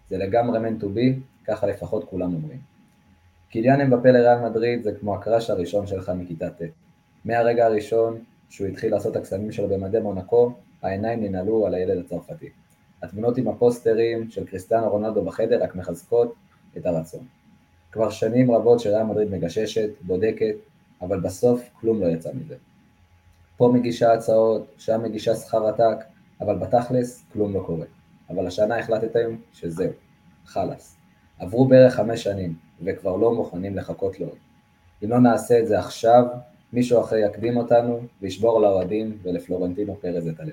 זה 0.09 0.18
לגמרי 0.18 0.59
meant 0.59 0.83
to 0.83 0.87
be, 0.87 1.21
ככה 1.45 1.66
לפחות 1.66 2.05
כולם 2.05 2.35
אומרים. 2.35 2.59
קיליאן 3.49 3.81
אמבפה 3.81 4.11
לריאל 4.11 4.49
מדריד 4.49 4.83
זה 4.83 4.93
כמו 5.01 5.14
הקראש 5.14 5.51
הראשון 5.51 5.87
שלך 5.87 6.12
מכיתה 6.16 6.51
ט'. 6.51 6.62
מהרגע 7.25 7.66
הראשון 7.66 8.18
שהוא 8.51 8.66
התחיל 8.66 8.92
לעשות 8.92 9.12
את 9.12 9.16
הקסמים 9.16 9.53
שלו 9.53 9.68
במדי 9.68 10.01
מונקו, 10.01 10.53
העיניים 10.82 11.24
ננעלו 11.24 11.66
על 11.66 11.74
הילד 11.74 11.98
הצרפתי. 11.98 12.51
התמונות 13.03 13.38
עם 13.38 13.48
הפוסטרים 13.48 14.30
של 14.30 14.46
קריסטיאנו 14.46 14.90
רונלדו 14.90 15.24
בחדר 15.24 15.62
רק 15.62 15.74
מחזקות 15.74 16.34
את 16.76 16.86
הרצון. 16.86 17.26
כבר 17.92 18.11
שנים 18.11 18.51
רבות 18.51 18.80
שריאל 18.80 19.03
מדריד 19.03 19.30
מגששת, 19.30 19.90
בודקת, 20.01 20.55
אבל 21.03 21.20
בסוף 21.20 21.62
כלום 21.80 22.01
לא 22.01 22.07
יצא 22.07 22.30
מזה. 22.34 22.57
פה 23.57 23.70
מגישה 23.74 24.12
הצעות, 24.12 24.66
שם 24.78 25.03
מגישה 25.03 25.34
שכר 25.34 25.66
עתק, 25.66 26.05
אבל 26.40 26.59
בתכלס 26.59 27.24
כלום 27.32 27.55
לא 27.55 27.62
קורה. 27.66 27.86
אבל 28.30 28.46
השנה 28.46 28.78
החלטתם 28.78 29.36
שזהו, 29.53 29.90
חלאס. 30.46 30.96
עברו 31.38 31.68
בערך 31.68 31.94
חמש 31.94 32.22
שנים, 32.22 32.55
וכבר 32.82 33.16
לא 33.16 33.34
מוכנים 33.34 33.76
לחכות 33.76 34.20
לעוד. 34.20 34.36
אם 35.05 35.11
לא 35.11 35.18
נעשה 35.18 35.59
את 35.59 35.66
זה 35.66 35.78
עכשיו, 35.78 36.24
מישהו 36.73 37.01
אחר 37.01 37.16
יקדים 37.16 37.57
אותנו, 37.57 38.01
וישבור 38.23 38.61
לאוהדים 38.61 39.18
ולפלורנטינו 39.23 39.97
פרז 40.01 40.29
את 40.29 40.41
הלב. 40.41 40.53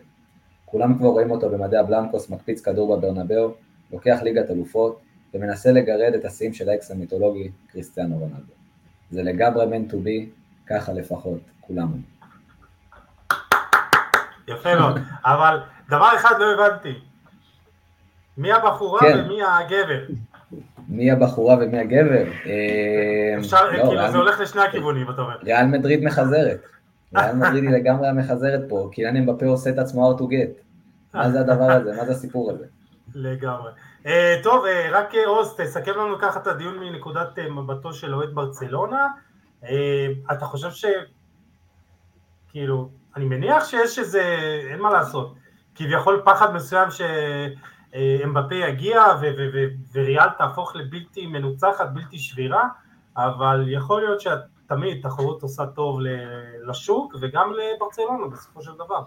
כולם 0.65 0.97
כבר 0.97 1.07
רואים 1.07 1.31
אותו 1.31 1.49
במדי 1.49 1.77
הבלנקוס 1.77 2.29
מקפיץ 2.29 2.61
כדור 2.61 2.97
בברנבאו, 2.97 3.53
לוקח 3.91 4.19
ליגת 4.23 4.51
אלופות, 4.51 4.99
ומנסה 5.33 5.71
לגרד 5.71 6.13
את 6.13 6.25
השיאים 6.25 6.53
של 6.53 6.69
האקס 6.69 6.91
המיתולוגי, 6.91 7.51
קריסטיאנו 7.71 8.17
רונלדו. 8.17 8.53
זה 9.11 9.23
לגמרי 9.23 9.65
meant 9.65 9.91
to 9.91 9.95
be, 9.95 10.29
ככה 10.67 10.93
לפחות, 10.93 11.39
כולם. 11.61 12.01
יפה 14.47 14.75
מאוד, 14.75 14.99
אבל 15.25 15.59
דבר 15.89 16.15
אחד 16.15 16.35
לא 16.39 16.53
הבנתי, 16.53 16.93
מי 18.37 18.51
הבחורה 18.51 18.99
כן. 18.99 19.19
ומי 19.25 19.39
הגבר? 19.43 20.05
מי 20.97 21.11
הבחורה 21.11 21.55
ומי 21.61 21.79
הגבר? 21.79 22.23
אה, 22.45 23.39
אפשר, 23.39 23.71
לא, 23.71 23.71
כאילו. 23.71 24.11
זה 24.11 24.17
הולך 24.17 24.39
לשני 24.39 24.61
הכיוונים, 24.61 25.09
אתה 25.09 25.21
אומר. 25.21 25.35
ריאל 25.43 25.65
מדריד 25.65 26.03
מחזרת. 26.03 26.59
ריאל 27.17 27.35
מדריד 27.35 27.63
היא 27.63 27.71
לגמרי 27.71 28.07
המחזרת 28.07 28.61
פה, 28.69 28.89
כי 28.91 28.95
קיליאן 28.95 29.17
אמבפה 29.17 29.45
עושה 29.45 29.69
את 29.69 29.77
עצמו 29.77 30.07
ארט 30.07 30.17
טו 30.17 30.27
גט. 30.27 30.49
מה 31.13 31.29
זה 31.31 31.39
הדבר 31.39 31.71
הזה? 31.71 31.91
מה 31.97 32.05
זה 32.05 32.11
הסיפור 32.11 32.51
הזה? 32.51 32.65
לגמרי. 33.15 33.71
Uh, 34.03 34.09
טוב, 34.43 34.65
uh, 34.65 34.67
רק 34.91 35.13
עוז, 35.25 35.55
תסכם 35.57 35.91
לנו 35.91 36.19
ככה 36.19 36.39
את 36.39 36.47
הדיון 36.47 36.79
מנקודת 36.79 37.39
מבטו 37.39 37.93
של 37.93 38.15
אוהד 38.15 38.29
ברצלונה. 38.33 39.07
אתה 40.31 40.45
חושב 40.45 40.71
ש... 40.71 40.85
כאילו, 42.51 42.89
אני 43.15 43.25
מניח 43.25 43.65
שיש 43.65 43.99
איזה, 43.99 44.23
אין 44.71 44.79
מה 44.79 44.89
לעשות, 44.89 45.35
כביכול 45.75 46.21
פחד 46.25 46.53
מסוים 46.53 46.91
שאמבפה 47.97 48.55
יגיע 48.55 49.03
וריאל 49.93 50.29
תהפוך 50.37 50.75
לבלתי 50.75 51.27
מנוצחת, 51.27 51.89
בלתי 51.93 52.17
שבירה, 52.17 52.67
אבל 53.17 53.65
יכול 53.67 54.01
להיות 54.01 54.21
שתמיד 54.21 55.01
תחרות 55.03 55.41
עושה 55.41 55.65
טוב 55.65 55.99
לשוק 56.67 57.15
וגם 57.21 57.53
לברצלונה 57.53 58.27
בסופו 58.27 58.61
של 58.61 58.71
דבר. 58.73 59.01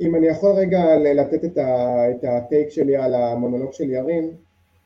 אם 0.00 0.14
אני 0.16 0.26
יכול 0.26 0.50
רגע 0.50 0.78
לתת 1.14 1.44
את, 1.44 1.58
הטייק 2.24 2.68
שלי 2.70 2.96
על 2.96 3.14
המונולוג 3.14 3.72
של 3.72 3.90
ירין, 3.90 4.30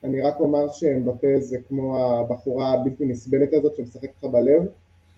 אני 0.05 0.23
רק 0.23 0.35
אומר 0.41 0.69
שאמבפה 0.73 1.27
זה 1.39 1.57
כמו 1.69 1.99
הבחורה 1.99 2.73
הבלתי 2.73 3.05
נסבלת 3.05 3.53
הזאת 3.53 3.77
שמשחקת 3.77 4.09
לך 4.19 4.31
בלב, 4.31 4.63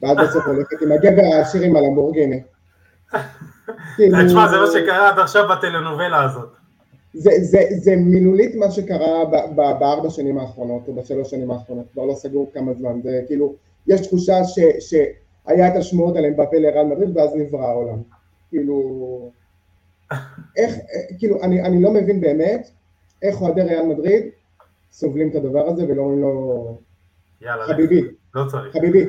ואז 0.03 0.17
בסוף 0.17 0.47
הולכת 0.47 0.83
עם 0.83 0.93
הגבר 0.93 1.23
העשיר 1.35 1.63
עם 1.63 1.77
הלמבורגיני. 1.77 2.43
תשמע, 4.27 4.49
זה 4.49 4.57
מה 4.57 4.67
שקרה 4.73 5.09
עד 5.09 5.19
עכשיו 5.19 5.49
בטלנובלה 5.49 6.23
הזאת. 6.25 6.64
זה, 7.15 7.31
זה, 7.41 7.59
זה 7.71 7.97
מילולית 7.97 8.55
מה 8.55 8.71
שקרה 8.71 9.25
בארבע 9.57 10.11
שנים 10.11 10.39
האחרונות, 10.39 10.89
או 10.89 10.95
בשלוש 10.95 11.31
שנים 11.31 11.51
האחרונות, 11.51 11.87
כבר 11.93 12.05
לא 12.05 12.15
סגור 12.15 12.51
כמה 12.55 12.75
זמן, 12.75 13.01
זה 13.03 13.23
כאילו, 13.27 13.55
יש 13.87 14.07
תחושה 14.07 14.45
ש, 14.45 14.59
שהיה 14.79 15.69
את 15.69 15.77
השמועות 15.77 16.17
על 16.17 16.25
אמבפה 16.25 16.57
לרן 16.57 16.89
מדריד 16.89 17.17
ואז 17.17 17.35
נברא 17.35 17.67
העולם. 17.67 18.03
כאילו, 18.51 19.31
איך, 20.57 20.75
כאילו, 21.19 21.43
אני, 21.43 21.63
אני 21.63 21.83
לא 21.83 21.91
מבין 21.91 22.21
באמת 22.21 22.71
איך 23.23 23.43
אוהדי 23.43 23.63
ריאל 23.63 23.87
מדריד 23.87 24.25
סובלים 24.93 25.31
את 25.31 25.35
הדבר 25.35 25.69
הזה 25.69 25.85
ולא 25.89 26.03
אומרים 26.03 26.21
לו, 26.21 26.79
יאללה, 27.43 27.65
חביבי, 27.65 28.03
לא 28.35 28.45
צריך. 28.51 28.73
חביבי, 28.73 29.05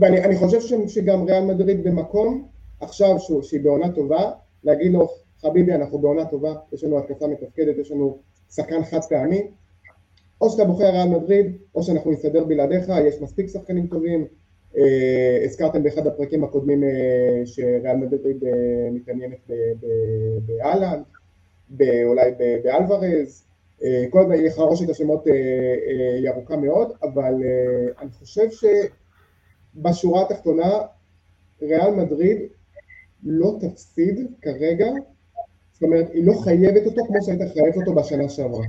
ואני 0.00 0.36
חושב 0.36 0.88
שגם 0.88 1.24
ריאל 1.24 1.44
מדריד 1.44 1.84
במקום, 1.84 2.48
עכשיו 2.80 3.18
שהוא, 3.18 3.42
שהיא 3.42 3.60
בעונה 3.64 3.92
טובה, 3.92 4.30
להגיד 4.64 4.92
לו, 4.92 5.08
חביבי, 5.42 5.72
אנחנו 5.74 5.98
בעונה 5.98 6.24
טובה, 6.24 6.54
יש 6.72 6.84
לנו 6.84 6.98
התקפה 6.98 7.26
מתפקדת, 7.26 7.78
יש 7.78 7.90
לנו 7.90 8.18
שחקן 8.50 8.84
חד 8.84 9.00
פעמי, 9.08 9.50
או 10.40 10.50
שאתה 10.50 10.64
בוחר 10.64 10.90
ריאל 10.90 11.08
מדריד, 11.08 11.56
או 11.74 11.82
שאנחנו 11.82 12.10
נסתדר 12.10 12.44
בלעדיך, 12.44 12.88
יש 13.04 13.20
מספיק 13.20 13.46
שחקנים 13.48 13.86
טובים, 13.86 14.26
אה, 14.76 15.42
הזכרתם 15.44 15.82
באחד 15.82 16.06
הפרקים 16.06 16.44
הקודמים 16.44 16.84
אה, 16.84 17.42
שריאל 17.44 17.96
מדריד 17.96 18.44
אה, 18.44 18.50
מתעניינת 18.92 19.50
באלנד, 20.46 21.02
אולי 22.04 22.30
באלוורז, 22.64 23.44
אה, 23.84 24.04
כל 24.10 24.20
הזמן 24.20 24.50
חרושת 24.50 24.90
השמות 24.90 25.28
אה, 25.28 25.32
אה, 25.32 26.14
היא 26.14 26.30
ארוכה 26.30 26.56
מאוד, 26.56 26.92
אבל 27.02 27.34
אה, 27.44 28.02
אני 28.02 28.10
חושב 28.10 28.50
ש... 28.50 28.64
בשורה 29.74 30.22
התחתונה, 30.22 30.80
ריאל 31.62 31.90
מדריד 31.90 32.38
לא 33.24 33.58
תפסיד 33.60 34.26
כרגע, 34.42 34.86
זאת 35.82 35.90
אומרת, 35.90 36.10
היא 36.12 36.26
לא 36.26 36.32
חייבת 36.32 36.86
אותו 36.86 37.04
כמו 37.06 37.16
שהייתה 37.22 37.44
חייבת 37.52 37.76
אותו 37.76 37.94
בשנה 37.94 38.28
שעברה. 38.28 38.64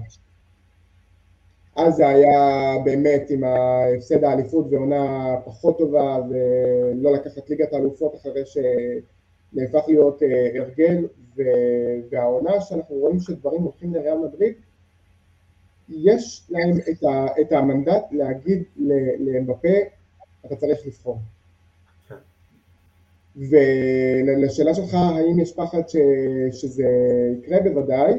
אז 1.76 1.94
זה 1.96 2.08
היה 2.08 2.76
באמת 2.84 3.30
עם 3.30 3.44
ההפסד 3.44 4.24
האליפות 4.24 4.66
ועונה 4.72 5.36
פחות 5.46 5.78
טובה 5.78 6.18
ולא 6.30 7.14
לקחת 7.14 7.50
ליגת 7.50 7.74
האלופות 7.74 8.16
אחרי 8.16 8.42
שנהפך 8.46 9.84
להיות 9.88 10.24
אה, 10.24 10.62
הרגל 10.62 11.08
והעונה 12.10 12.62
שאנחנו 12.62 12.96
רואים 12.96 13.20
שדברים 13.20 13.62
הולכים 13.62 13.94
לריאל 13.94 14.18
מדריד 14.18 14.54
יש 15.90 16.48
להם 16.50 16.78
את, 17.42 17.52
המנדט 17.52 18.04
להגיד 18.12 18.64
לאמבפה 19.20 19.78
אתה 20.46 20.56
צריך 20.56 20.88
לבחור. 20.88 21.18
ולשאלה 23.36 24.74
שלך, 24.74 24.94
האם 24.94 25.40
יש 25.40 25.54
פחד 25.56 25.90
ש... 25.90 25.96
שזה 26.52 26.88
יקרה? 27.40 27.60
בוודאי, 27.62 28.14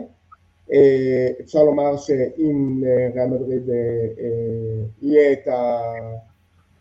אה, 0.72 1.28
אפשר 1.40 1.64
לומר 1.64 1.96
שאם 1.96 2.82
ריאל 3.14 3.26
מדריד 3.26 3.70
אה, 3.70 3.74
אה, 3.74 4.84
יהיה 5.02 5.32
את, 5.32 5.48
ה... 5.48 5.80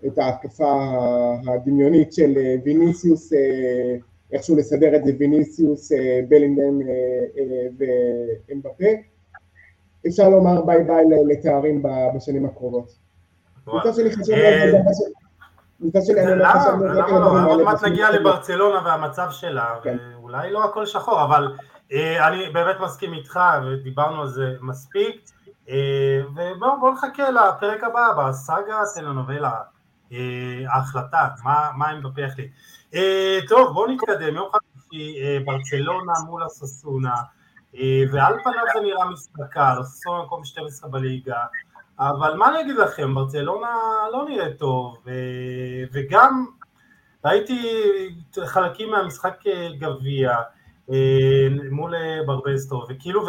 את 0.08 0.18
ההתקפה 0.18 0.94
הדמיונית 1.48 2.14
של 2.14 2.38
ויניסיוס, 2.64 3.34
איכשהו 4.32 4.56
לסדר 4.56 4.96
את 4.96 5.06
זה 5.06 5.12
ויניסיוס, 5.20 5.92
בלינגהם 6.28 6.80
ואמבפה, 7.78 8.86
אפשר 10.08 10.30
לומר 10.30 10.62
ביי 10.66 10.84
ביי 10.84 11.06
לתארים 11.28 11.84
בשנים 12.16 12.46
הקרובות. 12.46 12.96
מצד 13.68 13.94
שני 13.96 14.12
חשוב 14.12 14.36
למה? 16.36 16.70
למה 16.94 17.20
לא? 17.20 17.46
עוד 17.46 17.62
מעט 17.62 17.84
נגיע 17.84 18.12
לברצלונה 18.12 18.82
והמצב 18.86 19.32
שלה, 19.32 19.76
כן. 19.84 19.98
ואולי 20.14 20.52
לא 20.52 20.66
הכל 20.66 20.86
שחור, 20.86 21.24
אבל 21.24 21.54
אה, 21.94 22.28
אני 22.28 22.50
באמת 22.50 22.76
מסכים 22.80 23.14
איתך, 23.14 23.40
ודיברנו 23.66 24.22
על 24.22 24.28
זה 24.28 24.56
מספיק, 24.62 25.30
אה, 25.70 26.22
ובואו 26.32 26.94
נחכה 26.94 27.32
לפרק 27.32 27.84
הבא, 27.84 28.14
בסאגה 28.14 28.80
טלנובלה, 28.96 29.60
אה, 30.12 30.18
ההחלטה, 30.70 31.28
מה 31.78 31.90
הם 31.90 32.04
בפייח 32.04 32.34
לי. 32.38 32.50
טוב, 33.48 33.74
בואו 33.74 33.92
נתקדם, 33.92 34.36
יום 34.36 34.50
חמישי, 34.52 35.40
ברצלונה 35.46 36.14
מול 36.26 36.44
הססונה, 36.44 37.16
ועל 38.12 38.34
פניו 38.44 38.64
זה 38.74 38.80
נראה 38.82 39.48
קל, 39.50 39.76
הססונה 39.80 40.24
מקום 40.24 40.46
12 40.46 40.90
בליגה, 40.90 41.46
אבל 42.00 42.34
מה 42.38 42.50
אני 42.50 42.62
אגיד 42.62 42.76
לכם, 42.76 43.16
ברצלונה 43.16 43.68
לא 44.12 44.26
נראה 44.30 44.54
טוב, 44.54 44.98
וגם 45.94 46.46
ראיתי 47.26 47.84
חלקים 48.46 48.92
מהמשחק 48.92 49.44
גביע, 49.78 50.36
מול 51.72 51.94
ברבסטו, 52.26 52.86
וכאילו, 52.90 53.26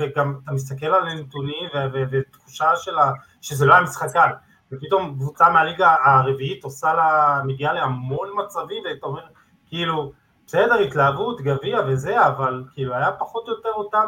וגם 0.00 0.34
אתה 0.44 0.52
מסתכל 0.52 0.86
על 0.86 1.08
הנתונים 1.08 1.68
ותחושה 2.10 2.76
שלה, 2.76 3.12
שזה 3.40 3.66
לא 3.66 3.74
היה 3.74 3.82
משחק 3.82 4.12
קל, 4.12 4.30
ופתאום 4.72 5.14
קבוצה 5.18 5.50
מהליגה 5.50 5.96
הרביעית 6.04 6.64
עושה 6.64 6.94
לה, 6.94 7.40
מגיעה 7.44 7.72
להמון 7.72 8.28
מצבים, 8.36 8.82
ואתה 8.84 9.06
אומר, 9.06 9.22
כאילו, 9.66 10.12
בסדר, 10.46 10.74
התלהבות, 10.74 11.40
גביע 11.40 11.80
וזה, 11.88 12.26
אבל 12.26 12.64
כאילו 12.72 12.94
היה 12.94 13.12
פחות 13.12 13.48
או 13.48 13.52
יותר 13.52 13.72
אותם 13.74 14.06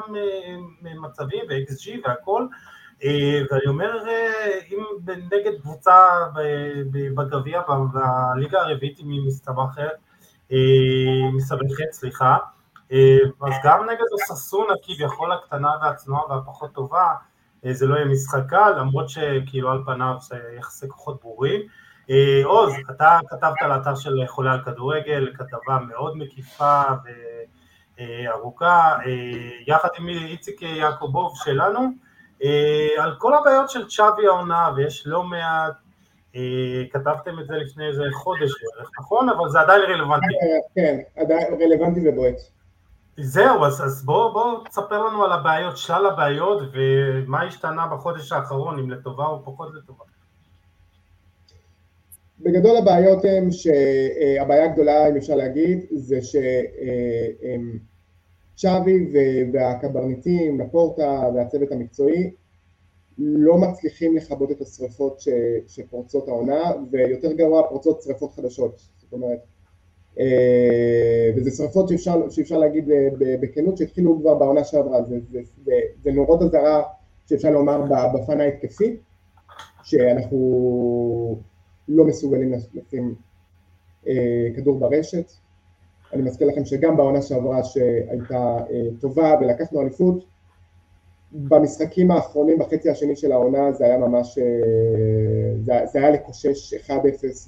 מצבים 0.82 1.44
ו-XG 1.48 2.00
והכל, 2.04 2.46
ואני 3.04 3.66
אומר, 3.66 3.98
אם 4.72 4.84
נגד 5.06 5.60
קבוצה 5.60 5.96
בגביע, 7.14 7.62
בליגה 7.92 8.60
הרביעית, 8.60 9.00
אם 9.00 9.10
היא 9.10 9.26
מסתבכת, 9.26 9.92
מסבכת, 11.32 11.92
סליחה, 11.92 12.36
אז 13.42 13.54
גם 13.64 13.84
נגד 13.90 14.04
אוססונה 14.12 14.72
כביכול 14.82 15.32
הקטנה 15.32 15.70
והצנועה 15.82 16.30
והפחות 16.30 16.72
טובה, 16.72 17.14
זה 17.70 17.86
לא 17.86 17.94
יהיה 17.94 18.06
משחק 18.06 18.42
קל, 18.48 18.72
למרות 18.78 19.08
שכאילו 19.08 19.70
על 19.70 19.82
פניו 19.86 20.14
זה 20.20 20.36
יחסי 20.58 20.88
כוחות 20.88 21.20
ברורים. 21.22 21.60
עוז, 22.44 22.72
אתה 22.90 23.18
כתבת 23.28 23.62
לאתר 23.62 23.94
של 23.94 24.26
חולה 24.26 24.52
על 24.52 24.64
כדורגל, 24.64 25.32
כתבה 25.34 25.78
מאוד 25.88 26.16
מקיפה 26.16 26.82
וארוכה, 27.98 28.98
יחד 29.66 29.88
עם 29.98 30.08
איציק 30.08 30.62
יעקובוב 30.62 31.32
שלנו, 31.44 32.05
על 32.98 33.14
כל 33.18 33.34
הבעיות 33.34 33.70
של 33.70 33.88
צ'אבי 33.88 34.26
העונה, 34.26 34.70
ויש 34.76 35.06
לא 35.06 35.22
מעט, 35.22 35.72
כתבתם 36.92 37.38
את 37.40 37.46
זה 37.46 37.54
לפני 37.54 37.86
איזה 37.86 38.02
חודש 38.14 38.50
בערך, 38.62 38.90
נכון? 39.00 39.28
אבל 39.28 39.48
זה 39.48 39.60
עדיין 39.60 39.80
רלוונטי. 39.82 40.26
כן, 40.74 40.98
עדיין 41.16 41.54
רלוונטי 41.60 42.08
ובועט. 42.08 42.34
זהו, 43.20 43.64
אז, 43.64 43.84
אז 43.84 44.04
בוא, 44.04 44.32
בוא 44.32 44.64
תספר 44.64 45.04
לנו 45.04 45.24
על 45.24 45.32
הבעיות, 45.32 45.76
שלל 45.76 46.06
הבעיות, 46.06 46.62
ומה 46.72 47.42
השתנה 47.42 47.86
בחודש 47.86 48.32
האחרון, 48.32 48.78
אם 48.78 48.90
לטובה 48.90 49.26
או 49.26 49.44
פחות 49.44 49.74
לטובה. 49.74 50.04
בגדול 52.40 52.76
הבעיות 52.76 53.24
הן 53.24 53.48
שהבעיה 53.50 54.64
הגדולה, 54.64 55.08
אם 55.08 55.16
אפשר 55.16 55.34
להגיד, 55.34 55.86
זה 55.90 56.18
שצ'אבי 58.56 59.12
והקברניטים, 59.52 60.60
לפורטה 60.60 61.30
והצוות 61.34 61.72
המקצועי 61.72 62.30
לא 63.18 63.58
מצליחים 63.58 64.16
לכבות 64.16 64.50
את 64.50 64.60
השריפות 64.60 65.22
שפורצות 65.66 66.28
העונה, 66.28 66.72
ויותר 66.90 67.32
גרוע, 67.32 67.68
פורצות 67.68 68.02
שריפות 68.02 68.32
חדשות. 68.32 68.80
זאת 68.98 69.12
אומרת, 69.12 69.38
וזה 71.36 71.50
שריפות 71.50 71.88
שאפשר, 71.88 72.30
שאפשר 72.30 72.58
להגיד 72.58 72.84
בכנות 73.18 73.76
שהתחילו 73.76 74.20
כבר 74.20 74.34
בעונה 74.34 74.64
שעברה, 74.64 75.02
זה, 75.02 75.18
זה, 75.30 75.40
זה, 75.64 75.72
זה 76.02 76.12
נורות 76.12 76.42
אזהרה 76.42 76.82
שאפשר 77.26 77.50
לומר 77.50 77.82
בפן 78.14 78.40
ההתקפי, 78.40 78.96
שאנחנו 79.82 81.38
לא 81.88 82.04
מסוגלים 82.04 82.52
לשים 82.74 83.14
אה, 84.06 84.48
כדור 84.56 84.78
ברשת. 84.78 85.32
אני 86.12 86.22
מזכיר 86.22 86.48
לכם 86.48 86.64
שגם 86.64 86.96
בעונה 86.96 87.22
שעברה 87.22 87.64
שהייתה 87.64 88.56
אה, 88.70 88.86
טובה 89.00 89.34
ולקחנו 89.40 89.82
אליפות, 89.82 90.24
במשחקים 91.32 92.10
האחרונים 92.10 92.58
בחצי 92.58 92.90
השני 92.90 93.16
של 93.16 93.32
העונה 93.32 93.72
זה 93.72 93.84
היה 93.84 93.98
ממש, 93.98 94.38
זה, 95.64 95.72
זה 95.92 95.98
היה 95.98 96.10
לקושש 96.10 96.74
1-0 96.74 96.90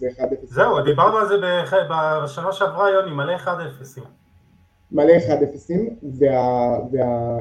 ו-1-0. 0.01 0.23
זהו, 0.43 0.83
דיברנו 0.83 1.17
על 1.17 1.29
זה 1.29 1.35
בשנה 1.91 2.53
שעברה, 2.53 2.91
יוני, 2.91 3.11
מלא 3.11 3.37
1-0. 3.37 4.01
מלא 4.93 5.13
1-0, 5.13 5.73
וה, 6.19 6.79
וה, 6.93 7.39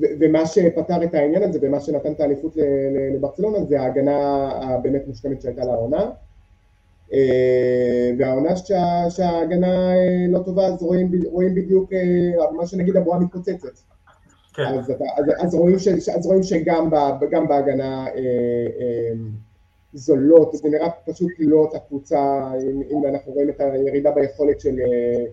ומה 0.00 0.46
שפתר 0.46 1.04
את 1.04 1.14
העניין 1.14 1.42
הזה 1.42 1.58
ומה 1.62 1.80
שנתן 1.80 2.12
את 2.12 2.20
האליפות 2.20 2.56
לברצלונה 3.14 3.64
זה 3.64 3.80
ההגנה 3.80 4.48
הבאמת 4.62 5.02
מושלמת 5.06 5.42
שהייתה 5.42 5.64
לעונה. 5.64 6.10
והעונה 8.18 8.56
שה, 8.56 9.10
שההגנה 9.10 9.94
לא 10.28 10.38
טובה 10.38 10.66
אז 10.66 10.82
רואים, 10.82 11.10
רואים 11.30 11.54
בדיוק 11.54 11.92
מה 12.56 12.66
שנגיד 12.66 12.96
הבועה 12.96 13.20
מתפוצצת. 13.20 13.78
כן. 14.54 14.62
אז, 14.62 14.90
אתה, 14.90 15.04
אז, 15.16 15.24
אז, 15.38 15.54
רואים 15.54 15.78
ש, 15.78 15.88
אז 15.88 16.26
רואים 16.26 16.42
שגם 16.42 16.90
ב, 16.90 16.96
בהגנה 17.48 18.06
אה, 18.06 18.12
אה, 18.80 19.12
זולות, 19.92 20.52
זה 20.52 20.68
נראה 20.68 20.88
פשוט 21.06 21.30
לא 21.38 21.56
אותה 21.56 21.78
קבוצה, 21.78 22.52
אם, 22.62 22.82
אם 22.90 23.14
אנחנו 23.14 23.32
רואים 23.32 23.50
את 23.50 23.60
הירידה 23.60 24.10
ביכולת 24.10 24.60
של 24.60 24.80
אה, 24.80 25.24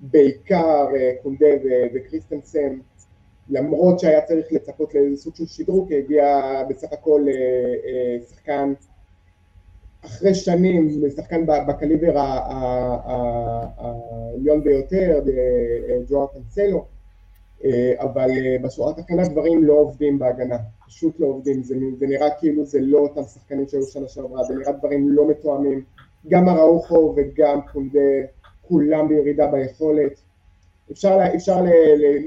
בעיקר 0.00 0.86
אה, 0.96 1.12
קונדה 1.22 1.46
וקריסטנסן, 1.94 2.78
למרות 3.50 4.00
שהיה 4.00 4.20
צריך 4.20 4.46
לצפות 4.52 4.94
לאיזה 4.94 5.16
סוג 5.22 5.34
של 5.34 5.46
שדרוג, 5.46 5.92
הגיע 5.92 6.62
בסך 6.68 6.92
הכל 6.92 7.24
אה, 7.28 7.34
אה, 7.86 8.16
שחקן 8.30 8.72
אחרי 10.06 10.34
שנים, 10.34 10.90
שחקן 11.16 11.46
בקליבר 11.46 12.12
העליון 13.06 14.64
ביותר, 14.64 15.20
אה, 15.28 15.98
ג'ואר 16.08 16.26
קנסלו, 16.26 16.84
אה, 17.64 17.92
אבל 17.98 18.30
אה, 18.30 18.56
בשורה 18.62 18.90
התחתונה 18.90 19.28
דברים 19.28 19.64
לא 19.64 19.72
עובדים 19.72 20.18
בהגנה, 20.18 20.56
פשוט 20.86 21.20
לא 21.20 21.26
עובדים, 21.26 21.62
זה, 21.62 21.74
זה 21.98 22.06
נראה 22.06 22.30
כאילו 22.30 22.64
זה 22.64 22.80
לא 22.80 22.98
אותם 22.98 23.22
שחקנים 23.22 23.68
שהיו 23.68 23.82
שנה 23.82 24.08
שעברה, 24.08 24.44
זה 24.44 24.54
נראה 24.54 24.72
דברים 24.72 25.08
לא 25.08 25.28
מתואמים, 25.28 25.84
גם 26.28 26.48
אראוחו 26.48 27.14
וגם 27.16 27.60
קונדה, 27.72 28.00
כולם 28.62 29.08
בירידה 29.08 29.46
ביכולת, 29.46 30.20
אפשר, 30.92 31.18
אפשר 31.34 31.64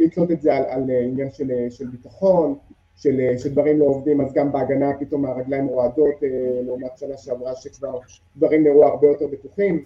לתלות 0.02 0.32
את 0.32 0.42
זה 0.42 0.56
על, 0.56 0.64
על 0.64 0.90
עניין 0.90 1.32
של, 1.32 1.52
של 1.70 1.88
ביטחון, 1.88 2.56
של, 2.98 3.20
של 3.38 3.50
דברים 3.50 3.80
לא 3.80 3.86
עובדים, 3.86 4.22
אז 4.22 4.34
גם 4.34 4.52
בהגנה 4.52 4.86
פתאום 5.00 5.26
הרגליים 5.26 5.68
רועדות 5.68 6.24
אה, 6.24 6.30
לעומת 6.66 6.98
שנה 6.98 7.18
שעברה 7.18 7.56
שכבר 7.56 8.00
דברים 8.38 8.64
נראו 8.64 8.86
הרבה 8.86 9.08
יותר 9.08 9.26
בטוחים. 9.32 9.84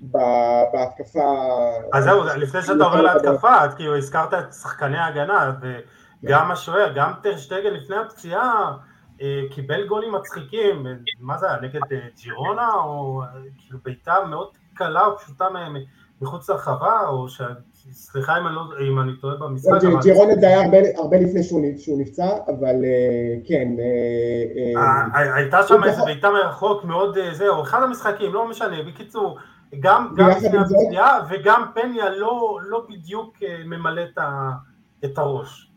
בהתקפה... 0.00 1.32
אז 1.92 2.04
זהו, 2.04 2.24
לפני 2.36 2.62
שאתה 2.62 2.84
עובר 2.84 3.02
להתקפה, 3.02 3.64
את 3.64 3.74
כאילו 3.74 3.96
הזכרת 3.96 4.34
את 4.34 4.52
שחקני 4.52 4.98
ההגנה, 4.98 5.52
וגם 6.22 6.50
השוער, 6.50 6.92
גם 6.94 7.12
טרשטגל 7.22 7.70
לפני 7.70 7.96
הפציעה 7.96 8.76
קיבל 9.50 9.86
גולים 9.86 10.12
מצחיקים, 10.12 10.86
מה 11.20 11.38
זה 11.38 11.50
היה, 11.50 11.60
נגד 11.60 11.80
ג'ירונה, 12.16 12.68
או 12.74 13.22
כאילו 13.58 13.78
בעיטה 13.84 14.14
מאוד 14.30 14.48
קלה 14.74 15.06
או 15.06 15.18
פשוטה 15.18 15.48
מחוץ 16.20 16.50
לרחבה, 16.50 17.00
או. 17.08 17.26
סליחה 17.92 18.38
אם 18.38 18.46
אני, 18.46 18.54
לא, 18.54 18.62
אם 18.88 19.00
אני 19.00 19.12
טועה 19.20 19.36
במשחק. 19.36 19.70
אבל... 19.84 20.02
ג'ירונה 20.02 20.34
זה 20.40 20.46
היה 20.46 20.64
הרבה, 20.64 20.78
הרבה 20.96 21.16
לפני 21.16 21.42
שהוא, 21.42 22.00
נפצע, 22.00 22.28
אבל 22.48 22.74
כן. 23.44 23.68
הייתה 25.14 25.62
שם 25.68 25.84
איזה 25.84 26.02
בעיטה 26.04 26.30
מרחוק 26.30 26.84
מאוד, 26.84 27.18
זהו, 27.32 27.62
אחד 27.62 27.82
המשחקים, 27.82 28.32
לא 28.32 28.48
משנה, 28.48 28.82
בקיצור, 28.82 29.38
גם, 29.80 30.14
גם 30.16 30.28
לפני 30.28 30.58
הפציעה 30.58 31.26
וגם 31.30 31.62
פניה 31.74 32.10
לא, 32.10 32.58
לא 32.68 32.86
בדיוק 32.88 33.36
ממלא 33.64 34.02
את 35.04 35.18
הראש. 35.18 35.68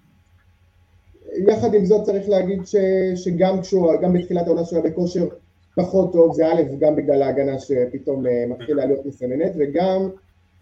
יחד 1.47 1.73
עם 1.73 1.85
זאת 1.85 2.05
צריך 2.05 2.29
להגיד 2.29 2.67
ש, 2.67 2.75
שגם 3.15 3.61
כשהוא, 3.61 4.01
גם 4.01 4.13
בתחילת 4.13 4.47
העונה 4.47 4.65
שהוא 4.65 4.81
היה 4.81 4.91
בכושר 4.91 5.25
פחות 5.75 6.13
טוב, 6.13 6.33
זה 6.33 6.47
א', 6.47 6.61
גם 6.79 6.95
בגלל 6.95 7.21
ההגנה 7.21 7.59
שפתאום 7.59 8.23
מתחילה 8.49 8.85
להיות 8.85 9.05
מסננת, 9.05 9.51
וגם, 9.59 10.09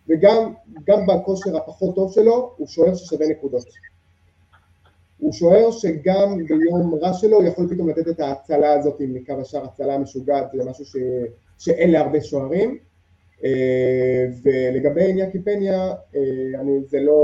וגם 0.09 0.53
גם 0.87 1.07
בכושר 1.07 1.57
הפחות 1.57 1.95
טוב 1.95 2.11
שלו, 2.11 2.53
הוא 2.57 2.67
שוער 2.67 2.95
ששווה 2.95 3.27
נקודות. 3.27 3.65
הוא 5.17 5.33
שוער 5.33 5.71
שגם 5.71 6.37
ביום 6.47 6.95
רע 7.01 7.13
שלו 7.13 7.37
הוא 7.37 7.43
יכול 7.43 7.67
פתאום 7.69 7.89
לתת 7.89 8.07
את 8.07 8.19
ההצלה 8.19 8.73
הזאת 8.73 8.99
עם 8.99 9.13
מקו 9.13 9.33
השער, 9.41 9.63
הצלה 9.63 9.97
משוגעת, 9.97 10.51
זה 10.53 10.69
משהו 10.69 10.85
ש, 10.85 10.95
שאין 11.57 11.91
להרבה 11.91 12.21
שוערים. 12.21 12.77
ולגבי 14.43 15.01
איניאקי 15.01 15.39
פניה, 15.39 15.93
אני, 16.59 16.83
זה 16.85 16.99
לא, 16.99 17.21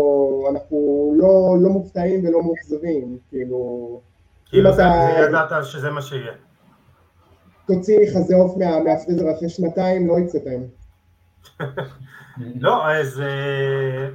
אנחנו 0.51 1.11
לא, 1.17 1.55
לא 1.61 1.69
מופתעים 1.69 2.25
ולא 2.25 2.43
מאוכזבים, 2.43 3.17
כאילו... 3.29 4.01
כאילו 4.45 4.73
אתה... 4.73 5.09
ידעת 5.29 5.65
שזה 5.65 5.89
מה 5.89 6.01
שיהיה. 6.01 6.31
תוציא 7.67 7.97
חזה 8.13 8.35
עוף 8.35 8.57
מה, 8.57 8.83
מהפריזר 8.83 9.31
אחרי 9.31 9.49
שנתיים, 9.49 10.07
לא 10.07 10.19
יצא 10.19 10.39
טעים. 10.39 10.78
לא, 12.61 13.03
זה 13.03 13.29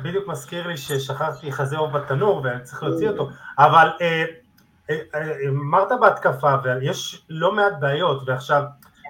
בדיוק 0.03 0.29
מזכיר 0.29 0.67
לי 0.67 0.77
ששכחתי 0.77 1.53
חזה 1.53 1.77
עוף 1.77 1.93
בתנור 1.93 2.41
ואני 2.45 2.63
צריך 2.63 2.83
להוציא 2.83 3.09
אותו, 3.09 3.31
אבל 3.59 3.89
אמרת 5.49 5.89
בהתקפה 6.01 6.55
ויש 6.65 7.25
לא 7.31 7.53
מעט 7.53 7.73
בעיות, 7.81 8.23
ועכשיו 8.27 8.63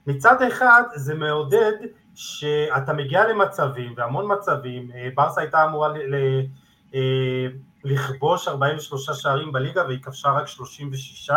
מצד 0.06 0.42
אחד 0.42 0.82
זה 0.94 1.14
מעודד 1.14 1.72
שאתה 2.14 2.92
מגיע 2.92 3.28
למצבים, 3.28 3.94
והמון 3.96 4.32
מצבים, 4.32 4.90
ברסה 5.14 5.40
הייתה 5.40 5.64
אמורה 5.64 5.88
ל, 5.88 6.14
ל, 6.14 6.98
לכבוש 7.84 8.48
43 8.48 9.10
שערים 9.10 9.52
בליגה 9.52 9.84
והיא 9.84 10.02
כבשה 10.02 10.28
רק 10.28 10.46
36, 10.46 11.30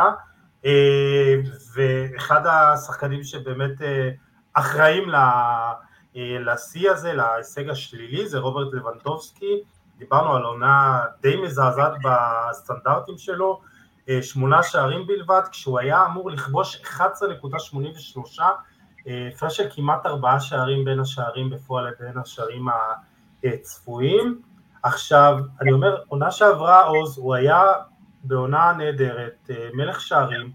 ואחד 1.76 2.42
השחקנים 2.46 3.24
שבאמת 3.24 3.82
אחראים 4.54 5.10
לשיא 6.40 6.92
הזה, 6.92 7.14
להישג 7.14 7.70
השלילי, 7.70 8.28
זה 8.28 8.40
רוברט 8.40 8.74
לבנדובסקי, 8.74 9.62
דיברנו 9.98 10.36
על 10.36 10.44
עונה 10.44 11.06
די 11.22 11.36
מזעזעת 11.36 11.94
בסטנדרטים 12.04 13.18
שלו, 13.18 13.62
שמונה 14.22 14.64
שערים 14.64 15.08
בלבד, 15.08 15.42
כשהוא 15.52 15.80
היה 15.80 16.06
אמור 16.06 16.32
לכבוש 16.32 16.82
11.83, 16.82 18.42
הפרש 19.06 19.58
של 19.58 19.68
כמעט 19.76 20.06
ארבעה 20.06 20.40
שערים 20.40 20.86
בין 20.86 21.00
השערים 21.00 21.50
בפועל 21.50 21.88
לבין 21.88 22.18
השערים 22.18 22.66
הצפויים. 23.44 24.42
עכשיו, 24.84 25.38
אני 25.62 25.72
אומר, 25.72 25.98
עונה 26.08 26.32
שעברה 26.32 26.84
עוז, 26.84 27.18
הוא 27.18 27.36
היה 27.36 27.64
בעונה 28.24 28.74
נהדרת, 28.78 29.50
מלך 29.74 30.02
שערים, 30.02 30.52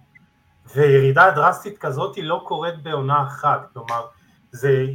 וירידה 0.74 1.30
דרסטית 1.30 1.78
כזאת 1.78 2.16
היא 2.16 2.24
לא 2.24 2.42
קורית 2.46 2.82
בעונה 2.82 3.22
אחת, 3.22 3.70
כלומר, 3.72 4.06
זה 4.50 4.86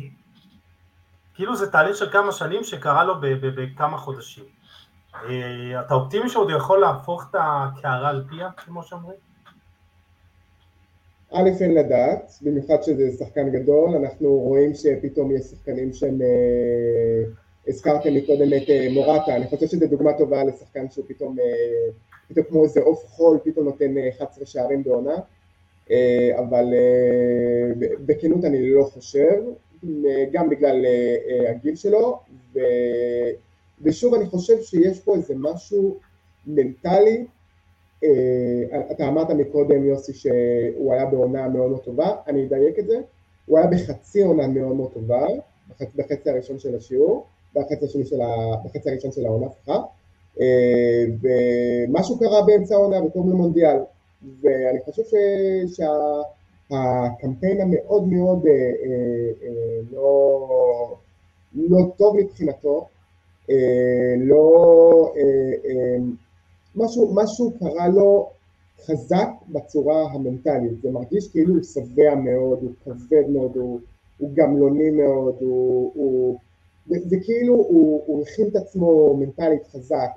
כאילו 1.38 1.56
זה 1.56 1.72
תהליך 1.72 1.96
של 1.96 2.10
כמה 2.12 2.32
שנים 2.32 2.64
שקרה 2.64 3.04
לו 3.04 3.14
בכמה 3.42 3.98
חודשים. 3.98 4.44
אה, 5.16 5.82
אתה 5.86 5.94
אופטימי 5.94 6.30
שעוד 6.30 6.50
יכול 6.50 6.80
להפוך 6.80 7.28
את 7.30 7.36
הקערה 7.40 8.10
על 8.10 8.24
פיה, 8.30 8.50
כמו 8.58 8.84
שאומרים? 8.84 9.18
א', 11.32 11.50
אין 11.62 11.74
לדעת, 11.74 12.32
במיוחד 12.42 12.84
שזה 12.84 13.18
שחקן 13.18 13.50
גדול, 13.50 13.96
אנחנו 13.96 14.30
רואים 14.30 14.74
שפתאום 14.74 15.32
יש 15.32 15.42
שחקנים 15.42 15.94
שהם, 15.94 16.22
אה, 16.22 17.24
הזכרתם 17.68 18.14
מקודם 18.16 18.54
את 18.54 18.70
אה, 18.70 18.88
מורטה, 18.92 19.36
אני 19.36 19.48
חושב 19.48 19.68
שזו 19.68 19.88
דוגמה 19.88 20.14
טובה 20.18 20.44
לשחקן 20.44 20.90
שהוא 20.90 21.06
פתאום, 21.08 21.36
פתאום 22.28 22.46
כמו 22.46 22.64
איזה 22.64 22.82
עוף 22.82 23.06
חול, 23.08 23.38
פתאום 23.44 23.66
נותן 23.66 23.94
11 24.10 24.42
אה, 24.42 24.46
שערים 24.46 24.84
בעונה, 24.84 25.16
אבל 26.40 26.66
בכנות 28.06 28.46
אני 28.46 28.72
לא 28.72 28.84
חושב, 28.84 29.42
גם 30.32 30.49
בגלל 30.49 30.86
אה, 30.86 31.51
הגיל 31.51 31.75
שלו, 31.75 32.19
ו... 32.53 32.59
ושוב 33.82 34.13
אני 34.13 34.25
חושב 34.25 34.61
שיש 34.61 34.99
פה 34.99 35.15
איזה 35.15 35.34
משהו 35.38 35.97
מנטלי, 36.47 37.25
אתה 38.91 39.07
אמרת 39.07 39.30
מקודם 39.30 39.86
יוסי 39.86 40.13
שהוא 40.13 40.93
היה 40.93 41.05
בעונה 41.05 41.47
מאוד 41.47 41.69
מאוד 41.69 41.84
טובה, 41.84 42.15
אני 42.28 42.45
אדייק 42.45 42.80
את 42.80 42.88
זה, 42.88 42.99
הוא 43.45 43.57
היה 43.57 43.67
בחצי 43.67 44.21
עונה 44.21 44.47
מאוד 44.47 44.75
מאוד 44.75 44.91
טובה, 44.93 45.25
בחצי, 45.69 45.91
בחצי 45.95 46.30
הראשון 46.30 46.59
של 46.59 46.75
השיעור, 46.75 47.25
בחצי, 47.55 47.86
השני 47.86 48.05
של 48.05 48.21
ה, 48.21 48.28
בחצי 48.65 48.89
הראשון 48.89 49.11
של 49.11 49.25
העונה, 49.25 49.47
סליחה, 49.49 49.80
ומשהו 51.21 52.19
קרה 52.19 52.41
באמצע 52.45 52.75
העונה 52.75 53.03
וקוראים 53.03 53.32
למונדיאל, 53.32 53.78
ואני 54.41 54.80
חושב 54.86 55.03
שה... 55.67 55.91
הקמפיין 56.72 57.61
המאוד 57.61 58.07
מאוד 58.07 58.45
אה, 58.45 58.51
אה, 58.51 59.47
אה, 59.47 59.80
לא, 59.91 60.95
לא 61.55 61.78
טוב 61.97 62.15
מבחינתו, 62.18 62.88
לא, 64.18 65.13
משהו, 66.76 67.13
משהו 67.13 67.51
קרה 67.59 67.88
לו 67.88 68.30
חזק 68.86 69.30
בצורה 69.49 70.03
המנטלית, 70.11 70.82
זה 70.82 70.91
מרגיש 70.91 71.28
כאילו 71.28 71.53
הוא 71.53 71.63
שבע 71.63 72.15
מאוד, 72.15 72.59
הוא 72.61 72.72
כבד 72.84 73.30
מאוד, 73.30 73.55
הוא, 73.55 73.80
הוא 74.18 74.30
גמלוני 74.34 74.89
מאוד, 74.89 75.36
הוא, 75.39 75.91
הוא, 75.95 76.38
זה 76.88 77.18
כאילו 77.24 77.55
הוא, 77.55 78.03
הוא 78.05 78.24
הכין 78.24 78.47
את 78.47 78.55
עצמו 78.55 79.18
מנטלית 79.18 79.68
חזק 79.68 80.09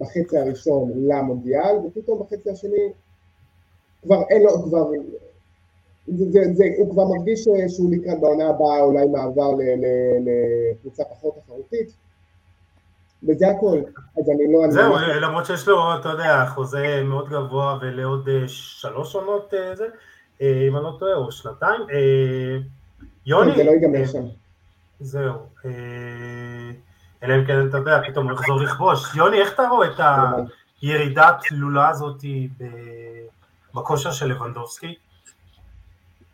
בחצי 0.00 0.38
הראשון 0.38 0.92
למונדיאל, 0.94 1.76
ופתאום 1.86 2.20
בחצי 2.20 2.50
השני 2.50 2.92
כבר 4.02 4.22
אין 4.30 4.42
לו, 4.42 4.62
כבר 4.62 4.90
זה, 6.16 6.24
זה, 6.30 6.40
זה, 6.54 6.64
הוא 6.78 6.90
כבר 6.90 7.04
מרגיש 7.04 7.44
שהוא 7.68 7.92
לקראת 7.92 8.20
בעונה 8.20 8.48
הבאה 8.48 8.80
אולי 8.80 9.06
מעבר 9.06 9.50
לקבוצה 10.74 11.02
פחות 11.04 11.34
תחרותית 11.44 11.92
וזה 13.22 13.48
הכל, 13.48 13.78
אז 14.18 14.30
אני 14.30 14.52
לא... 14.52 14.70
זהו, 14.70 14.96
אני... 14.96 15.20
למרות 15.20 15.46
שיש 15.46 15.68
לו, 15.68 15.94
אתה 16.00 16.08
יודע, 16.08 16.46
חוזה 16.46 17.02
מאוד 17.04 17.28
גבוה 17.28 17.78
ולעוד 17.80 18.28
אה, 18.28 18.48
שלוש 18.48 19.14
עונות 19.14 19.54
אה, 19.54 19.76
זה, 19.76 19.86
אה, 20.42 20.66
אם 20.68 20.76
אני 20.76 20.84
לא 20.84 20.96
טועה, 20.98 21.14
או 21.14 21.32
שנתיים. 21.32 21.80
יוני... 23.26 23.56
זה 23.56 23.64
לא 23.64 23.70
ייגמר 23.70 24.06
שם. 24.06 24.24
זהו. 25.00 25.34
אלא 27.22 27.34
אם 27.34 27.44
כן, 27.46 27.68
אתה 27.68 27.76
יודע, 27.76 28.00
פתאום 28.08 28.28
הוא 28.28 28.32
יחזור 28.32 28.60
לכבוש. 28.60 29.14
יוני, 29.16 29.40
איך 29.40 29.54
אתה 29.54 29.68
רואה 29.68 29.88
את 29.88 30.00
הירידה 30.82 31.28
התלולה 31.28 31.88
הזאת 31.88 32.24
בכושר 33.74 34.10
של 34.10 34.26
לבנדובסקי? 34.26 34.94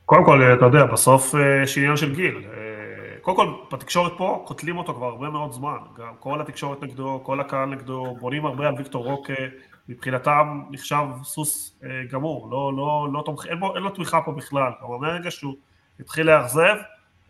קודם 0.06 0.24
כל, 0.24 0.42
אתה 0.58 0.64
יודע, 0.64 0.84
בסוף 0.84 1.34
אה, 1.34 1.62
יש 1.62 1.78
עניין 1.78 1.96
של 1.96 2.14
גיל. 2.14 2.36
אה, 2.36 3.20
קודם 3.20 3.36
כל, 3.36 3.76
בתקשורת 3.76 4.12
פה 4.16 4.44
קוטלים 4.46 4.78
אותו 4.78 4.94
כבר 4.94 5.06
הרבה 5.06 5.30
מאוד 5.30 5.52
זמן. 5.52 5.76
גם 5.96 6.14
כל 6.18 6.40
התקשורת 6.40 6.82
נגדו, 6.82 7.20
כל 7.22 7.40
הקהל 7.40 7.68
נגדו, 7.68 8.16
בונים 8.20 8.46
הרבה 8.46 8.68
על 8.68 8.74
ויקטור 8.78 9.04
רוקה. 9.04 9.34
מבחינתם 9.88 10.62
נחשב 10.70 11.04
סוס 11.22 11.78
אה, 11.84 11.88
גמור, 12.10 12.48
לא, 12.50 12.72
לא, 12.76 13.08
לא 13.12 13.22
תומך, 13.26 13.46
אין, 13.46 13.60
בו, 13.60 13.74
אין 13.74 13.82
לו 13.82 13.90
תמיכה 13.90 14.22
פה 14.22 14.32
בכלל. 14.32 14.72
כלומר, 14.80 14.98
מהרגע 14.98 15.30
שהוא 15.30 15.54
התחיל 16.00 16.26
לאכזב, 16.26 16.76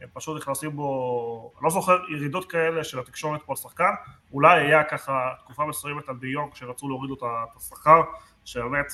הם 0.03 0.09
פשוט 0.13 0.37
נכנסים 0.37 0.77
בו, 0.77 1.53
אני 1.57 1.65
לא 1.65 1.71
זוכר 1.71 1.99
ירידות 2.13 2.51
כאלה 2.51 2.85
של 2.85 2.99
התקשורת 2.99 3.43
פה 3.43 3.53
על 3.53 3.57
שחקן, 3.57 3.91
אולי 4.33 4.61
היה 4.61 4.85
ככה 4.85 5.31
תקופה 5.39 5.65
מסוימת 5.65 6.09
על 6.09 6.17
דיון 6.17 6.51
כשרצו 6.51 6.89
להוריד 6.89 7.11
לו 7.11 7.17
את 7.17 7.57
השכר, 7.57 8.01
שבאמת 8.45 8.87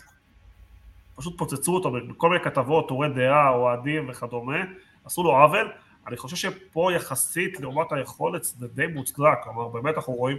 פשוט 1.20 1.38
פוצצו 1.38 1.74
אותו 1.74 1.92
בכל 2.08 2.30
מיני 2.30 2.44
כתבות, 2.44 2.88
טורי 2.88 3.08
דעה, 3.08 3.50
אוהדים 3.50 4.08
וכדומה, 4.08 4.58
עשו 5.04 5.22
לו 5.22 5.30
עוול. 5.30 5.72
אני 6.06 6.16
חושב 6.16 6.36
שפה 6.36 6.92
יחסית 6.92 7.60
לעומת 7.60 7.92
היכולת 7.92 8.44
זה 8.44 8.68
די 8.68 8.86
מוצדק, 8.86 9.38
כלומר 9.44 9.68
באמת 9.68 9.96
אנחנו 9.96 10.12
רואים 10.12 10.38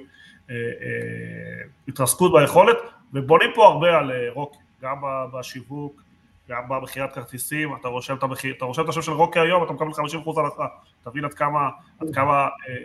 אה, 0.50 0.56
אה, 0.56 1.68
התרסקות 1.88 2.32
ביכולת, 2.34 2.78
ובונים 3.14 3.50
פה 3.56 3.68
הרבה 3.68 3.98
על 3.98 4.12
אה, 4.12 4.28
רוקי, 4.34 4.58
גם 4.82 4.98
בשיווק, 5.34 6.02
גם 6.50 6.70
במכירת 6.70 7.14
כרטיסים, 7.14 7.76
אתה 7.76 7.88
רושם 7.88 8.16
את, 8.16 8.24
המחיר, 8.24 8.54
אתה 8.58 8.66
רושם 8.66 8.84
את 8.84 8.90
השם 8.90 9.02
של 9.02 9.12
רוקי 9.12 9.40
היום, 9.40 9.64
אתה 9.64 9.74
מקבל 9.74 9.90
50% 9.90 10.40
הנחה, 10.40 10.68
תבין 11.04 11.26
עד 11.26 11.34
כמה, 11.34 11.70
עד 12.00 12.08
כמה 12.14 12.34
אה, 12.34 12.76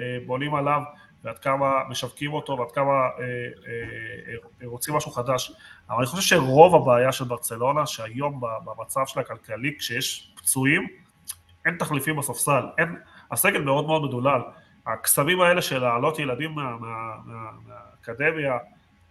אה, 0.00 0.18
בונים 0.26 0.54
עליו. 0.54 0.82
ועד 1.24 1.38
כמה 1.38 1.70
משווקים 1.88 2.32
אותו 2.32 2.58
ועד 2.58 2.70
כמה 2.70 2.90
אה, 2.90 3.08
אה, 3.18 3.24
אה, 4.62 4.66
רוצים 4.68 4.94
משהו 4.94 5.10
חדש. 5.10 5.52
אבל 5.90 5.98
אני 5.98 6.06
חושב 6.06 6.22
שרוב 6.22 6.74
הבעיה 6.74 7.12
של 7.12 7.24
ברצלונה, 7.24 7.86
שהיום 7.86 8.40
במצב 8.64 9.00
של 9.06 9.20
הכלכלי, 9.20 9.76
כשיש 9.78 10.34
פצועים, 10.36 10.86
אין 11.64 11.76
תחליפים 11.78 12.16
בספסל, 12.16 12.62
אין, 12.78 12.96
הסגל 13.30 13.60
מאוד 13.60 13.86
מאוד 13.86 14.02
מדולל. 14.02 14.40
הקסמים 14.86 15.40
האלה 15.40 15.62
של 15.62 15.78
להעלות 15.78 16.18
ילדים 16.18 16.52
מה, 16.52 16.76
מה, 16.76 17.16
מה, 17.24 17.50
מהאקדמיה, 17.66 18.58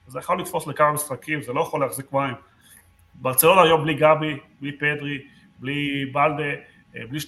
זה 0.07 0.19
יכול 0.19 0.41
לתפוס 0.41 0.67
לכמה 0.67 0.91
משחקים, 0.91 1.41
זה 1.41 1.53
לא 1.53 1.61
יכול 1.61 1.81
להחזיק 1.81 2.11
מים. 2.11 2.35
ברצלונה 3.15 3.61
היום 3.61 3.83
בלי 3.83 3.93
גבי, 3.93 4.37
בלי 4.61 4.77
פדרי, 4.77 5.21
בלי 5.59 6.05
בלדה, 6.13 6.43
אה, 6.95 7.01
בלי 7.09 7.19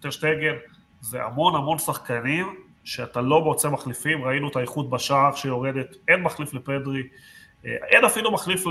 טרשטגר, 0.00 0.54
זה 1.00 1.24
המון 1.24 1.54
המון 1.54 1.78
שחקנים 1.78 2.67
שאתה 2.88 3.20
לא 3.20 3.40
מוצא 3.40 3.68
מחליפים, 3.70 4.24
ראינו 4.24 4.48
את 4.48 4.56
האיכות 4.56 4.90
בשער 4.90 5.34
שיורדת, 5.34 5.96
אין 6.08 6.22
מחליף 6.22 6.54
לפדרי, 6.54 7.02
אה, 7.66 7.76
אין 7.88 8.04
אפילו 8.04 8.32
מחליף 8.32 8.64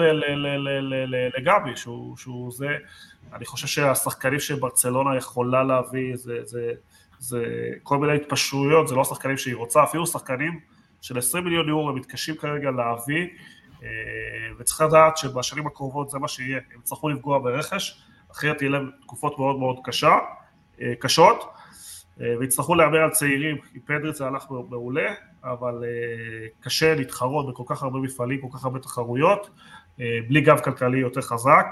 לגבי, 1.37 1.75
שהוא, 1.75 2.17
שהוא 2.17 2.51
זה, 2.51 2.67
אני 3.33 3.45
חושב 3.45 3.67
שהשחקנים 3.67 4.39
שברצלונה 4.39 5.17
יכולה 5.17 5.63
להביא 5.63 6.15
זה, 6.15 6.39
זה, 6.43 6.71
זה 7.19 7.45
כל 7.83 7.97
מיני 7.97 8.15
התפשרויות, 8.15 8.87
זה 8.87 8.95
לא 8.95 9.01
השחקנים 9.01 9.37
שהיא 9.37 9.55
רוצה, 9.55 9.83
אפילו 9.83 10.07
שחקנים 10.07 10.59
של 11.01 11.17
20 11.17 11.43
מיליון 11.43 11.69
יורו 11.69 11.89
הם 11.89 11.95
מתקשים 11.95 12.35
כרגע 12.35 12.71
להביא, 12.71 13.27
אה, 13.83 13.87
וצריך 14.59 14.81
לדעת 14.81 15.17
שבשנים 15.17 15.67
הקרובות 15.67 16.09
זה 16.09 16.19
מה 16.19 16.27
שיהיה, 16.27 16.59
הם 16.73 16.79
יצטרכו 16.79 17.09
לפגוע 17.09 17.39
ברכש, 17.39 18.01
אחרת 18.31 18.57
תהיה 18.57 18.69
להם 18.69 18.91
תקופות 19.01 19.39
מאוד 19.39 19.59
מאוד 19.59 19.77
קשה, 19.83 20.17
אה, 20.81 20.93
קשות, 20.99 21.53
ויצטרכו 22.19 22.75
להמר 22.75 22.97
על 22.97 23.09
צעירים, 23.09 23.57
כי 23.73 23.79
פדריץ 23.79 24.17
זה 24.17 24.25
הלך 24.25 24.45
מעולה, 24.69 25.13
אבל 25.43 25.83
אה, 25.83 26.47
קשה 26.59 26.95
להתחרות 26.95 27.49
בכל 27.49 27.63
כך 27.67 27.83
הרבה 27.83 27.99
מפעלים, 27.99 28.41
כל 28.41 28.47
כך 28.57 28.65
הרבה 28.65 28.79
תחרויות, 28.79 29.49
אה, 29.99 30.19
בלי 30.27 30.41
גב 30.41 30.59
כלכלי 30.59 30.99
יותר 30.99 31.21
חזק. 31.21 31.65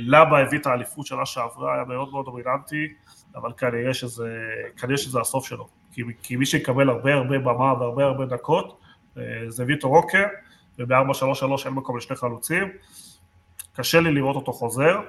לבה 0.00 0.38
הביא 0.38 0.58
את 0.58 0.66
האליפות 0.66 1.06
שנה 1.06 1.26
שעברה, 1.26 1.74
היה 1.74 1.84
מאוד 1.84 2.10
מאוד 2.12 2.24
דומיננטי, 2.24 2.88
אבל 3.36 3.52
כנראה 3.56 3.94
שזה, 3.94 4.38
כנראה 4.76 4.96
שזה 4.96 5.20
הסוף 5.20 5.46
שלו. 5.46 5.68
כי, 5.92 6.02
כי 6.22 6.36
מי 6.36 6.46
שיקבל 6.46 6.88
הרבה 6.88 7.14
הרבה 7.14 7.38
במה 7.38 7.72
והרבה 7.80 8.04
הרבה 8.04 8.26
דקות, 8.26 8.80
זה 9.48 9.64
ויטו 9.66 9.88
רוקר, 9.88 10.24
וב-4-3-3 10.78 10.94
אין 11.64 11.74
מקום 11.74 11.96
לשני 11.96 12.16
חלוצים. 12.16 12.68
קשה 13.76 14.00
לי 14.00 14.12
לראות 14.12 14.36
אותו 14.36 14.52
חוזר. 14.52 15.00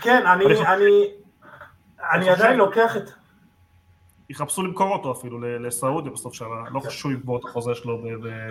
כן, 0.00 0.22
אני... 0.26 1.20
אני 2.12 2.30
עדיין 2.30 2.58
לוקח 2.58 2.96
את... 2.96 3.10
יחפשו 4.30 4.62
למכור 4.62 4.92
אותו 4.92 5.12
אפילו 5.12 5.40
לסעודיה 5.40 6.12
בסוף 6.12 6.34
שנה, 6.34 6.46
לא 6.70 6.80
חשוב 6.80 6.90
שהוא 6.92 7.12
יגבור 7.12 7.38
את 7.38 7.44
החוזה 7.44 7.74
שלו 7.74 8.02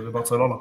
בברצלונה. 0.06 0.56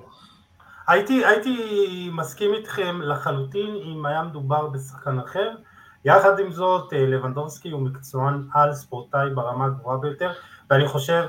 הייתי, 0.87 1.27
הייתי 1.27 2.11
מסכים 2.13 2.55
איתכם 2.55 3.03
לחלוטין 3.03 3.77
אם 3.85 4.07
היה 4.07 4.23
מדובר 4.23 4.67
בשחקן 4.67 5.19
אחר. 5.19 5.51
יחד 6.05 6.39
עם 6.39 6.51
זאת, 6.51 6.93
לבנדובסקי 6.93 7.71
הוא 7.71 7.81
מקצוען 7.83 8.43
על 8.55 8.73
ספורטאי 8.73 9.31
ברמה 9.35 9.67
הגבוהה 9.67 9.99
ביותר, 9.99 10.33
ואני 10.71 10.89
חושב... 10.89 11.25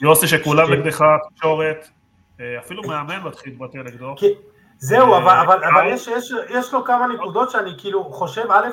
יוסי 0.00 0.26
שכולם 0.26 0.72
נגדך, 0.72 1.04
תקשורת, 1.30 1.88
אפילו 2.36 2.82
מאמן 2.82 3.22
מתחיל 3.22 3.52
להתבטא 3.52 3.78
נגדו. 3.78 4.14
זהו, 4.78 5.16
אבל, 5.16 5.36
אבל, 5.46 5.64
אבל 5.64 5.86
יש, 5.86 6.08
יש, 6.08 6.32
יש 6.50 6.74
לו 6.74 6.84
כמה 6.84 7.06
נקודות 7.06 7.50
שאני 7.50 7.70
כאילו 7.78 8.04
חושב, 8.04 8.50
א', 8.50 8.68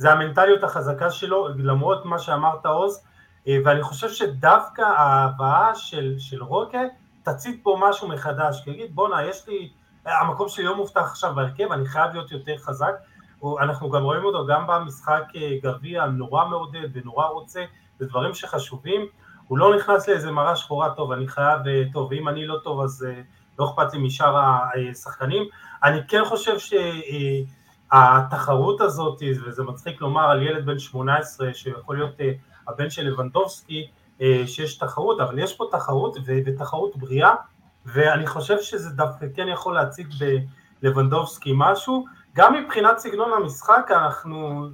זה 0.00 0.12
המנטליות 0.12 0.64
החזקה 0.64 1.10
שלו, 1.10 1.48
למרות 1.58 2.04
מה 2.04 2.18
שאמרת 2.18 2.66
עוז, 2.66 3.04
ואני 3.46 3.82
חושב 3.82 4.08
שדווקא 4.08 4.82
ההבאה 4.82 5.74
של, 5.74 6.14
של 6.18 6.42
רוקה 6.42 6.78
תצית 7.22 7.60
פה 7.62 7.78
משהו 7.80 8.08
מחדש, 8.08 8.60
תגיד 8.64 8.94
בואנה 8.94 9.24
יש 9.24 9.48
לי, 9.48 9.70
המקום 10.06 10.48
שלי 10.48 10.64
לא 10.64 10.76
מובטח 10.76 11.00
עכשיו 11.00 11.34
בהרכב, 11.34 11.72
אני 11.72 11.86
חייב 11.86 12.12
להיות 12.12 12.32
יותר 12.32 12.56
חזק, 12.58 12.92
אנחנו 13.60 13.90
גם 13.90 14.02
רואים 14.02 14.24
אותו 14.24 14.46
גם 14.46 14.66
במשחק 14.66 15.22
גביע, 15.62 16.06
נורא 16.06 16.48
מעודד 16.48 16.88
ונורא 16.92 17.26
רוצה, 17.26 17.64
זה 17.98 18.06
דברים 18.06 18.34
שחשובים, 18.34 19.06
הוא 19.48 19.58
לא 19.58 19.76
נכנס 19.76 20.08
לאיזה 20.08 20.30
מראה 20.30 20.56
שחורה, 20.56 20.94
טוב 20.94 21.12
אני 21.12 21.28
חייב, 21.28 21.60
טוב 21.92 22.08
ואם 22.10 22.28
אני 22.28 22.46
לא 22.46 22.56
טוב 22.64 22.80
אז 22.80 23.06
לא 23.58 23.70
אכפת 23.70 23.92
לי 23.92 23.98
משאר 23.98 24.36
השחקנים, 24.90 25.42
אני 25.84 25.98
כן 26.08 26.24
חושב 26.24 26.58
שהתחרות 27.90 28.80
הזאת, 28.80 29.22
וזה 29.46 29.62
מצחיק 29.62 30.00
לומר 30.00 30.30
על 30.30 30.42
ילד 30.42 30.66
בן 30.66 30.78
18 30.78 31.54
שיכול 31.54 31.96
להיות 31.96 32.14
הבן 32.68 32.90
של 32.90 33.02
לבנדובסקי, 33.02 33.88
שיש 34.46 34.78
תחרות, 34.78 35.20
אבל 35.20 35.38
יש 35.38 35.56
פה 35.56 35.64
תחרות 35.70 36.16
ותחרות 36.26 36.96
בריאה, 36.96 37.34
ואני 37.86 38.26
חושב 38.26 38.60
שזה 38.60 38.90
דווקא 38.90 39.26
כן 39.34 39.48
יכול 39.48 39.74
להציג 39.74 40.06
בלבנדובסקי 40.82 41.52
משהו, 41.56 42.04
גם 42.34 42.54
מבחינת 42.54 42.98
סגנון 42.98 43.32
המשחק 43.32 43.90
אנחנו, 43.90 44.66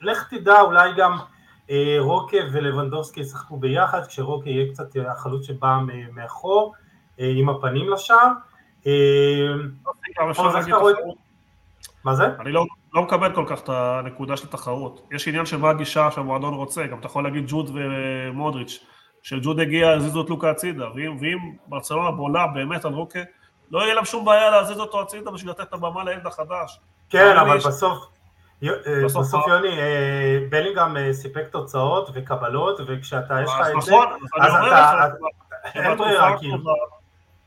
לך 0.00 0.34
תדע 0.34 0.60
אולי 0.60 0.90
גם 0.96 1.18
רוקה 1.98 2.36
ולבנדובסקי 2.52 3.20
ישחקו 3.20 3.56
ביחד, 3.56 4.06
כשרוקה 4.06 4.50
יהיה 4.50 4.72
קצת 4.72 4.86
החלוץ 5.08 5.46
שבא 5.46 5.78
מאחור, 6.12 6.74
עם 7.18 7.48
הפנים 7.48 7.90
לשער. 7.90 8.32
מה 12.04 12.14
זה? 12.14 12.26
אני 12.40 12.52
לא, 12.52 12.66
לא 12.94 13.02
מקבל 13.02 13.34
כל 13.34 13.44
כך 13.46 13.60
את 13.60 13.68
הנקודה 13.68 14.36
של 14.36 14.46
התחרות. 14.46 15.08
יש 15.12 15.28
עניין 15.28 15.46
של 15.46 15.56
מה 15.56 15.70
הגישה 15.70 16.10
שהמועדון 16.10 16.54
רוצה, 16.54 16.86
גם 16.86 16.98
אתה 16.98 17.06
יכול 17.06 17.24
להגיד 17.24 17.44
ג'וד 17.46 17.70
ומודריץ', 17.74 18.84
שג'וד 19.22 19.60
הגיע, 19.60 19.90
הזיזו 19.90 20.22
את 20.22 20.30
לוקה 20.30 20.50
הצידה, 20.50 20.86
ואם, 20.94 21.16
ואם 21.20 21.38
ברצלונה 21.66 22.10
בולה 22.10 22.46
באמת 22.46 22.84
על 22.84 22.92
רוקה, 22.92 23.20
לא 23.70 23.82
יהיה 23.82 23.94
להם 23.94 24.04
שום 24.04 24.24
בעיה 24.24 24.50
להזיז 24.50 24.80
אותו 24.80 25.00
הצידה 25.00 25.30
בשביל 25.30 25.50
לתת 25.50 25.60
את 25.60 25.72
הבמה 25.72 26.04
לילד 26.04 26.26
החדש. 26.26 26.80
כן, 27.10 27.36
אבל 27.36 27.56
בסוף, 27.56 28.06
בסוף, 28.62 29.24
בסוף 29.24 29.46
יוני, 29.48 29.68
בלינגהם 30.50 31.12
סיפק 31.12 31.48
תוצאות 31.50 32.10
וקבלות, 32.14 32.80
וכשאתה, 32.86 33.42
יש 33.42 33.50
לך 33.50 33.60
את 33.60 33.82
זה, 33.82 33.92
נכון, 33.92 34.06
אז 34.40 34.52
אתה, 34.54 35.06
אין 35.74 35.98
ברירה, 35.98 36.38
כאילו. 36.38 36.58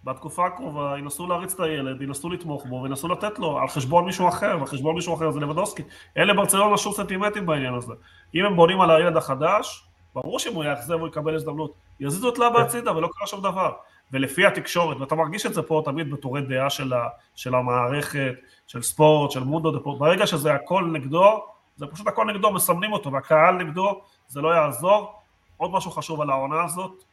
בתקופה 0.03 0.47
הקרובה 0.47 0.95
ינסו 0.97 1.27
להריץ 1.27 1.53
את 1.53 1.59
הילד, 1.59 2.01
ינסו 2.01 2.29
לתמוך 2.29 2.65
בו 2.65 2.83
וינסו 2.83 3.07
לתת 3.07 3.39
לו 3.39 3.59
על 3.59 3.67
חשבון 3.67 4.05
מישהו 4.05 4.27
אחר, 4.27 4.55
ועל 4.57 4.65
חשבון 4.65 4.95
מישהו 4.95 5.15
אחר 5.15 5.31
זה 5.31 5.39
לבדוסקי. 5.39 5.83
אין 6.15 6.27
לברצלונה 6.27 6.77
שום 6.77 6.93
סנטימנטים 6.93 7.45
בעניין 7.45 7.73
הזה. 7.73 7.93
אם 8.35 8.45
הם 8.45 8.55
בונים 8.55 8.81
על 8.81 8.91
הילד 8.91 9.17
החדש, 9.17 9.83
ברור 10.15 10.39
שאם 10.39 10.53
הוא 10.53 10.63
יאכזב 10.63 10.93
הוא 10.93 11.07
יקבל 11.07 11.35
הזדמנות. 11.35 11.73
יזיזו 11.99 12.29
את 12.29 12.39
לבה 12.39 12.61
הצידה 12.61 12.97
ולא 12.97 13.09
קרה 13.17 13.27
שום 13.27 13.41
דבר. 13.41 13.71
ולפי 14.11 14.45
התקשורת, 14.45 14.97
ואתה 14.99 15.15
מרגיש 15.15 15.45
את 15.45 15.53
זה 15.53 15.61
פה 15.61 15.81
תמיד 15.85 16.11
בתורי 16.11 16.41
דעה 16.41 16.69
של, 16.69 16.93
ה, 16.93 17.07
של 17.35 17.55
המערכת, 17.55 18.33
של 18.67 18.81
ספורט, 18.81 19.31
של 19.31 19.43
מונדו, 19.43 19.97
ברגע 19.97 20.27
שזה 20.27 20.53
הכל 20.53 20.89
נגדו, 20.91 21.43
זה 21.75 21.85
פשוט 21.87 22.07
הכל 22.07 22.25
נגדו, 22.25 22.51
מסמנים 22.51 22.93
אותו, 22.93 23.11
והקהל 23.11 23.55
נגדו, 23.55 24.01
זה 24.27 24.41
לא 24.41 24.55
יעזור. 24.55 25.13
עוד 25.57 25.71
משהו 25.71 25.91
חשוב 25.91 26.21
על 26.21 26.29
העונה 26.29 26.63
הזאת, 26.63 27.03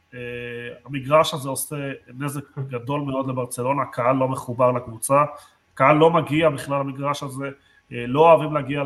המגרש 0.85 1.33
הזה 1.33 1.49
עושה 1.49 1.75
נזק 2.19 2.57
גדול 2.57 3.01
מאוד 3.01 3.27
לברצלונה, 3.27 3.81
הקהל 3.81 4.15
לא 4.15 4.27
מחובר 4.27 4.71
לקבוצה, 4.71 5.23
הקהל 5.73 5.97
לא 5.97 6.11
מגיע 6.11 6.49
בכלל 6.49 6.79
למגרש 6.79 7.23
הזה, 7.23 7.47
uh, 7.47 7.93
לא 8.07 8.19
אוהבים 8.19 8.53
להגיע 8.53 8.83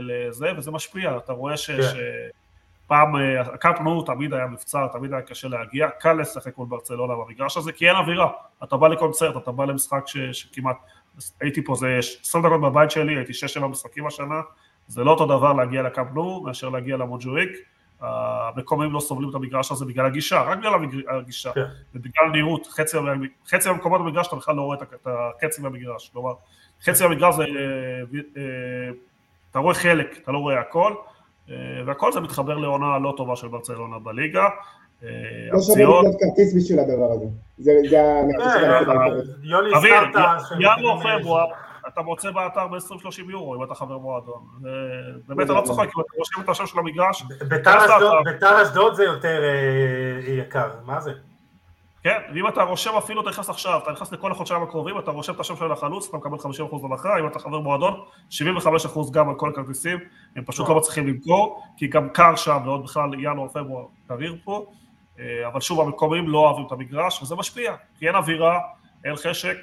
לזה, 0.00 0.46
וזה 0.56 0.70
משפיע, 0.70 1.16
אתה 1.16 1.32
רואה 1.32 1.56
ש... 1.56 1.70
כן. 1.70 1.82
שפעם, 2.86 3.16
אה, 3.16 3.40
הקאפ 3.40 3.80
נו 3.80 4.02
תמיד 4.02 4.34
היה 4.34 4.46
מבצר, 4.46 4.86
תמיד 4.92 5.12
היה 5.12 5.22
קשה 5.22 5.48
להגיע, 5.48 5.88
קל 5.88 6.12
לשחק 6.12 6.58
מול 6.58 6.66
ברצלונה 6.66 7.14
במגרש 7.14 7.56
הזה, 7.56 7.72
כי 7.72 7.88
אין 7.88 7.96
אווירה, 7.96 8.30
אתה 8.64 8.76
בא 8.76 8.88
לקונצרט, 8.88 9.36
אתה 9.36 9.52
בא 9.52 9.64
למשחק 9.64 10.02
ש, 10.06 10.16
שכמעט, 10.16 10.76
הייתי 11.40 11.64
פה, 11.64 11.74
זה 11.74 11.98
20 12.20 12.46
דקות 12.46 12.60
בבית 12.60 12.90
שלי, 12.90 13.16
הייתי 13.16 13.32
6-7 13.62 13.66
משחקים 13.66 14.06
השנה, 14.06 14.40
זה 14.86 15.04
לא 15.04 15.10
אותו 15.10 15.26
דבר 15.26 15.52
להגיע 15.52 15.82
לקאפ 15.82 16.06
נו 16.14 16.42
מאשר 16.42 16.68
להגיע 16.68 16.96
למוג'וריק, 16.96 17.50
המקומיים 18.00 18.92
לא 18.92 19.00
סובלים 19.00 19.30
את 19.30 19.34
המגרש 19.34 19.72
הזה 19.72 19.84
בגלל 19.84 20.06
הגישה, 20.06 20.42
רק 20.42 20.58
בגלל 20.58 20.74
הגישה, 21.18 21.52
כן. 21.52 21.64
ובגלל 21.94 22.28
נראות, 22.32 22.66
חצי, 22.66 22.96
חצי 23.48 23.68
מהמקומות 23.68 24.00
במגרש 24.00 24.28
אתה 24.28 24.36
בכלל 24.36 24.56
לא 24.56 24.62
רואה 24.62 24.78
את 24.82 25.06
החצי 25.06 25.62
מהמגרש, 25.62 26.10
כלומר 26.12 26.32
חצי 26.84 27.04
מהמגרש 27.04 27.34
זה, 27.34 27.44
אה, 28.36 28.90
אתה 29.50 29.58
רואה 29.58 29.74
חלק, 29.74 30.18
אתה 30.22 30.32
לא 30.32 30.38
רואה 30.38 30.60
הכל, 30.60 30.94
אה, 31.50 31.54
והכל 31.86 32.12
זה 32.12 32.20
מתחבר 32.20 32.58
לעונה 32.58 32.98
לא 32.98 33.14
טובה 33.16 33.36
של 33.36 33.48
ברצלונה 33.48 33.98
בליגה. 33.98 34.48
אה, 35.02 35.08
לא 35.52 35.60
שווה 35.60 35.82
לקנות 35.82 36.14
כרטיס 36.20 36.54
בשביל 36.56 36.78
הדבר 36.78 37.12
הזה, 37.12 37.26
זה 37.58 38.02
הנקודה 38.02 38.54
של 38.54 39.22
יוני 39.42 39.76
הזכרת... 39.76 40.08
ינואר 40.60 41.18
פברואר 41.20 41.46
אתה 41.88 42.02
מוצא 42.02 42.30
באתר 42.30 42.66
ב-20-30 42.66 43.30
יורו 43.30 43.54
אם 43.54 43.62
אתה 43.62 43.74
חבר 43.74 43.98
מועדון. 43.98 44.42
באמת, 45.26 45.50
אני 45.50 45.56
לא 45.56 45.62
צוחק, 45.64 45.88
אם 45.96 46.00
אתה 46.00 46.16
רושם 46.16 46.40
את 46.40 46.48
השם 46.48 46.66
של 46.66 46.78
המגרש... 46.78 47.22
ביתר 48.24 48.62
אשדוד 48.62 48.94
זה 48.94 49.04
יותר 49.04 49.42
אה, 49.44 50.32
יקר, 50.32 50.70
מה 50.84 51.00
זה? 51.00 51.12
כן, 52.06 52.18
ואם 52.34 52.48
אתה 52.48 52.62
רושם 52.62 52.90
אפילו, 52.98 53.20
אתה 53.20 53.30
נכנס 53.30 53.50
עכשיו, 53.50 53.80
אתה 53.82 53.92
נכנס 53.92 54.12
לכל 54.12 54.32
החודשיים 54.32 54.62
הקרובים, 54.62 54.98
אתה 54.98 55.10
רושם 55.10 55.32
את 55.32 55.40
השם 55.40 55.56
של 55.56 55.72
החלוץ, 55.72 56.08
אתה 56.08 56.16
מקבל 56.16 56.38
50% 56.38 56.40
הנחה, 56.84 57.18
אם 57.20 57.26
אתה 57.26 57.38
חבר 57.38 57.60
מועדון, 57.60 58.00
75% 58.30 58.34
גם 59.12 59.28
על 59.28 59.34
כל 59.34 59.50
הכרטיסים, 59.50 59.98
הם 60.36 60.44
פשוט 60.44 60.68
לא 60.68 60.76
מצליחים 60.76 61.06
למכור, 61.06 61.62
כי 61.76 61.86
גם 61.86 62.08
קר 62.08 62.36
שם, 62.36 62.58
ועוד 62.64 62.84
בכלל 62.84 63.14
ינואר, 63.14 63.48
פברואר, 63.48 63.84
קריר 64.08 64.36
פה, 64.44 64.66
אה, 65.18 65.48
אבל 65.48 65.60
שוב, 65.60 65.80
המקומיים 65.80 66.28
לא 66.28 66.38
אוהבים 66.38 66.66
את 66.66 66.72
המגרש, 66.72 67.22
וזה 67.22 67.34
משפיע, 67.34 67.74
כי 67.98 68.06
אין 68.06 68.14
אווירה, 68.14 68.60
אין 69.04 69.16
חשק, 69.16 69.56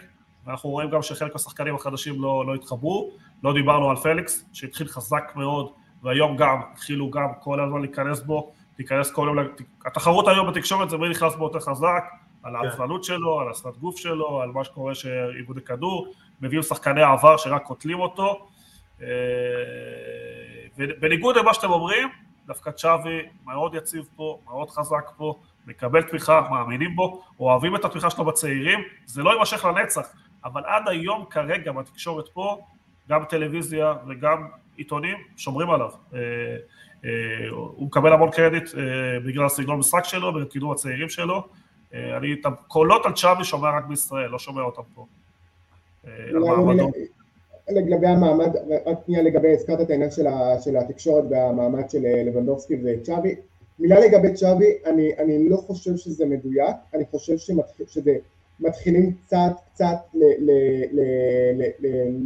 ואנחנו 0.45 0.69
רואים 0.69 0.89
גם 0.89 1.01
שחלק 1.01 1.33
מהשחקנים 1.33 1.75
החדשים 1.75 2.21
לא, 2.21 2.45
לא 2.45 2.55
התחברו, 2.55 3.11
לא 3.43 3.53
דיברנו 3.53 3.89
על 3.89 3.95
פליקס, 3.95 4.45
שהתחיל 4.53 4.87
חזק 4.87 5.31
מאוד, 5.35 5.71
והיום 6.03 6.37
גם, 6.37 6.61
התחילו 6.71 7.09
גם 7.09 7.27
כל 7.39 7.59
הזמן 7.59 7.81
להיכנס 7.81 8.21
בו, 8.21 8.51
להיכנס 8.79 9.11
כל 9.11 9.33
יום, 9.35 9.47
התחרות 9.85 10.27
היום 10.27 10.47
בתקשורת 10.49 10.89
זה 10.89 10.97
מי 10.97 11.09
נכנס 11.09 11.35
בו 11.35 11.45
יותר 11.45 11.59
חזק, 11.59 12.03
על 12.43 12.53
כן. 12.53 12.65
העצלנות 12.65 13.03
שלו, 13.03 13.39
על 13.39 13.49
השפת 13.49 13.77
גוף 13.77 13.97
שלו, 13.97 14.41
על 14.41 14.51
מה 14.51 14.63
שקורה 14.63 14.95
שעיבודי 14.95 15.61
כדור, 15.61 16.13
מביאים 16.41 16.63
שחקני 16.63 17.03
עבר 17.03 17.37
שרק 17.37 17.63
קוטלים 17.63 17.99
אותו, 17.99 18.47
אה, 19.01 19.07
בניגוד 20.77 21.37
למה 21.37 21.53
שאתם 21.53 21.69
אומרים, 21.69 22.09
דווקא 22.45 22.71
צ'אבי 22.71 23.21
מאוד 23.45 23.75
יציב 23.75 24.05
פה, 24.15 24.39
מאוד 24.45 24.69
חזק 24.69 25.11
פה, 25.17 25.39
מקבל 25.67 26.01
תמיכה, 26.01 26.41
מאמינים 26.51 26.95
בו, 26.95 27.23
אוהבים 27.39 27.75
את 27.75 27.85
התמיכה 27.85 28.09
שלו 28.09 28.25
בצעירים, 28.25 28.79
זה 29.05 29.23
לא 29.23 29.33
יימשך 29.33 29.65
לנצח, 29.65 30.07
אבל 30.45 30.61
עד 30.65 30.83
היום 30.87 31.25
כרגע 31.29 31.71
בתקשורת 31.71 32.27
פה, 32.27 32.57
גם 33.09 33.23
טלוויזיה 33.29 33.93
וגם 34.09 34.47
עיתונים 34.77 35.17
שומרים 35.37 35.69
עליו. 35.69 35.89
אה, 36.13 36.19
אה, 37.05 37.49
הוא 37.49 37.87
מקבל 37.87 38.13
המון 38.13 38.31
קרדיט 38.31 38.63
אה, 38.77 39.19
בגלל 39.25 39.45
הסגנון 39.45 39.79
משחק 39.79 40.03
שלו 40.03 40.27
ובקידום 40.27 40.71
הצעירים 40.71 41.09
שלו. 41.09 41.47
אני 42.17 42.33
את 42.33 42.45
הקולות 42.45 43.05
על 43.05 43.13
צ'אבי 43.13 43.43
שומע 43.43 43.77
רק 43.77 43.85
בישראל, 43.85 44.29
לא 44.29 44.39
שומע 44.39 44.61
אותם 44.61 44.81
פה. 44.95 45.05
לגבי 47.69 48.07
המעמד, 48.07 48.49
רק 48.85 48.97
שנייה 49.05 49.23
לגבי, 49.23 49.53
הזכרת 49.53 49.81
את 49.81 49.89
העניין 49.89 50.11
של 50.63 50.77
התקשורת 50.77 51.23
והמעמד 51.29 51.89
של 51.89 51.99
לבנדובסקי 52.25 52.73
וצ'אבי. 52.83 53.35
מילה 53.79 53.99
לגבי 53.99 54.33
צ'אבי, 54.33 54.73
אני, 54.85 55.11
אני 55.17 55.49
לא 55.49 55.57
חושב 55.57 55.97
שזה 55.97 56.25
מדויק, 56.25 56.75
אני 56.93 57.05
חושב 57.11 57.37
שזה 57.87 58.13
מתחילים 58.59 59.13
קצת 59.13 59.51
קצת 59.73 59.97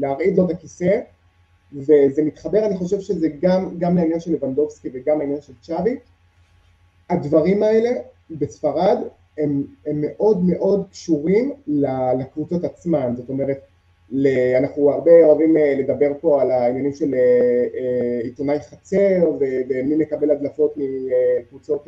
להרעיד 0.01 0.37
לו 0.37 0.45
את 0.45 0.49
הכיסא 0.49 0.99
וזה 1.73 2.23
מתחבר, 2.23 2.65
אני 2.65 2.77
חושב 2.77 2.99
שזה 2.99 3.27
גם, 3.41 3.77
גם 3.77 3.95
לעניין 3.95 4.19
של 4.19 4.33
לבנדובסקי 4.33 4.89
וגם 4.93 5.19
לעניין 5.19 5.41
של 5.41 5.53
צ'אבי. 5.61 5.97
הדברים 7.09 7.63
האלה 7.63 7.89
בספרד 8.31 8.97
הם, 9.37 9.63
הם 9.85 10.01
מאוד 10.01 10.43
מאוד 10.43 10.87
קשורים 10.91 11.53
לקבוצות 12.17 12.63
עצמן, 12.63 13.13
זאת 13.17 13.29
אומרת, 13.29 13.59
אנחנו 14.57 14.91
הרבה 14.91 15.25
אוהבים 15.25 15.57
אה, 15.57 15.75
לדבר 15.77 16.11
פה 16.21 16.41
על 16.41 16.51
העניינים 16.51 16.93
של 16.93 17.13
אה, 17.13 17.19
אה, 17.19 18.19
עיתונאי 18.23 18.59
חצר 18.59 19.31
ומי 19.69 19.95
מקבל 19.95 20.31
הדלפות 20.31 20.73
מקבוצות, 21.41 21.85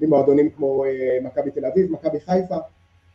ממועדונים 0.00 0.50
כמו 0.50 0.84
מכבי 1.22 1.50
תל 1.50 1.66
אביב, 1.66 1.92
מכבי 1.92 2.20
חיפה, 2.20 2.56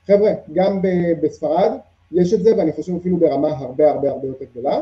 חבר'ה, 0.07 0.31
גם 0.53 0.81
בספרד 1.21 1.71
יש 2.11 2.33
את 2.33 2.43
זה, 2.43 2.57
ואני 2.57 2.71
חושב 2.71 2.95
אפילו 2.95 3.17
ברמה 3.17 3.47
הרבה 3.57 3.91
הרבה 3.91 4.09
הרבה 4.09 4.27
יותר 4.27 4.45
גדולה. 4.51 4.79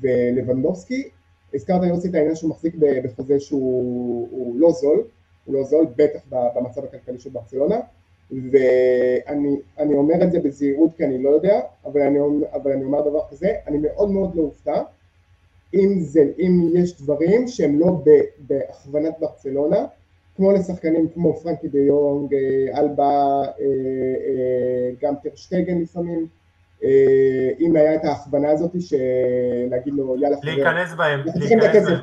ולבנדובסקי, 0.00 1.08
הזכרת 1.54 1.82
יוסי 1.82 2.08
את 2.08 2.14
העניין 2.14 2.34
שהוא 2.36 2.50
מחזיק 2.50 2.74
בחוזה 3.04 3.40
שהוא 3.40 4.60
לא 4.60 4.70
זול, 4.70 5.02
הוא 5.44 5.54
לא 5.54 5.64
זול, 5.64 5.86
בטח 5.96 6.20
במצב 6.30 6.84
הכלכלי 6.84 7.18
של 7.18 7.30
ברצלונה, 7.30 7.80
ואני 8.30 9.94
אומר 9.94 10.24
את 10.24 10.32
זה 10.32 10.40
בזהירות 10.40 10.90
כי 10.96 11.04
אני 11.04 11.22
לא 11.22 11.30
יודע, 11.30 11.60
אבל 11.84 12.00
אני, 12.00 12.18
אבל 12.52 12.72
אני 12.72 12.84
אומר 12.84 13.00
דבר 13.00 13.20
כזה, 13.30 13.52
אני 13.66 13.78
מאוד 13.78 14.10
מאוד 14.10 14.34
לא 14.34 14.42
אופתע 14.42 14.82
אם, 15.74 15.98
אם 16.38 16.70
יש 16.74 17.02
דברים 17.02 17.48
שהם 17.48 17.78
לא 17.78 18.02
בהכוונת 18.38 19.14
ברצלונה, 19.20 19.86
כמו 20.38 20.52
לשחקנים 20.52 21.08
כמו 21.14 21.40
פרנקי 21.42 21.68
דה 21.68 21.78
יונג, 21.78 22.34
אה, 22.34 22.80
אלבה, 22.80 23.42
אה, 23.42 23.64
אה, 24.26 24.90
גם 25.02 25.14
טרשטגן 25.22 25.78
לפעמים, 25.82 26.26
אם 27.60 27.76
היה 27.76 27.94
את 27.94 28.04
ההכוונה 28.04 28.50
הזאת 28.50 28.70
שלהגיד 28.80 29.94
לו 29.94 30.16
יאללה 30.16 30.36
חבר, 30.36 30.44
להיכנס 30.44 30.94
בהם, 30.94 31.20
להיכנס 31.34 31.84
בהם. 31.84 31.98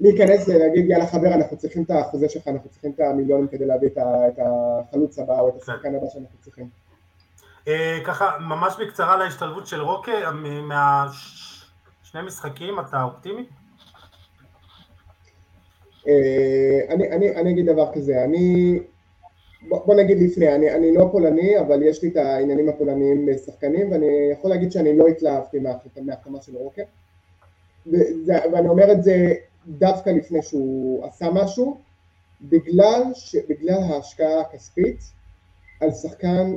להיכנס 0.00 0.48
ולהגיד 0.48 0.90
יאללה 0.90 1.06
חבר 1.06 1.34
אנחנו 1.34 1.56
צריכים 1.56 1.82
את 1.82 1.90
החוזה 1.90 2.28
שלך, 2.28 2.48
אנחנו 2.48 2.70
צריכים 2.70 2.90
את 2.94 3.00
המיליונים 3.00 3.48
כדי 3.48 3.66
להביא 3.66 3.88
את 3.98 4.38
החלוץ 4.38 5.18
הבא 5.18 5.40
או 5.40 5.48
את 5.48 5.62
השחקן 5.62 5.94
הבא 5.94 6.06
שאנחנו 6.12 6.38
צריכים. 6.40 6.68
ככה 8.04 8.30
ממש 8.40 8.74
בקצרה 8.80 9.16
להשתלבות 9.16 9.66
של 9.66 9.80
רוקה, 9.80 10.12
מהשני 10.62 12.22
משחקים 12.26 12.80
אתה 12.80 13.02
אופטימי? 13.02 13.46
אני, 16.88 17.10
אני, 17.10 17.36
אני 17.36 17.50
אגיד 17.50 17.66
דבר 17.66 17.92
כזה, 17.92 18.24
אני, 18.24 18.78
בוא, 19.68 19.86
בוא 19.86 19.94
נגיד 19.94 20.18
לפני, 20.18 20.54
אני, 20.54 20.70
אני 20.70 20.94
לא 20.94 21.08
פולני, 21.12 21.60
אבל 21.60 21.82
יש 21.82 22.02
לי 22.02 22.08
את 22.08 22.16
העניינים 22.16 22.68
הפולניים 22.68 23.28
לשחקנים, 23.28 23.92
ואני 23.92 24.06
יכול 24.32 24.50
להגיד 24.50 24.72
שאני 24.72 24.96
לא 24.96 25.06
התלהבתי 25.06 25.58
מההחתמה 26.00 26.42
של 26.42 26.56
רוקר, 26.56 26.82
ואני 28.26 28.68
אומר 28.68 28.92
את 28.92 29.02
זה 29.02 29.34
דווקא 29.66 30.10
לפני 30.10 30.42
שהוא 30.42 31.04
עשה 31.06 31.26
משהו, 31.32 31.76
בגלל, 32.42 33.02
ש, 33.14 33.36
בגלל 33.48 33.82
ההשקעה 33.82 34.40
הכספית 34.40 34.98
על 35.80 35.90
שחקן, 35.92 36.56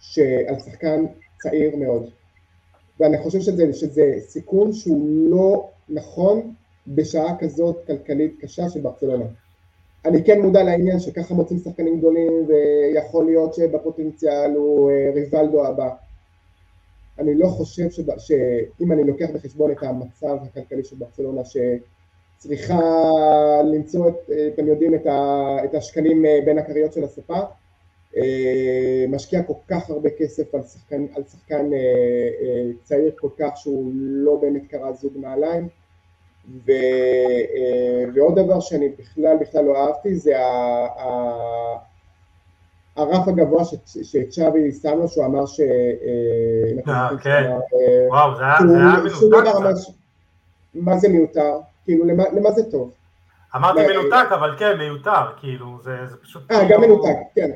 ש, 0.00 0.18
על 0.18 0.58
שחקן 0.58 1.04
צעיר 1.38 1.76
מאוד. 1.76 2.10
ואני 3.00 3.18
חושב 3.18 3.40
שזה, 3.40 3.72
שזה 3.72 4.14
סיכון 4.20 4.72
שהוא 4.72 5.30
לא 5.30 5.68
נכון 5.88 6.54
בשעה 6.88 7.38
כזאת 7.38 7.86
כלכלית 7.86 8.36
קשה 8.40 8.68
של 8.68 8.80
ברצלונה. 8.80 9.24
אני 10.06 10.24
כן 10.24 10.42
מודע 10.42 10.62
לעניין 10.62 11.00
שככה 11.00 11.34
מוצאים 11.34 11.58
שחקנים 11.58 11.98
גדולים 11.98 12.46
ויכול 12.48 13.24
להיות 13.24 13.54
שבפוטנציאל 13.54 14.54
הוא 14.56 14.90
אה, 14.90 15.10
ריבלדו 15.14 15.66
הבא. 15.66 15.88
אני 17.18 17.34
לא 17.34 17.46
חושב 17.46 17.90
שבא, 17.90 18.18
שאם 18.18 18.92
אני 18.92 19.04
לוקח 19.04 19.26
בחשבון 19.34 19.70
את 19.70 19.82
המצב 19.82 20.36
הכלכלי 20.42 20.84
של 20.84 20.96
ברצלונה 20.96 21.42
שצריכה 21.44 22.80
למצוא, 23.72 24.08
את, 24.08 24.30
אתם 24.54 24.66
יודעים, 24.66 24.94
את, 24.94 25.06
ה, 25.06 25.56
את 25.64 25.74
השקלים 25.74 26.26
אה, 26.26 26.38
בין 26.44 26.58
הכריות 26.58 26.92
של 26.92 27.04
הספה, 27.04 27.40
אה, 28.16 29.04
משקיע 29.08 29.42
כל 29.42 29.54
כך 29.68 29.90
הרבה 29.90 30.10
כסף 30.18 30.54
על 30.54 30.62
שחקן, 30.62 31.06
על 31.16 31.22
שחקן 31.24 31.70
צעיר 32.82 33.12
כל 33.18 33.30
כך 33.38 33.56
שהוא 33.56 33.92
לא 33.94 34.36
באמת 34.36 34.62
קרא 34.68 34.92
זוג 34.92 35.12
נעליים 35.16 35.68
ו, 36.66 36.70
אה, 36.70 38.04
ועוד 38.14 38.38
דבר 38.38 38.60
שאני 38.60 38.88
בכלל 38.88 39.36
בכלל 39.40 39.64
לא 39.64 39.76
אהבתי 39.76 40.16
זה 40.16 40.38
ה, 40.40 40.44
ה, 40.98 41.08
הרף 42.96 43.28
הגבוה 43.28 43.64
שצ'אבי 44.02 44.72
שם 44.72 44.98
לו, 44.98 45.08
שהוא 45.08 45.24
אמר 45.24 45.46
ש... 45.46 45.60
אה, 45.60 46.94
אה, 46.94 47.08
כן, 47.22 47.50
וואו, 48.08 48.36
זה 48.36 48.42
היה 48.44 48.58
מנותק. 48.60 49.88
מה 50.74 50.96
זה 50.96 51.08
מיותר? 51.08 51.58
כאילו, 51.84 52.04
למה 52.06 52.50
זה 52.50 52.70
טוב? 52.70 52.90
אמרתי 53.56 53.80
מנותק, 53.86 54.26
אבל 54.34 54.54
כן, 54.58 54.78
מיותר, 54.78 55.32
כאילו, 55.40 55.66
זה 55.82 56.16
פשוט... 56.22 56.50
אה, 56.50 56.62
גם 56.62 56.80
כאילו- 56.80 56.80
מנותק, 56.80 57.16
כן. 57.34 57.50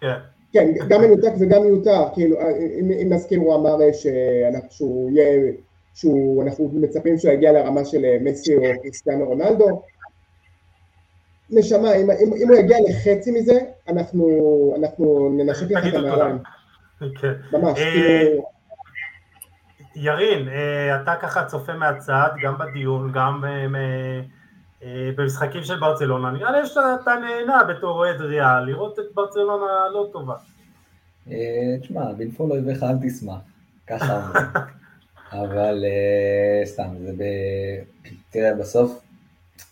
כן. 0.00 0.14
כן, 0.52 0.72
גם 0.88 1.00
מנותק 1.00 1.32
וגם 1.40 1.62
מיותר, 1.62 2.04
כאילו, 2.14 2.36
אם 3.02 3.12
נזכיר 3.12 3.38
הוא 3.38 3.54
אמר 3.54 3.76
שהוא 4.70 5.10
יהיה 5.10 5.52
שאנחנו 5.96 6.70
מצפים 6.74 7.18
שהוא 7.18 7.32
יגיע 7.32 7.52
לרמה 7.52 7.84
של 7.84 8.04
אה, 8.04 8.16
מסי 8.20 8.56
או 8.56 8.62
קריסטיאנו 8.82 9.24
רונלדו. 9.24 9.82
נשמה, 11.50 11.94
אם, 11.94 12.10
אם, 12.10 12.32
אם 12.42 12.48
הוא 12.48 12.56
יגיע 12.56 12.76
לחצי 12.88 13.30
מזה, 13.30 13.58
אנחנו, 13.88 14.26
אנחנו 14.78 15.34
ננשק 15.36 15.70
לך 15.70 15.86
את 15.86 15.94
הנעליים. 15.94 16.38
כן. 17.20 17.32
ממש, 17.52 17.78
אה, 17.78 17.92
כאילו... 17.92 18.48
ירין, 19.96 20.48
אה, 20.48 21.02
אתה 21.02 21.14
ככה 21.20 21.44
צופה 21.44 21.74
מהצד, 21.74 22.28
גם 22.42 22.54
בדיון, 22.58 23.12
גם 23.12 23.44
במשחקים 25.16 25.64
של 25.64 25.80
ברצלונה, 25.80 26.30
נראה 26.30 26.50
לי 26.50 26.66
שאתה 26.66 27.14
נהנה 27.20 27.64
בתור 27.64 27.98
אוהד 27.98 28.20
ריאל, 28.20 28.64
לראות 28.64 28.98
את 28.98 29.04
ברצלונה 29.14 29.66
לא 29.92 30.08
טובה. 30.12 30.34
תשמע, 31.80 32.12
בנפול 32.16 32.50
אויביך 32.52 32.82
אל 32.82 33.08
תשמח, 33.08 33.38
ככה. 33.86 34.30
אבל 35.32 35.84
uh, 35.84 36.66
סתם, 36.66 36.88
זה 37.04 37.12
ב... 37.16 37.22
תראה, 38.30 38.54
בסוף, 38.54 39.00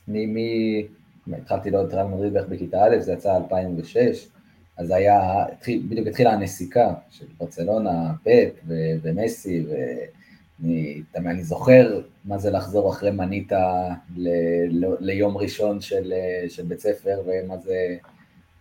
מי... 0.08 0.86
התחלתי 1.32 1.70
לראות 1.70 1.88
את 1.88 1.94
ריאל 1.94 2.30
בערך 2.30 2.48
בכיתה 2.48 2.84
א', 2.84 3.00
זה 3.00 3.12
יצא 3.12 3.36
2006, 3.36 4.28
אז 4.76 4.90
היה, 4.90 5.44
בדיוק 5.68 6.06
התחילה 6.08 6.32
הנסיקה 6.32 6.94
של 7.10 7.26
ברצלונה, 7.38 8.12
פפ 8.22 8.50
ו- 8.66 8.94
ומסי, 9.02 9.64
ואני 9.68 11.02
אני 11.16 11.42
זוכר 11.42 12.00
מה 12.24 12.38
זה 12.38 12.50
לחזור 12.50 12.90
אחרי 12.90 13.10
מניטה 13.10 13.88
ל- 14.16 14.84
ל- 14.84 14.96
ליום 15.00 15.36
ראשון 15.36 15.80
של, 15.80 16.12
של 16.48 16.62
בית 16.62 16.80
ספר, 16.80 17.22
ומה 17.26 17.58
זה 17.58 17.96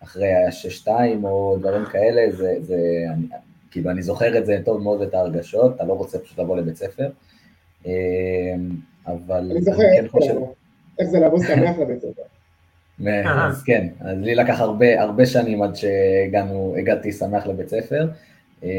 אחרי 0.04 0.34
ה-6-2 0.34 0.88
או 1.24 1.58
דברים 1.60 1.86
כאלה, 1.86 2.32
זה, 2.32 2.56
זה, 2.60 2.78
אני, 3.14 3.28
כאילו 3.74 3.90
אני 3.90 4.02
זוכר 4.02 4.38
את 4.38 4.46
זה 4.46 4.58
טוב 4.66 4.82
מאוד 4.82 5.02
את 5.02 5.14
ההרגשות, 5.14 5.76
אתה 5.76 5.84
לא 5.84 5.94
רוצה 5.94 6.20
פשוט 6.20 6.40
לבוא 6.40 6.58
לבית 6.58 6.78
ספר, 6.78 7.10
אמ, 7.86 7.92
אבל... 9.08 9.52
אני 9.52 9.62
זוכר 9.62 9.78
כן 9.78 10.08
חושב... 10.08 10.36
איך 11.00 11.10
זה 11.10 11.20
לבוא 11.20 11.40
שמח 11.40 11.78
לבית 11.78 12.00
ספר. 12.02 12.22
אז 13.48 13.64
כן, 13.64 13.88
אז 14.00 14.18
לי 14.18 14.36
לקח 14.36 14.60
הרבה, 14.60 15.02
הרבה 15.02 15.26
שנים 15.26 15.62
עד 15.62 15.76
שהגענו, 15.76 16.76
הגעתי 16.78 17.12
שמח 17.12 17.48
לבית 17.48 17.70
ספר, 17.70 18.08
אמ, 18.64 18.70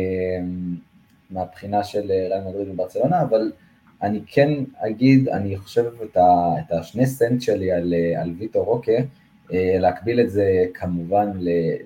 מהבחינה 1.31 1.85
של 1.85 2.07
ריאל 2.09 2.49
מדריד 2.49 2.69
וברצלונה, 2.69 3.23
אבל 3.23 3.53
אני 4.03 4.21
כן 4.27 4.51
אגיד, 4.77 5.29
אני 5.29 5.57
חושב 5.57 5.85
את, 6.03 6.17
ה, 6.17 6.55
את 6.59 6.73
השני 6.73 7.07
סנט 7.07 7.43
שלי 7.43 7.73
על, 7.73 7.95
על 8.17 8.35
ויטו 8.39 8.65
רוקה, 8.65 8.93
אה, 9.53 9.77
להקביל 9.79 10.21
את 10.21 10.31
זה 10.31 10.65
כמובן 10.75 11.31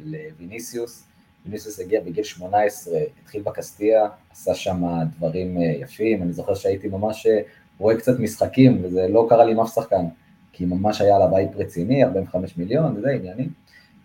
לוויניסיוס, 0.05 1.08
ויניסיוס 1.49 1.81
הגיע 1.81 2.01
בגיל 2.01 2.25
18, 2.25 2.99
התחיל 3.23 3.43
בקסטיה, 3.43 4.09
עשה 4.31 4.55
שם 4.55 4.83
דברים 5.17 5.59
אה, 5.59 5.63
יפים, 5.63 6.23
אני 6.23 6.33
זוכר 6.33 6.55
שהייתי 6.55 6.89
ממש 6.89 7.27
אה, 7.27 7.41
רואה 7.79 7.97
קצת 7.97 8.21
משחקים, 8.21 8.79
וזה 8.83 9.07
לא 9.09 9.27
קרה 9.29 9.45
לי 9.45 9.53
עם 9.53 9.61
אף 9.61 9.75
שחקן, 9.75 10.05
כי 10.53 10.65
ממש 10.65 11.01
היה 11.01 11.17
עליו 11.17 11.37
אייפ 11.37 11.57
רציני, 11.57 12.05
45 12.05 12.57
מיליון, 12.57 12.97
וזה 12.97 13.11
עניינים. 13.11 13.51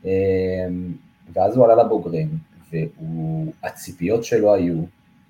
אמ, 0.05 0.09
ואז 1.33 1.57
הוא 1.57 1.65
עלה 1.65 1.83
לבוגרים, 1.83 2.29
והציפיות 2.71 4.23
שלו 4.23 4.53
היו 4.53 4.81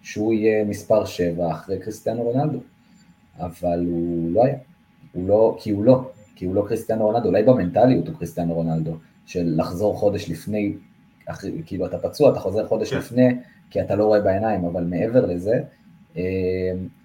שהוא 0.02 0.34
יהיה 0.34 0.64
מספר 0.66 1.06
7 1.06 1.52
אחרי 1.52 1.80
קריסטיאנו 1.80 2.24
רונלדו, 2.24 2.60
אבל 3.40 3.86
הוא 3.86 4.32
לא 4.34 4.46
היה, 4.46 4.58
הוא 5.14 5.28
לא, 5.28 5.58
כי 5.60 5.72
הוא 5.72 5.84
לא, 5.84 6.12
כי 6.36 6.46
הוא 6.46 6.56
לא 6.56 6.66
קריסטיאנו 6.68 7.06
רונלדו, 7.06 7.28
אולי 7.28 7.44
במנטליות 7.44 8.08
הוא 8.08 8.16
קריסטיאנו 8.18 8.54
רונלדו, 8.54 8.98
של 9.26 9.54
לחזור 9.58 9.98
חודש 9.98 10.30
לפני 10.30 10.74
כאילו 11.66 11.86
אתה 11.86 11.98
פצוע, 11.98 12.32
אתה 12.32 12.40
חוזר 12.40 12.68
חודש 12.68 12.90
כן. 12.94 12.98
לפני, 12.98 13.36
כי 13.70 13.82
אתה 13.82 13.96
לא 13.96 14.06
רואה 14.06 14.22
בעיניים, 14.22 14.66
אבל 14.66 14.84
מעבר 14.84 15.26
לזה, 15.26 15.60
אה, 16.18 16.22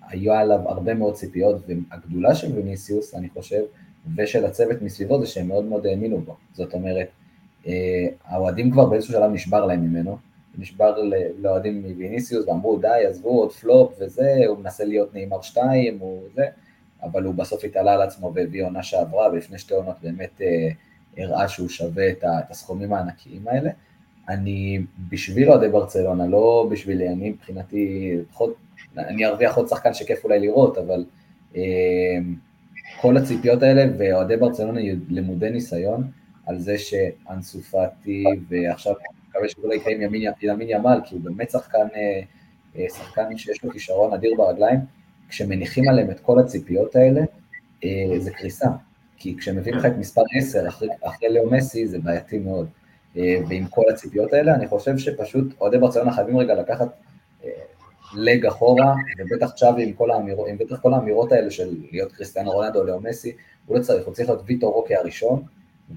היו 0.08 0.32
עליו 0.32 0.60
הרבה 0.68 0.94
מאוד 0.94 1.14
ציפיות, 1.14 1.56
והגדולה 1.68 2.34
של 2.34 2.52
ויניסיוס, 2.56 3.14
אני 3.14 3.28
חושב, 3.28 3.62
ושל 4.16 4.44
הצוות 4.44 4.82
מסביבו, 4.82 5.20
זה 5.20 5.26
שהם 5.26 5.48
מאוד 5.48 5.64
מאוד 5.64 5.86
האמינו 5.86 6.20
בו. 6.20 6.36
זאת 6.52 6.74
אומרת, 6.74 7.08
אה, 7.66 8.06
האוהדים 8.24 8.70
כבר 8.70 8.86
באיזשהו 8.86 9.12
שלב 9.12 9.30
נשבר 9.30 9.66
להם 9.66 9.80
ממנו, 9.80 10.18
נשבר 10.58 10.96
לאוהדים 11.38 11.82
מוויניסיוס, 11.82 12.48
ואמרו, 12.48 12.78
די, 12.78 13.06
עזבו 13.08 13.28
עוד 13.28 13.52
פלופ 13.52 13.94
וזה, 14.00 14.34
הוא 14.48 14.58
מנסה 14.58 14.84
להיות 14.84 15.14
נאמר 15.14 15.42
שתיים, 15.42 15.98
הוא 15.98 16.22
זה, 16.34 16.46
אבל 17.02 17.24
הוא 17.24 17.34
בסוף 17.34 17.64
התעלה 17.64 17.92
על 17.94 18.02
עצמו 18.02 18.32
והביא 18.34 18.64
עונה 18.64 18.82
שעברה, 18.82 19.28
ולפני 19.32 19.58
שתי 19.58 19.74
עונות 19.74 19.96
באמת 20.02 20.40
אה, 20.40 20.68
הראה 21.18 21.48
שהוא 21.48 21.68
שווה 21.68 22.10
את 22.10 22.24
הסכומים 22.50 22.92
הענקיים 22.92 23.48
האלה. 23.48 23.70
אני 24.29 24.81
בשביל 25.09 25.51
אוהדי 25.51 25.68
ברצלונה, 25.68 26.26
לא 26.26 26.68
בשבילי, 26.70 27.09
אני 27.09 27.31
מבחינתי, 27.31 28.12
לפחות, 28.20 28.55
אני 28.99 29.26
ארוויח 29.26 29.57
עוד 29.57 29.68
שחקן 29.68 29.95
שכיף 29.95 30.24
אולי 30.24 30.39
לראות, 30.39 30.79
אבל 30.79 31.05
אה, 31.57 31.62
כל 33.01 33.16
הציפיות 33.16 33.62
האלה, 33.62 33.85
ואוהדי 33.99 34.37
ברצלונה 34.37 34.81
למודי 35.09 35.51
ניסיון, 35.51 36.11
על 36.47 36.59
זה 36.59 36.79
שאנסו 36.79 37.61
פאטי, 37.61 38.24
ועכשיו 38.49 38.93
אני 38.93 39.18
מקווה 39.29 39.49
שאולי 39.49 39.76
יקרה 39.76 39.93
עם 39.93 40.03
ימין 40.43 40.68
ימל, 40.68 41.01
כי 41.05 41.14
הוא 41.14 41.24
באמת 41.24 41.51
שחקן 41.51 41.87
אה, 41.97 42.20
אה, 42.76 42.87
שחקן 42.89 43.37
שיש 43.37 43.64
לו 43.64 43.70
כישרון 43.70 44.12
אדיר 44.12 44.35
ברגליים, 44.37 44.79
כשמניחים 45.29 45.89
עליהם 45.89 46.11
את 46.11 46.20
כל 46.20 46.39
הציפיות 46.39 46.97
האלה, 46.97 47.20
אה, 47.85 48.18
זה 48.18 48.31
קריסה. 48.31 48.68
כי 49.16 49.37
כשמביאים 49.37 49.79
לך 49.79 49.87
את 49.87 49.99
מספר 49.99 50.22
10 50.39 50.68
אחרי, 50.68 50.89
אחרי 51.01 51.35
לאו 51.35 51.51
מסי, 51.51 51.87
זה 51.87 51.99
בעייתי 51.99 52.39
מאוד. 52.39 52.68
ועם 53.48 53.66
כל 53.66 53.82
הציפיות 53.90 54.32
האלה, 54.32 54.54
אני 54.54 54.68
חושב 54.68 54.98
שפשוט 54.98 55.46
אוהדי 55.60 55.78
ברצלונה 55.78 56.12
חייבים 56.12 56.36
רגע 56.36 56.54
לקחת 56.54 56.88
לג 58.14 58.46
אחורה, 58.46 58.94
ובטח 59.18 59.50
צ'אבי 59.50 59.82
עם 59.82 59.92
כל 59.92 60.10
האמירות, 60.10 60.48
עם 60.48 60.58
בטח 60.58 60.80
כל 60.80 60.94
האמירות 60.94 61.32
האלה 61.32 61.50
של 61.50 61.76
להיות 61.90 62.12
קריסטיאנו 62.12 62.50
רונדו 62.50 62.78
או 62.78 62.84
לאו 62.84 63.00
מסי, 63.00 63.36
הוא 63.66 63.78
לא 63.78 63.82
צריך, 63.82 64.06
הוא 64.06 64.14
צריך 64.14 64.28
להיות 64.28 64.42
ויטור 64.46 64.74
רוקי 64.74 64.94
הראשון, 64.94 65.42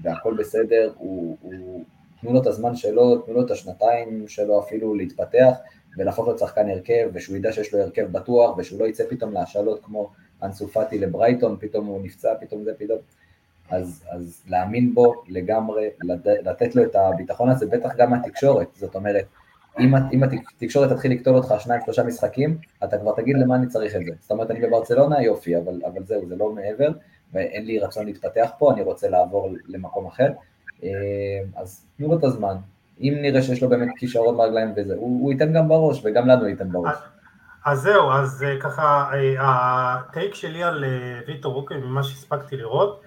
והכל 0.02 0.34
בסדר, 0.34 0.92
הוא, 0.96 1.36
הוא, 1.42 1.84
תנו 2.20 2.32
לו 2.32 2.42
את 2.42 2.46
הזמן 2.46 2.76
שלו, 2.76 3.18
תנו 3.18 3.34
לו 3.34 3.46
את 3.46 3.50
השנתיים 3.50 4.28
שלו 4.28 4.60
אפילו 4.60 4.94
להתפתח, 4.94 5.54
ולהפוך 5.98 6.26
להיות 6.26 6.38
שחקן 6.38 6.68
הרכב, 6.68 7.10
ושהוא 7.12 7.36
ידע 7.36 7.52
שיש 7.52 7.74
לו 7.74 7.80
הרכב 7.80 8.12
בטוח, 8.12 8.58
ושהוא 8.58 8.80
לא 8.80 8.84
יצא 8.84 9.04
פתאום 9.08 9.32
להשאלות 9.32 9.80
כמו 9.84 10.10
אנסופטי 10.42 10.98
לברייטון, 10.98 11.56
פתאום 11.60 11.86
הוא 11.86 12.02
נפצע, 12.02 12.34
פתאום 12.40 12.64
זה, 12.64 12.72
פתאום... 12.78 12.98
אז, 13.70 14.04
אז 14.10 14.42
להאמין 14.48 14.94
בו 14.94 15.14
לגמרי, 15.28 15.88
לתת 16.24 16.76
לו 16.76 16.84
את 16.84 16.96
הביטחון 16.96 17.48
הזה, 17.48 17.66
בטח 17.66 17.96
גם 17.96 18.10
מהתקשורת, 18.10 18.68
זאת 18.74 18.94
אומרת, 18.94 19.24
אם, 19.80 19.94
אם 20.12 20.22
התקשורת 20.22 20.92
תתחיל 20.92 21.12
לקטול 21.12 21.36
אותך 21.36 21.54
שניים 21.58 21.80
שלושה 21.84 22.02
משחקים, 22.02 22.58
אתה 22.84 22.98
כבר 22.98 23.12
תגיד 23.16 23.36
למה 23.36 23.56
אני 23.56 23.66
צריך 23.66 23.96
את 23.96 24.00
זה. 24.06 24.12
זאת 24.20 24.30
אומרת, 24.30 24.50
אני 24.50 24.60
בברצלונה, 24.60 25.22
יופי, 25.22 25.56
אבל, 25.56 25.80
אבל 25.86 26.04
זהו, 26.04 26.28
זה 26.28 26.36
לא 26.36 26.52
מעבר, 26.52 26.90
ואין 27.32 27.66
לי 27.66 27.78
רצון 27.78 28.06
להתפתח 28.06 28.50
פה, 28.58 28.72
אני 28.72 28.82
רוצה 28.82 29.08
לעבור 29.08 29.48
למקום 29.68 30.06
אחר. 30.06 30.28
אה, 30.84 30.88
אז 31.56 31.86
תנו 31.96 32.08
לו 32.08 32.18
את 32.18 32.24
הזמן. 32.24 32.56
אם 33.00 33.14
נראה 33.22 33.42
שיש 33.42 33.62
לו 33.62 33.68
באמת 33.68 33.88
כישרון 33.96 34.36
ברגליים 34.36 34.72
וזה, 34.76 34.94
הוא, 34.94 35.22
הוא 35.22 35.32
ייתן 35.32 35.52
גם 35.52 35.68
בראש, 35.68 36.00
וגם 36.04 36.28
לנו 36.28 36.48
ייתן 36.48 36.72
בראש. 36.72 36.96
אז 37.64 37.80
זהו, 37.80 38.12
אז 38.12 38.42
אה, 38.42 38.60
ככה, 38.60 39.10
אה, 39.12 39.34
הטייק 39.40 40.34
שלי 40.34 40.62
על 40.62 40.84
ויטור 41.26 41.54
רוקי, 41.54 41.74
ממה 41.74 42.02
שהספקתי 42.02 42.56
לראות, 42.56 43.02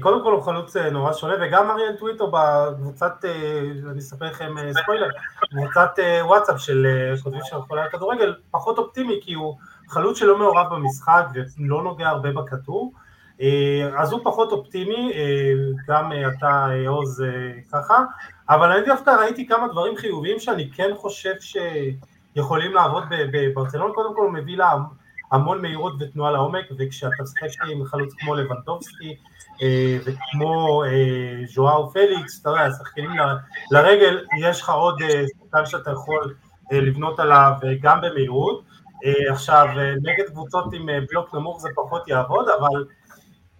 קודם 0.00 0.22
כל 0.22 0.32
הוא 0.32 0.42
חלוץ 0.42 0.76
נורא 0.76 1.12
שונה, 1.12 1.34
וגם 1.40 1.70
אריאל 1.70 1.96
טוויטו 1.96 2.30
בקבוצת, 2.32 3.24
אני 3.90 3.98
אספר 3.98 4.24
לכם 4.24 4.54
ספוילר, 4.82 5.08
קבוצת 5.50 5.98
וואטסאפ 6.22 6.60
של 6.60 6.86
כותבים 7.22 7.40
של 7.44 7.56
חולי 7.68 7.80
הכדורגל, 7.80 8.34
פחות 8.50 8.78
אופטימי, 8.78 9.20
כי 9.22 9.34
הוא 9.34 9.56
חלוץ 9.88 10.18
שלא 10.18 10.38
מעורב 10.38 10.66
במשחק 10.74 11.24
ולא 11.58 11.82
נוגע 11.82 12.08
הרבה 12.08 12.32
בכדור, 12.32 12.92
אז 13.98 14.12
הוא 14.12 14.20
פחות 14.24 14.52
אופטימי, 14.52 15.12
גם 15.88 16.12
אתה 16.38 16.66
עוז 16.86 17.24
ככה, 17.72 18.04
אבל 18.48 18.72
אני 18.72 18.86
דווקא 18.86 19.10
ראיתי 19.10 19.46
כמה 19.46 19.68
דברים 19.68 19.96
חיוביים 19.96 20.38
שאני 20.38 20.70
כן 20.70 20.90
חושב 20.96 21.34
שיכולים 21.40 22.74
לעבוד 22.74 23.04
בברצלון, 23.10 23.92
קודם 23.94 24.14
כל 24.14 24.22
הוא 24.22 24.32
מביא 24.32 24.56
לה 24.56 24.72
המון 25.32 25.62
מהירות 25.62 25.92
ותנועה 26.00 26.30
לעומק, 26.30 26.64
וכשאתה 26.78 27.22
משחק 27.22 27.68
עם 27.70 27.84
חלוץ 27.84 28.14
כמו 28.18 28.34
לבנטובסקי 28.34 29.16
וכמו 30.04 30.82
ז'ואאו 31.54 31.90
פליקס, 31.90 32.40
אתה 32.40 32.50
יודע, 32.50 32.70
שחקנים 32.78 33.10
לרגל, 33.70 34.24
יש 34.40 34.60
לך 34.60 34.70
עוד 34.70 34.98
שחקן 35.38 35.66
שאתה 35.66 35.90
יכול 35.90 36.34
לבנות 36.70 37.20
עליו 37.20 37.52
גם 37.80 38.00
במהירות. 38.00 38.64
עכשיו, 39.30 39.66
נגד 40.02 40.24
קבוצות 40.30 40.72
עם 40.72 40.86
בלוק 41.10 41.34
נמוך 41.34 41.60
זה 41.60 41.68
פחות 41.74 42.08
יעבוד, 42.08 42.48
אבל 42.48 42.84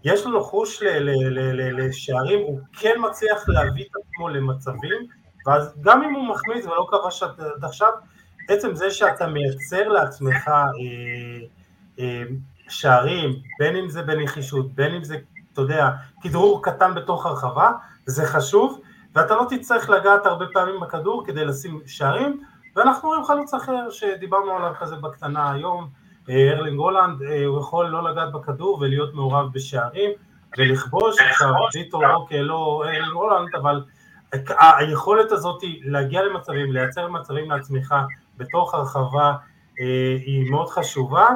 יש 0.05 0.27
לו 0.27 0.45
חוש 0.45 0.83
לשערים, 1.79 2.41
הוא 2.41 2.61
כן 2.73 2.95
מצליח 3.09 3.49
להביא 3.49 3.85
את 3.85 3.97
עצמו 3.97 4.29
למצבים, 4.29 5.07
ואז 5.47 5.75
גם 5.81 6.03
אם 6.03 6.15
הוא 6.15 6.29
מחמיץ 6.29 6.65
ולא 6.65 6.87
כבש 6.91 7.23
עד 7.23 7.65
עכשיו, 7.65 7.91
עצם 8.49 8.75
זה 8.75 8.91
שאתה 8.91 9.27
מייצר 9.27 9.89
לעצמך 9.89 10.49
אה, 10.49 10.55
אה, 10.55 11.47
שערים, 12.69 13.37
בין 13.59 13.77
אם 13.77 13.89
זה 13.89 14.03
בנחישות, 14.03 14.75
בין 14.75 14.95
אם 14.95 15.05
זה, 15.05 15.17
אתה 15.53 15.61
יודע, 15.61 15.91
כדרור 16.23 16.63
קטן 16.65 16.95
בתוך 16.95 17.27
הרחבה, 17.27 17.73
זה 18.07 18.27
חשוב, 18.27 18.81
ואתה 19.15 19.35
לא 19.35 19.47
תצטרך 19.51 19.91
לגעת 19.91 20.27
הרבה 20.27 20.45
פעמים 20.53 20.81
בכדור 20.81 21.27
כדי 21.27 21.45
לשים 21.45 21.81
שערים, 21.87 22.43
ואנחנו 22.77 23.09
רואים 23.09 23.25
חלוץ 23.25 23.55
אחר 23.55 23.91
שדיברנו 23.91 24.53
עליו 24.53 24.73
כזה 24.81 24.97
בקטנה 24.97 25.53
היום, 25.53 25.89
ארלינג 26.29 26.79
הולנד, 26.79 27.23
אה, 27.23 27.45
הוא 27.45 27.61
יכול 27.61 27.87
לא 27.87 28.11
לגעת 28.11 28.33
בכדור 28.33 28.79
ולהיות 28.81 29.15
מעורב 29.15 29.53
בשערים 29.53 30.11
ולכבוש, 30.59 31.21
עכשיו 31.21 31.53
ויטור 31.75 32.07
אוקיי 32.15 32.43
לא 32.43 32.83
ארלינג 32.87 33.13
הולנד, 33.13 33.55
אבל 33.55 33.83
היכולת 34.79 35.33
הזאת 35.33 35.63
להגיע 35.83 36.23
למצבים, 36.23 36.73
לייצר 36.73 37.09
מצבים 37.09 37.51
לעצמך 37.51 37.95
בתוך 38.37 38.75
הרחבה 38.75 39.35
אה, 39.81 40.17
היא 40.27 40.51
מאוד 40.51 40.69
חשובה, 40.69 41.29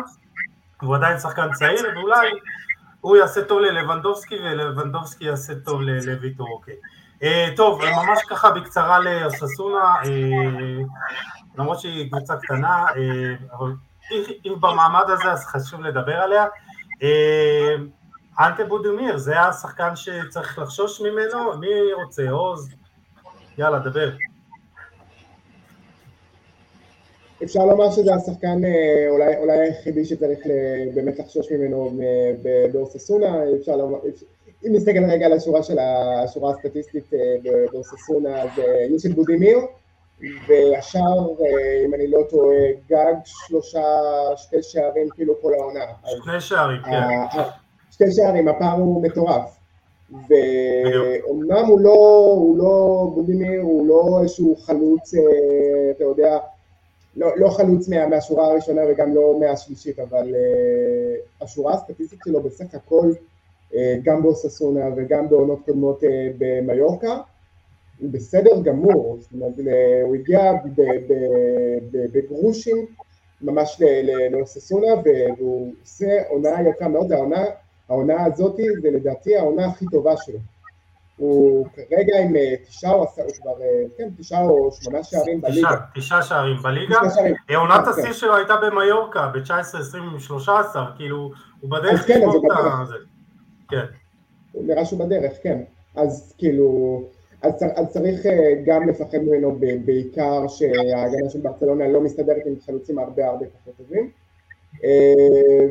הוא 0.84 0.96
עדיין 0.96 1.18
שחקן 1.18 1.52
צעיר 1.52 1.86
ואולי 1.96 2.30
הוא 3.00 3.16
יעשה 3.16 3.44
טוב 3.44 3.60
ללבנדובסקי 3.60 4.38
ולבנדובסקי 4.38 5.24
יעשה 5.24 5.54
טוב 5.54 5.80
לויטור 5.82 6.48
אוקיי. 6.52 6.74
אה, 7.22 7.48
טוב, 7.56 7.80
ממש 7.84 8.18
ככה 8.30 8.50
בקצרה 8.50 8.98
לאססונה, 8.98 9.94
למרות 11.58 11.80
שהיא 11.80 12.10
קבוצה 12.10 12.36
קטנה, 12.36 12.86
אבל 13.58 13.72
אם 14.44 14.54
במעמד 14.60 15.04
הזה 15.08 15.32
אז 15.32 15.46
חשוב 15.46 15.80
לדבר 15.80 16.16
עליה. 16.16 16.46
אה, 17.02 17.74
אנטה 18.40 18.64
בודומיר, 18.64 19.16
זה 19.16 19.40
השחקן 19.40 19.96
שצריך 19.96 20.58
לחשוש 20.58 21.00
ממנו? 21.00 21.58
מי 21.58 21.92
רוצה? 21.92 22.30
עוז? 22.30 22.74
יאללה, 23.58 23.78
דבר. 23.78 24.10
אפשר 27.44 27.66
לומר 27.66 27.90
שזה 27.90 28.14
השחקן 28.14 28.64
אה, 28.64 29.06
אולי, 29.08 29.36
אולי 29.36 29.58
היחידי 29.58 30.04
שצריך 30.04 30.40
באמת 30.94 31.18
לחשוש 31.18 31.52
ממנו 31.52 31.90
באורססונה, 32.72 33.36
אפשר 33.60 33.76
לומר, 33.76 33.98
אם 34.66 34.72
נסתכל 34.72 35.04
רגע 35.10 35.26
על 35.26 35.32
השורה 35.32 35.62
של 35.62 35.78
השורה 35.78 36.50
הסטטיסטית 36.50 37.14
אה, 37.14 37.36
באורססונה, 37.72 38.42
אז 38.42 38.50
יוסף 38.90 39.10
בודימיר, 39.10 39.58
אה, 40.50 40.80
אם 41.86 41.94
אני 41.94 42.06
לא 42.06 42.20
טועה, 42.30 42.56
גג 42.88 43.14
שלושה, 43.24 43.82
שתי 44.36 44.62
שערים 44.62 45.08
כאילו 45.14 45.34
כל 45.42 45.54
העונה. 45.54 45.84
שני 46.24 46.40
שערים, 46.40 46.80
כן. 46.84 47.40
שתי 47.90 48.12
שערים, 48.12 48.48
הפער 48.48 48.76
הוא 48.76 49.02
מטורף. 49.02 49.56
ואומנם 50.10 51.66
הוא 51.66 51.80
לא, 51.80 52.30
הוא 52.36 52.58
לא, 52.58 53.06
בודימיר 53.14 53.60
הוא 53.60 53.86
לא 53.86 54.18
איזשהו 54.22 54.56
חלוץ, 54.56 55.14
אה, 55.14 55.20
אתה 55.90 56.04
יודע, 56.04 56.38
לא, 57.16 57.28
לא 57.36 57.48
חלוץ 57.48 57.88
מה, 57.88 58.06
מהשורה 58.06 58.46
הראשונה 58.46 58.80
וגם 58.88 59.14
לא 59.14 59.40
מהשלישית, 59.40 59.98
אבל 59.98 60.34
uh, 60.34 61.44
השורה 61.44 61.74
הסטטיסטית 61.74 62.18
שלו 62.24 62.42
בסך 62.42 62.74
הכל, 62.74 63.12
uh, 63.70 63.74
גם 64.02 64.22
באוססונה 64.22 64.84
וגם 64.96 65.28
בעונות 65.28 65.58
קודמות 65.64 66.02
uh, 66.02 66.06
במיורקה, 66.38 67.18
הוא 68.00 68.10
בסדר 68.10 68.62
גמור, 68.62 69.16
זאת 69.20 69.32
אומרת, 69.32 69.52
הוא 70.02 70.14
הגיע 70.14 70.52
בגרושים 71.92 72.86
ממש 73.42 73.82
לאוססונה 74.30 74.86
והוא 75.38 75.72
עושה 75.82 76.22
עונה 76.28 76.68
יפה 76.68 76.88
מאוד, 76.88 77.12
העונה, 77.12 77.44
העונה 77.88 78.24
הזאת 78.24 78.56
זה 78.82 78.90
לדעתי 78.90 79.36
העונה 79.36 79.66
הכי 79.66 79.86
טובה 79.90 80.16
שלו. 80.16 80.38
הוא 81.16 81.66
כרגע 81.74 82.18
עם 82.22 82.36
אה, 82.36 82.54
תשעה 82.68 82.92
או 82.92 83.04
עשרה, 83.04 83.24
הוא 83.24 83.32
כבר, 83.42 83.62
אה, 83.62 83.84
כן, 83.98 84.08
תשעה 84.18 84.42
או 84.42 84.72
שמונה 84.72 85.04
שערים 85.04 85.40
בליגה. 85.40 85.68
תשעה 85.94 86.22
שערים 86.22 86.56
בליגה. 86.62 86.96
אה, 87.50 87.56
עונת 87.56 87.88
השיא 87.88 88.12
שלו 88.12 88.36
הייתה 88.36 88.54
במיורקה, 88.56 89.30
ב-19-20 89.34 89.96
עם 89.96 90.18
13, 90.18 90.92
כאילו, 90.96 91.30
הוא 91.60 91.70
בדרך 91.70 92.06
כן, 92.06 92.20
לשמור 92.28 92.82
את 92.82 92.88
זה. 92.88 92.94
כן. 93.68 93.84
נראה 94.54 94.84
שהוא 94.84 95.06
בדרך, 95.06 95.32
כן. 95.42 95.62
אז 95.94 96.34
כאילו, 96.38 97.02
אז, 97.42 97.52
אז 97.76 97.92
צריך 97.92 98.20
גם 98.66 98.88
לפחד 98.88 99.18
ממנו 99.18 99.58
בעיקר 99.84 100.48
שההגנה 100.48 101.30
של 101.30 101.40
ברצלונה 101.40 101.88
לא 101.88 102.00
מסתדרת 102.00 102.42
עם 102.46 102.54
חלוצים 102.66 102.98
הרבה 102.98 103.26
הרבה 103.26 103.46
פחות 103.46 103.76
טובים 103.76 104.10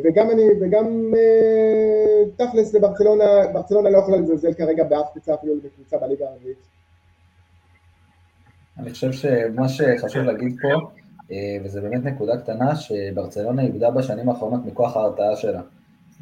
וגם 0.03 0.29
אני, 0.31 0.43
וגם 0.61 1.13
אה, 1.17 2.23
תכלס 2.35 2.73
לברצלונה, 2.73 3.23
ברצלונה 3.53 3.89
לא 3.89 3.97
יכולה 3.97 4.17
לזלזל 4.17 4.53
כרגע 4.53 4.83
באף 4.83 5.11
קבוצה 5.11 5.33
אפילו 5.33 5.53
בקבוצה 5.63 5.97
בליגה 5.97 6.25
הערבית. 6.25 6.57
אני 8.77 8.89
חושב 8.89 9.11
שמה 9.11 9.69
שחשוב 9.69 10.23
להגיד 10.23 10.55
פה, 10.61 10.89
וזה 11.63 11.81
באמת 11.81 12.03
נקודה 12.03 12.37
קטנה, 12.37 12.75
שברצלונה 12.75 13.61
איבדה 13.61 13.91
בשנים 13.91 14.29
האחרונות 14.29 14.65
מכוח 14.65 14.97
ההרתעה 14.97 15.35
שלה. 15.35 15.61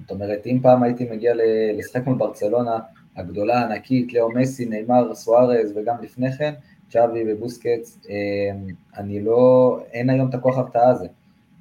זאת 0.02 0.12
אומרת, 0.12 0.48
אם 0.48 0.60
פעם 0.62 0.84
הייתי 0.84 1.10
מגיע 1.12 1.34
לשחק 1.78 2.06
מול 2.06 2.18
ברצלונה, 2.18 2.80
הגדולה, 3.18 3.60
הענקית, 3.60 4.14
לאו 4.14 4.32
מסי, 4.32 4.66
נאמר, 4.66 5.16
סוארז 5.16 5.74
וגם 5.76 5.96
לפני 6.02 6.32
כן, 6.32 6.54
צ'אבי 6.90 7.24
ובוסקץ, 7.28 7.98
אמ, 8.10 8.68
אני 8.98 9.22
לא, 9.22 9.80
אין 9.92 10.10
היום 10.10 10.30
את 10.30 10.34
הכוח 10.34 10.58
הרתעה 10.58 10.90
הזה. 10.90 11.08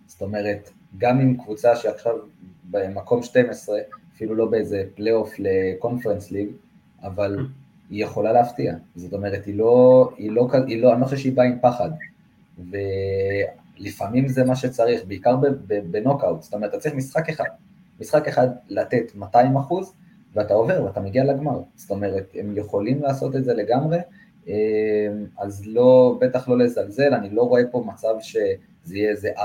זאת 0.06 0.22
אומרת, 0.22 0.70
גם 0.98 1.20
עם 1.20 1.36
קבוצה 1.36 1.76
שעכשיו 1.76 2.14
במקום 2.70 3.22
12, 3.22 3.78
אפילו 4.14 4.34
לא 4.34 4.46
באיזה 4.46 4.84
פלייאוף 4.94 5.34
לקונפרנס 5.38 6.30
ליג, 6.30 6.48
אבל 7.02 7.46
היא 7.90 8.04
יכולה 8.04 8.32
להפתיע. 8.32 8.74
זאת 8.96 9.12
אומרת, 9.12 9.46
היא 9.46 9.58
לא, 9.58 10.10
היא 10.16 10.30
לא, 10.30 10.48
היא 10.66 10.82
לא, 10.82 10.92
אני 10.92 11.00
לא 11.00 11.04
חושב 11.04 11.16
שהיא 11.16 11.32
באה 11.32 11.46
עם 11.46 11.58
פחד. 11.62 11.90
לפעמים 13.78 14.28
זה 14.28 14.44
מה 14.44 14.56
שצריך, 14.56 15.04
בעיקר 15.04 15.36
בנוקאוט, 15.90 16.42
זאת 16.42 16.54
אומרת, 16.54 16.70
אתה 16.70 16.78
צריך 16.78 16.94
משחק 16.94 17.28
אחד, 17.28 17.44
משחק 18.00 18.28
אחד 18.28 18.48
לתת 18.68 19.14
200 19.14 19.56
אחוז, 19.56 19.92
ואתה 20.34 20.54
עובר 20.54 20.84
ואתה 20.84 21.00
מגיע 21.00 21.24
לגמר, 21.24 21.60
זאת 21.76 21.90
אומרת, 21.90 22.32
הם 22.34 22.56
יכולים 22.56 23.02
לעשות 23.02 23.36
את 23.36 23.44
זה 23.44 23.54
לגמרי, 23.54 23.98
אה, 24.48 24.54
אז 25.38 25.66
לא, 25.66 26.18
בטח 26.20 26.48
לא 26.48 26.58
לזלזל, 26.58 27.14
אני 27.14 27.30
לא 27.30 27.42
רואה 27.42 27.62
פה 27.70 27.84
מצב 27.86 28.14
שזה 28.84 28.96
יהיה 28.96 29.10
איזה 29.10 29.30
4-5-0 29.36 29.40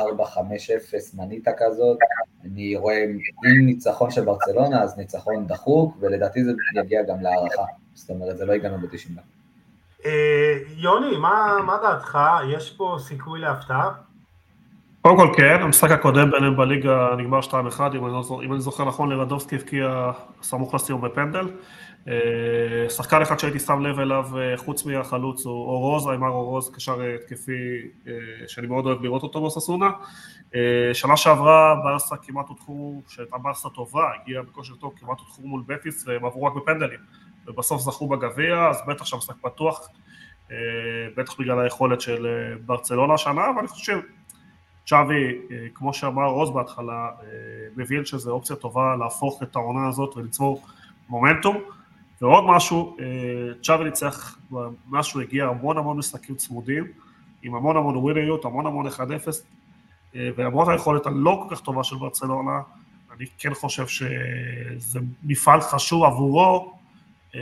מניטה 1.14 1.52
כזאת, 1.58 1.98
אני 2.44 2.76
רואה 2.76 3.04
אם 3.04 3.66
ניצחון 3.66 4.12
של 4.12 4.26
ברצלונה, 4.26 4.84
אז 4.84 4.98
ניצחון 4.98 5.48
דחוק, 5.48 5.98
ולדעתי 6.00 6.44
זה 6.44 6.52
יגיע 6.76 7.04
גם 7.04 7.22
להערכה, 7.22 7.64
זאת 7.94 8.10
אומרת, 8.10 8.38
זה 8.38 8.46
לא 8.46 8.54
יגענו 8.54 8.78
ב-90 8.78 9.20
אה, 10.06 10.58
יוני, 10.78 11.18
מה, 11.18 11.58
מה 11.66 11.78
דעתך? 11.82 12.20
יש 12.56 12.72
פה 12.72 12.98
סיכוי 13.00 13.40
להפתעה? 13.40 13.92
קודם 15.02 15.18
כל 15.18 15.34
כן, 15.38 15.58
המשחק 15.62 15.92
הקודם 15.92 16.32
ביניהם 16.32 16.58
בליגה 16.58 17.10
נגמר 17.18 17.40
2-1, 17.40 17.54
אם, 17.96 18.08
לא 18.08 18.42
אם 18.44 18.54
אני 18.54 18.62
זוכר 18.62 18.86
נכון, 18.86 19.10
לרדובסקי 19.10 19.56
הבקיע 19.56 20.12
סמוך 20.42 20.74
לסיום 20.74 21.02
בפנדל. 21.02 21.48
אה, 22.08 22.90
שחקן 22.90 23.22
אחד 23.22 23.40
שהייתי 23.40 23.60
שם 23.60 23.82
לב 23.82 24.00
אליו, 24.00 24.26
אה, 24.38 24.58
חוץ 24.58 24.86
מהחלוץ, 24.86 25.46
הוא 25.46 25.54
אורוז, 25.54 26.08
איימר 26.08 26.30
אורוז, 26.30 26.72
קשר 26.76 27.02
התקפי 27.02 27.82
שאני 28.48 28.68
מאוד 28.68 28.86
אוהב 28.86 29.04
לראות 29.04 29.24
אותו 29.24 29.46
בססונה. 29.46 29.90
שנה 30.94 31.18
שעברה 31.18 31.76
ברסה 31.84 32.18
כמעט 32.18 32.48
הודחו, 32.48 33.02
שהייתה 33.08 33.38
ברסה 33.38 33.70
טובה, 33.70 34.12
הגיעה 34.22 34.44
בכושר 34.44 34.76
טוב, 34.76 34.94
כמעט 35.00 35.20
הודחו 35.20 35.42
מול 35.42 35.64
בטיס 35.68 36.08
והם 36.08 36.26
עברו 36.26 36.44
רק 36.44 36.54
בפנדלים. 36.54 37.00
ובסוף 37.48 37.82
זכו 37.82 38.08
בגביע, 38.08 38.70
אז 38.70 38.82
בטח 38.88 39.06
שהמשחק 39.06 39.36
פתוח, 39.42 39.90
אה, 40.52 40.58
בטח 41.18 41.40
בגלל 41.40 41.60
היכולת 41.60 42.02
של 42.02 42.26
אה, 42.28 42.58
ברצלונה 42.66 43.14
השנה, 43.14 43.50
אבל 43.50 43.60
אני 43.60 43.68
חושב 43.68 44.00
צ'אבי, 44.86 45.38
אה, 45.52 45.66
כמו 45.74 45.94
שאמר 45.94 46.26
רוז 46.26 46.52
בהתחלה, 46.52 47.10
מבין 47.76 48.06
שזו 48.06 48.32
אופציה 48.32 48.56
טובה 48.56 48.96
להפוך 48.96 49.44
את 49.44 49.56
העונה 49.56 49.88
הזאת 49.88 50.18
וליצור 50.18 50.66
מומנטום. 51.10 51.58
ועוד 52.22 52.44
משהו, 52.48 52.98
צ'אבי 53.64 53.84
ניצח, 53.84 54.38
מאז 54.88 55.06
שהוא 55.06 55.22
הגיע 55.22 55.46
המון 55.46 55.78
המון 55.78 55.98
משחקים 55.98 56.36
צמודים, 56.36 56.92
עם 57.44 57.56
המון 57.56 57.78
המון 57.78 57.96
ווינריות, 57.96 58.46
המון 58.46 58.66
המון 58.66 58.88
1-0, 58.88 59.00
ולמרות 60.14 60.68
היכולת 60.68 61.06
הלא 61.06 61.46
כל 61.50 61.56
כך 61.56 61.62
טובה 61.62 61.84
של 61.84 61.96
ברצלונה, 61.96 62.62
אני 63.18 63.26
כן 63.38 63.54
חושב 63.54 63.88
שזה 63.88 65.00
מפעל 65.24 65.62
חשוב 65.62 66.04
עבורו 66.04 66.74
אה, 67.36 67.40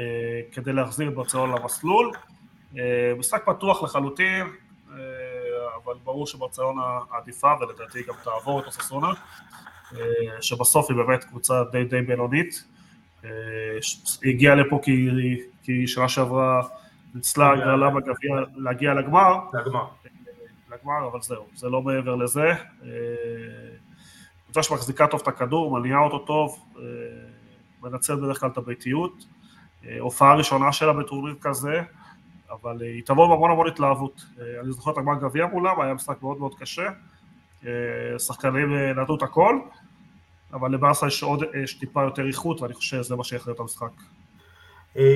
כדי 0.51 0.74
להחזיר 0.74 1.09
את 1.09 1.13
ברצלונה 1.13 1.55
למסלול. 1.55 2.11
אה, 2.78 3.13
משחק 3.17 3.45
פתוח 3.45 3.84
לחלוטין, 3.84 4.47
אה, 4.91 4.97
אבל 5.84 5.93
ברור 6.03 6.28
שברצלונה 6.28 6.82
עדיפה 7.11 7.53
ולדעתי 7.61 8.03
גם 8.03 8.13
תעבור 8.24 8.59
את 8.59 8.65
אוססונה, 8.65 9.13
שבסוף 10.41 10.89
היא 10.89 10.97
באמת 10.97 11.24
קבוצה 11.24 11.63
די 11.71 11.84
די 11.84 12.01
בינונית. 12.01 12.63
היא 13.24 14.34
הגיעה 14.34 14.55
לפה 14.55 14.80
כי, 14.84 15.09
כי 15.63 15.88
שנה 15.88 16.09
שעברה 16.09 16.61
ניצלה 17.15 17.51
הגרלה 17.51 17.89
בגביע 17.89 18.36
להגיע 18.55 18.93
לגמר. 18.93 19.39
לגמר. 19.53 19.86
לגמר, 20.71 21.07
אבל 21.11 21.21
זהו, 21.21 21.45
זה 21.55 21.69
לא 21.69 21.82
מעבר 21.82 22.15
לזה. 22.15 22.51
קבוצה 24.45 24.63
שמחזיקה 24.63 25.07
טוב 25.07 25.21
את 25.21 25.28
הכדור, 25.28 25.80
מניעה 25.80 25.99
אותו 25.99 26.19
טוב, 26.19 26.65
מנצל 27.84 28.15
בדרך 28.15 28.39
כלל 28.39 28.49
את 28.49 28.57
הביתיות. 28.57 29.26
אה, 29.88 29.99
הופעה 29.99 30.36
ראשונה 30.36 30.71
שלה 30.71 30.93
בטורניר 30.93 31.36
כזה, 31.41 31.82
אבל 32.51 32.82
אה, 32.82 32.88
היא 32.88 33.03
תבוא 33.05 33.28
בהמון 33.28 33.51
המון 33.51 33.67
התלהבות. 33.67 34.26
אה, 34.39 34.61
אני 34.61 34.71
זוכר 34.71 34.91
את 34.91 34.97
הגמר 34.97 35.19
גביע 35.19 35.45
מולם, 35.45 35.82
היה 35.82 35.93
משחק 35.93 36.21
מאוד 36.21 36.38
מאוד 36.38 36.55
קשה, 36.59 36.89
שחקנים 38.17 38.76
נתנו 38.76 39.15
את 39.15 39.21
הכל, 39.21 39.59
אבל 40.54 40.72
לברסה 40.72 41.08
יש 41.08 41.24
עוד 41.24 41.43
יש 41.64 41.74
טיפה 41.74 42.04
יותר 42.04 42.28
איכות, 42.28 42.62
ואני 42.62 42.74
חושב 42.74 43.04
שזה 43.04 43.16
מה 43.16 43.24
שיכול 43.24 43.51
להיות 43.51 43.60
המשחק. 43.60 43.91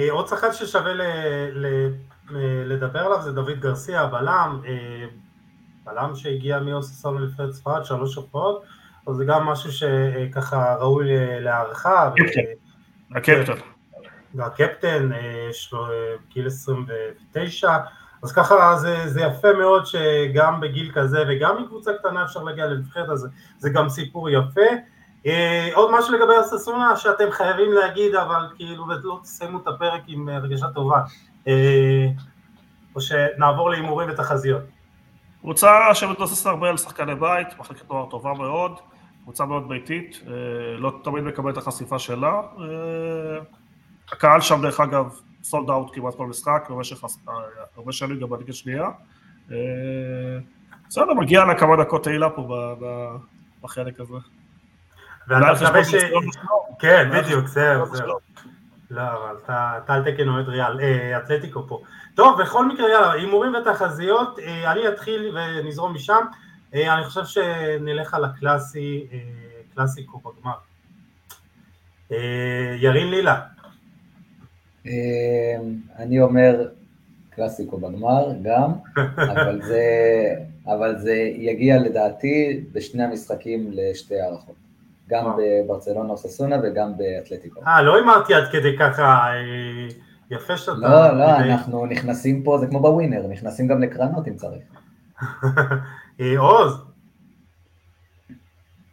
עוד 0.09 0.27
שחקן 0.27 0.53
ששווה 0.53 0.93
ל, 0.93 1.01
ל, 1.51 1.89
לדבר 2.65 2.99
עליו 2.99 3.21
זה 3.21 3.31
דוד 3.31 3.59
גרסיה, 3.59 4.01
הבלם, 4.01 4.61
בלם 5.83 6.15
שהגיע 6.15 6.59
מאוססון 6.59 7.21
לנבחרת 7.21 7.51
ספרד, 7.51 7.85
שלוש 7.85 8.15
הופעות, 8.15 8.63
אז 9.07 9.15
זה 9.15 9.25
גם 9.25 9.45
משהו 9.45 9.71
שככה 9.71 10.75
ראוי 10.75 11.05
להערכה. 11.39 12.11
הקפטן. 13.15 13.53
והקפטן, 14.35 15.13
אה, 15.13 15.47
יש 15.49 15.73
לו 15.73 15.85
אה, 15.85 16.15
גיל 16.33 16.47
29, 16.47 17.77
אז 18.23 18.31
ככה 18.31 18.75
זה, 18.75 19.07
זה 19.07 19.21
יפה 19.21 19.53
מאוד 19.53 19.85
שגם 19.85 20.61
בגיל 20.61 20.91
כזה 20.93 21.23
וגם 21.29 21.63
מקבוצה 21.63 21.91
קטנה 21.99 22.23
אפשר 22.23 22.43
להגיע 22.43 22.65
לנבחרת, 22.65 23.09
אז 23.09 23.27
זה 23.57 23.69
גם 23.69 23.89
סיפור 23.89 24.29
יפה. 24.29 24.61
אה, 25.27 25.69
עוד 25.73 25.91
משהו 25.99 26.13
לגבי 26.13 26.35
הססונה 26.35 26.95
שאתם 26.95 27.31
חייבים 27.31 27.71
להגיד, 27.71 28.15
אבל 28.15 28.47
כאילו 28.55 28.87
לא 29.03 29.19
תסיימו 29.23 29.59
את 29.59 29.67
הפרק 29.67 30.01
עם 30.07 30.29
הרגשה 30.29 30.67
טובה, 30.67 31.01
או 32.95 33.01
שנעבור 33.01 33.69
להימורים 33.69 34.09
ותחזיות. 34.11 34.61
קבוצה 35.41 35.79
שמתבססת 35.93 36.45
הרבה 36.45 36.69
על 36.69 36.77
שחקני 36.77 37.15
בית, 37.15 37.47
מחלקת 37.59 37.89
נוער 37.89 38.09
טובה 38.09 38.33
מאוד, 38.33 38.79
קבוצה 39.23 39.45
מאוד 39.45 39.69
ביתית, 39.69 40.21
לא 40.77 40.91
תמיד 41.03 41.23
מקבלת 41.23 41.53
את 41.53 41.57
החשיפה 41.57 41.99
שלה. 41.99 42.41
הקהל 44.11 44.41
שם 44.41 44.61
דרך 44.61 44.79
אגב 44.79 45.19
סולד 45.43 45.69
אאוט 45.69 45.95
כמעט 45.95 46.15
כל 46.15 46.25
משחק 46.25 46.67
במשך 46.69 47.03
הרבה 47.75 47.91
שנים 47.91 48.19
גם 48.19 48.29
בליגה 48.29 48.53
שנייה. 48.53 48.89
אה, 49.51 49.57
בסדר, 50.89 51.13
מגיע 51.13 51.45
לה 51.45 51.55
כמה 51.55 51.75
דקות 51.83 52.03
תהילה 52.03 52.29
פה 52.29 52.75
בחלק 53.63 53.99
הזה. 53.99 54.13
ואתה 55.27 55.53
מקווה 55.53 55.83
ש... 55.83 55.95
כן, 56.79 57.09
בדיוק, 57.13 57.47
זהו, 57.47 57.95
זהו. 57.95 58.17
לא, 58.91 59.01
אבל 59.01 59.35
אתה 59.43 59.93
על 59.93 60.11
תקן 60.11 60.27
אוהד 60.27 60.49
ריאל, 60.49 60.79
אה, 60.81 61.17
אתלטיקו 61.17 61.67
פה. 61.67 61.81
טוב, 62.15 62.41
בכל 62.41 62.67
מקרה, 62.67 62.89
יאללה, 62.89 63.11
הימורים 63.11 63.53
ותחזיות, 63.55 64.39
אה, 64.39 64.71
אני 64.71 64.87
אתחיל 64.87 65.37
ונזרום 65.37 65.93
משם. 65.93 66.25
אני 66.73 67.03
חושב 67.03 67.25
שנלך 67.25 68.13
על 68.13 68.25
הקלאסי, 68.25 69.07
קלאסיקו 69.75 70.19
בגמר. 70.19 70.57
ירין 72.77 73.11
לילה. 73.11 73.41
אני 75.97 76.21
אומר 76.21 76.67
קלאסיקו 77.29 77.77
בגמר 77.77 78.31
גם, 78.43 78.71
אבל 79.31 79.61
זה, 79.61 79.83
אבל 80.67 80.97
זה 80.97 81.13
יגיע 81.35 81.77
לדעתי 81.77 82.63
בשני 82.71 83.03
המשחקים 83.03 83.71
לשתי 83.71 84.19
הערכות. 84.19 84.66
גם 85.09 85.37
בברצלונה 85.37 86.09
אוססונה 86.09 86.55
וגם 86.63 86.97
באתלטיקו. 86.97 87.61
אה, 87.67 87.81
לא 87.81 87.95
הימרתי 87.95 88.33
עד 88.33 88.43
כדי 88.51 88.77
ככה, 88.79 89.03
אה, 89.03 89.87
יפה 90.31 90.57
שאתה... 90.57 90.77
לא, 90.77 91.17
לא, 91.17 91.37
אנחנו 91.37 91.85
נכנסים 91.85 92.43
פה, 92.43 92.57
זה 92.57 92.67
כמו 92.67 92.79
בווינר, 92.79 93.27
נכנסים 93.27 93.67
גם 93.67 93.81
לקרנות 93.81 94.27
אם 94.27 94.35
צריך. 94.35 94.63
אה, 96.21 96.39
עוז. 96.39 96.73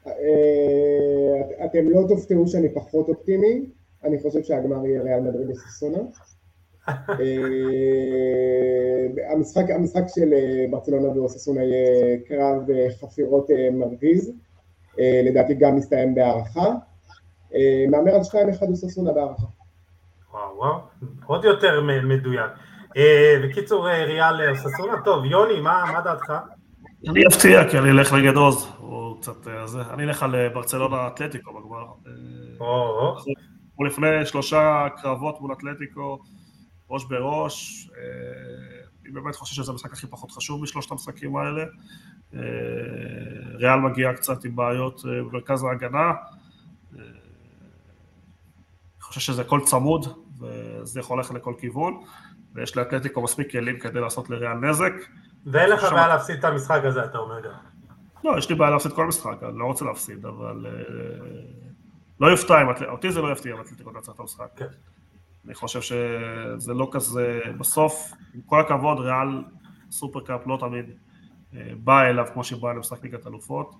אה, 0.06 1.64
אתם 1.64 1.88
לא 1.88 2.04
תופתעו 2.08 2.48
שאני 2.48 2.74
פחות 2.74 3.08
אופטימי, 3.08 3.66
אני 4.04 4.18
חושב 4.22 4.42
שהגמר 4.42 4.86
יהיה 4.86 5.02
ריאל 5.02 5.20
מדריד 5.20 5.50
וססונה. 5.50 5.98
אה, 6.88 6.94
המשחק, 9.74 10.04
של 10.08 10.34
ברצלונה 10.70 11.08
ואוססונה 11.08 11.62
יהיה 11.62 12.18
קרב 12.28 12.62
חפירות 13.00 13.48
מרגיז, 13.72 14.32
לדעתי 14.98 15.54
גם 15.54 15.76
מסתיים 15.76 16.14
בהערכה. 16.14 16.68
מהמר 17.90 18.14
על 18.14 18.20
2-1 18.20 18.62
אוססונה 18.70 19.12
בהערכה. 19.12 19.46
וואו 20.32 20.56
וואו, 20.56 20.80
עוד 21.26 21.44
יותר 21.44 21.82
מדויק. 21.82 22.50
בקיצור, 23.44 23.88
ריאל 23.88 24.50
אוססונה, 24.50 24.92
טוב, 25.04 25.24
יוני, 25.24 25.60
מה, 25.60 25.84
מה 25.92 26.00
דעתך? 26.00 26.32
אני 27.08 27.26
אפתיע, 27.26 27.70
כי 27.70 27.78
אני 27.78 27.90
אלך 27.90 28.12
נגד 28.12 28.36
עוז, 28.36 28.68
הוא 28.78 29.20
קצת 29.20 29.46
זה, 29.64 29.80
אני 29.94 30.04
אלך 30.04 30.22
על 30.22 30.48
ברצלונה 30.48 31.06
אתלטיקו 31.06 31.52
בגמר. 31.52 31.84
כמו 33.76 33.84
לפני 33.84 34.26
שלושה 34.26 34.86
קרבות 35.02 35.40
מול 35.40 35.52
אתלטיקו, 35.52 36.18
ראש 36.90 37.04
בראש, 37.04 37.88
אה, 37.96 38.02
אני 39.04 39.12
באמת 39.12 39.34
חושב 39.34 39.54
שזה 39.54 39.72
המשחק 39.72 39.92
הכי 39.92 40.06
פחות 40.06 40.30
חשוב 40.30 40.62
משלושת 40.62 40.90
המשחקים 40.90 41.36
האלה. 41.36 41.64
אה, 42.36 42.40
ריאל 43.54 43.80
מגיעה 43.80 44.14
קצת 44.14 44.44
עם 44.44 44.56
בעיות 44.56 45.02
אה, 45.08 45.22
במרכז 45.22 45.64
ההגנה. 45.64 46.12
אני 46.94 47.02
חושב 49.00 49.20
שזה 49.20 49.42
הכל 49.42 49.60
צמוד, 49.64 50.06
וזה 50.40 51.00
יכול 51.00 51.18
ללכת 51.18 51.34
לכל 51.34 51.54
כיוון, 51.58 52.04
ויש 52.54 52.76
לאתלטיקו 52.76 53.22
מספיק 53.22 53.50
כלים 53.50 53.78
כדי 53.78 54.00
לעשות 54.00 54.30
לריאל 54.30 54.54
נזק. 54.54 54.92
ואין 55.46 55.70
לך 55.70 55.82
בעיה 55.92 56.08
להפסיד 56.08 56.38
את 56.38 56.44
המשחק 56.44 56.80
הזה, 56.84 57.04
אתה 57.04 57.18
אומר 57.18 57.40
גם. 57.40 57.52
לא, 58.24 58.38
יש 58.38 58.48
לי 58.50 58.54
בעיה 58.54 58.70
להפסיד 58.70 58.92
כל 58.92 59.06
משחק, 59.06 59.42
אני 59.42 59.58
לא 59.58 59.64
רוצה 59.64 59.84
להפסיד, 59.84 60.26
אבל 60.26 60.66
לא 62.20 62.26
יופתע 62.26 62.62
אם, 62.62 62.66
אותי 62.88 63.12
זה 63.12 63.22
לא 63.22 63.32
יפתיע 63.32 63.54
אם 63.54 63.60
אתלטיקו 63.60 63.90
תנצח 63.90 64.12
את 64.12 64.20
המשחק. 64.20 64.48
כן. 64.56 64.66
אני 65.46 65.54
חושב 65.54 65.80
שזה 65.80 66.74
לא 66.74 66.88
כזה, 66.92 67.40
בסוף, 67.58 68.12
עם 68.34 68.40
כל 68.46 68.60
הכבוד, 68.60 68.98
ריאל 68.98 69.42
סופרקאפ 69.90 70.46
לא 70.46 70.56
תמיד 70.60 70.84
בא 71.84 72.02
אליו 72.02 72.26
כמו 72.32 72.44
שבא 72.44 72.72
למשחק 72.72 73.02
ליגת 73.02 73.26
אלופות. 73.26 73.74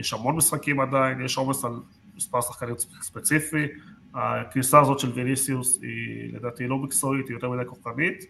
יש 0.00 0.12
המון 0.12 0.36
משחקים 0.36 0.80
עדיין, 0.80 1.24
יש 1.24 1.36
עומס 1.36 1.64
על 1.64 1.72
מספר 2.16 2.40
שחקנים 2.40 2.74
ספציפי. 3.00 3.66
הכניסה 4.14 4.80
הזאת 4.80 4.98
של 4.98 5.12
ויניסיוס 5.12 5.82
היא 5.82 6.34
לדעתי 6.36 6.66
לא 6.66 6.78
מקצועית, 6.78 7.28
היא 7.28 7.34
יותר 7.34 7.50
מדי 7.50 7.64
כוחנית. 7.66 8.24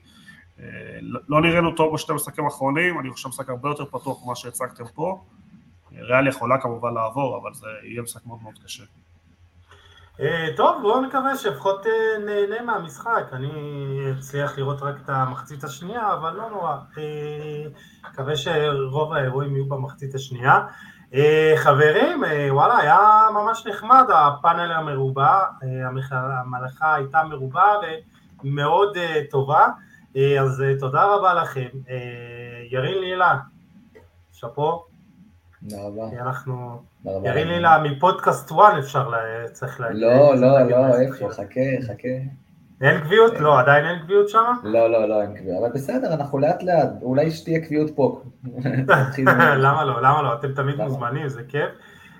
לא 1.29 1.41
נראינו 1.41 1.73
טוב 1.73 1.95
בשתי 1.95 2.13
משחקים 2.13 2.45
האחרונים, 2.45 3.01
אני 3.01 3.11
חושב 3.11 3.29
משחק 3.29 3.49
הרבה 3.49 3.69
יותר 3.69 3.85
פתוח 3.85 4.25
ממה 4.25 4.35
שהצגתם 4.37 4.85
פה. 4.95 5.25
ריאל 5.93 6.29
יכולה 6.29 6.61
כמובן 6.61 6.95
לעבור, 6.95 7.39
אבל 7.43 7.55
זה 7.55 7.67
יהיה 7.83 8.03
משחק 8.03 8.27
מאוד 8.27 8.43
מאוד 8.43 8.55
קשה. 8.65 8.85
אה, 10.21 10.49
טוב, 10.57 10.83
בואו 10.83 11.01
נקווה 11.01 11.37
שלפחות 11.37 11.87
אה, 11.87 12.19
נהנה 12.25 12.63
מהמשחק. 12.63 13.25
אני 13.33 13.51
אצליח 14.19 14.59
לראות 14.59 14.83
רק 14.83 14.95
את 15.05 15.09
המחצית 15.09 15.65
השנייה, 15.65 16.13
אבל 16.13 16.37
לא 16.37 16.51
נורא. 16.51 16.77
אה, 16.99 17.65
מקווה 18.11 18.37
שרוב 18.37 19.13
האירועים 19.13 19.57
יהיו 19.57 19.67
במחצית 19.67 20.15
השנייה. 20.15 20.67
חברים, 21.57 22.23
וואלה, 22.51 22.79
היה 22.79 23.27
ממש 23.35 23.67
נחמד 23.67 24.05
הפאנל 24.15 24.73
המרובע, 24.73 25.45
המלאכה 26.01 26.95
הייתה 26.95 27.23
מרובה 27.25 27.65
ומאוד 28.45 28.99
טובה, 29.31 29.69
אז 30.41 30.65
תודה 30.81 31.05
רבה 31.05 31.35
לכם. 31.35 31.69
ירין 32.71 32.99
לילה, 32.99 33.39
שאפו. 34.33 34.94
תודה 35.69 35.83
רבה. 35.83 36.21
אנחנו... 36.21 36.79
ירין 37.05 37.49
לילה 37.49 37.79
מפודקאסט 37.83 38.53
1 38.53 38.59
אפשר, 38.79 39.11
צריך 39.53 39.81
להגיד. 39.81 40.03
לא, 40.03 40.37
לא, 40.37 40.63
לא, 40.71 41.01
איפה, 41.01 41.29
חכה, 41.31 41.61
חכה. 41.87 42.09
אין 42.81 43.01
קביעות? 43.01 43.41
לא, 43.41 43.61
עדיין 43.61 43.85
אין 43.85 43.99
קביעות 44.03 44.29
שם? 44.29 44.53
לא, 44.63 44.91
לא, 44.91 45.09
לא, 45.09 45.23
אין 45.23 45.35
קביעות, 45.35 45.63
אבל 45.63 45.73
בסדר, 45.75 46.15
אנחנו 46.15 46.39
לאט 46.39 46.63
לאט, 46.63 46.89
אולי 47.03 47.31
שתהיה 47.31 47.61
קביעות 47.61 47.91
פה. 47.97 48.23
למה 49.65 49.85
לא, 49.85 50.03
למה 50.03 50.23
לא, 50.23 50.35
אתם 50.35 50.53
תמיד 50.53 50.77
מוזמנים, 50.77 51.29
זה 51.29 51.43
כיף. 51.49 51.71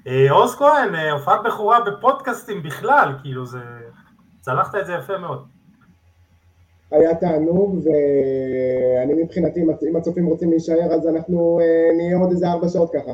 אה, 0.07 0.31
עוז 0.31 0.55
כהן, 0.55 0.95
אה, 0.95 1.13
הופעת 1.13 1.41
בכורה 1.45 1.79
בפודקאסטים 1.87 2.63
בכלל, 2.63 3.13
כאילו 3.23 3.47
זה... 3.47 3.59
צלחת 4.41 4.75
את 4.75 4.87
זה 4.87 4.93
יפה 4.93 5.19
מאוד. 5.19 5.47
היה 6.91 7.15
תענוג, 7.15 7.81
ואני 7.85 9.23
מבחינתי, 9.23 9.63
אם 9.91 9.97
הצופים 9.97 10.27
רוצים 10.27 10.51
להישאר, 10.51 10.93
אז 10.93 11.09
אנחנו 11.09 11.61
אה, 11.61 11.97
נהיה 11.97 12.17
עוד 12.17 12.31
איזה 12.31 12.49
ארבע 12.49 12.69
שעות 12.69 12.91
ככה. 12.95 13.13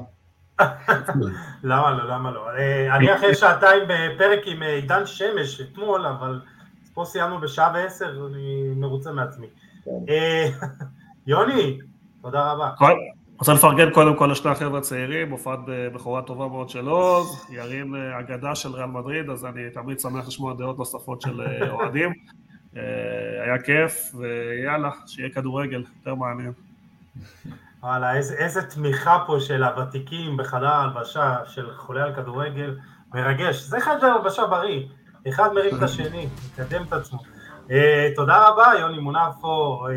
למה 1.62 1.90
לא, 1.90 2.08
למה 2.08 2.30
לא? 2.30 2.50
אה, 2.58 2.96
אני 2.96 3.14
אחרי 3.14 3.34
שעתיים 3.34 3.82
בפרק 3.88 4.40
עם 4.46 4.62
אה, 4.62 4.74
עידן 4.74 5.06
שמש 5.06 5.60
אתמול, 5.60 6.06
אבל 6.06 6.40
פה 6.94 7.04
סיימנו 7.04 7.40
בשעה 7.40 7.72
ועשר, 7.74 8.26
אני 8.30 8.70
מרוצה 8.76 9.12
מעצמי. 9.12 9.46
כן. 9.84 9.90
יוני, 11.26 11.78
תודה 12.22 12.52
רבה. 12.52 12.70
רוצה 13.38 13.52
לפרגן 13.52 13.90
קודם 13.90 14.16
כל 14.16 14.26
לשני 14.26 14.50
החבר'ה 14.50 14.78
הצעירים, 14.78 15.30
הופעת 15.30 15.58
בכורה 15.66 16.22
טובה 16.22 16.48
מאוד 16.48 16.68
של 16.68 16.88
עוז, 16.88 17.46
ירין 17.50 17.94
אגדה 18.20 18.54
של 18.54 18.68
ריאל 18.68 18.86
מדריד, 18.86 19.30
אז 19.30 19.44
אני 19.44 19.70
תמיד 19.74 20.00
שמח 20.00 20.28
לשמוע 20.28 20.54
דעות 20.54 20.78
נוספות 20.78 21.20
של 21.20 21.40
אוהדים. 21.70 22.12
אה, 22.76 22.82
היה 23.44 23.58
כיף, 23.58 24.14
ויאללה, 24.14 24.90
שיהיה 25.06 25.30
כדורגל, 25.30 25.84
יותר 25.98 26.14
מעניין. 26.14 26.52
וואלה, 27.82 28.16
איזה, 28.16 28.34
איזה 28.34 28.62
תמיכה 28.62 29.18
פה 29.26 29.40
של 29.40 29.64
הוותיקים 29.64 30.36
בחדר 30.36 30.66
ההלבשה, 30.66 31.36
של 31.46 31.70
חולי 31.76 32.02
על 32.02 32.14
כדורגל, 32.14 32.76
מרגש. 33.14 33.56
זה 33.56 33.80
חדר 33.80 34.06
הלבשה 34.06 34.46
בריא, 34.46 34.82
אחד 35.28 35.52
מרים 35.54 35.76
את 35.76 35.82
השני, 35.82 36.28
מקדם 36.52 36.82
את 36.82 36.92
עצמו. 36.92 37.18
Uh, 37.68 37.72
תודה 38.16 38.48
רבה, 38.48 38.72
יוני 38.80 38.98
מונפו, 38.98 39.86
uh, 39.86 39.90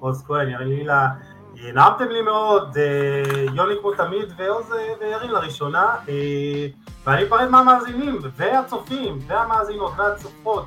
עוז 0.00 0.24
כהן, 0.26 0.48
ירין 0.48 0.68
לילה, 0.68 1.08
נעמתם 1.74 2.08
לי 2.08 2.22
מאוד, 2.22 2.76
uh, 2.76 3.50
יוני 3.54 3.74
כמו 3.80 3.94
תמיד, 3.94 4.32
ועוז 4.36 4.72
uh, 4.72 5.00
וירין 5.00 5.30
לראשונה, 5.30 5.96
uh, 6.06 6.10
ואני 7.04 7.26
אפרד 7.26 7.48
מהמאזינים, 7.48 8.18
והצופים, 8.36 9.18
והמאזינות, 9.26 9.92
והצופות. 9.96 10.66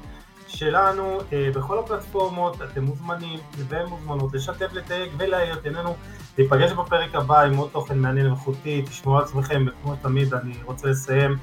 שלנו 0.49 1.19
אה, 1.33 1.49
בכל 1.55 1.79
הפלטפורמות, 1.79 2.61
אתם 2.61 2.83
מוזמנים 2.83 3.39
ומוזמנות 3.57 4.33
לשתף, 4.33 4.73
לתייג 4.73 5.11
ולהעיר 5.17 5.53
את 5.53 5.65
עינינו. 5.65 5.95
ניפגש 6.37 6.71
בפרק 6.71 7.15
הבא 7.15 7.41
עם 7.41 7.57
עוד 7.57 7.69
תוכן 7.71 7.99
מעניין 7.99 8.27
ואיכותי, 8.27 8.81
תשמעו 8.81 9.17
על 9.17 9.23
עצמכם, 9.23 9.65
וכמו 9.67 9.95
תמיד 9.95 10.33
אני 10.33 10.53
רוצה 10.65 10.87
לסיים 10.87 11.37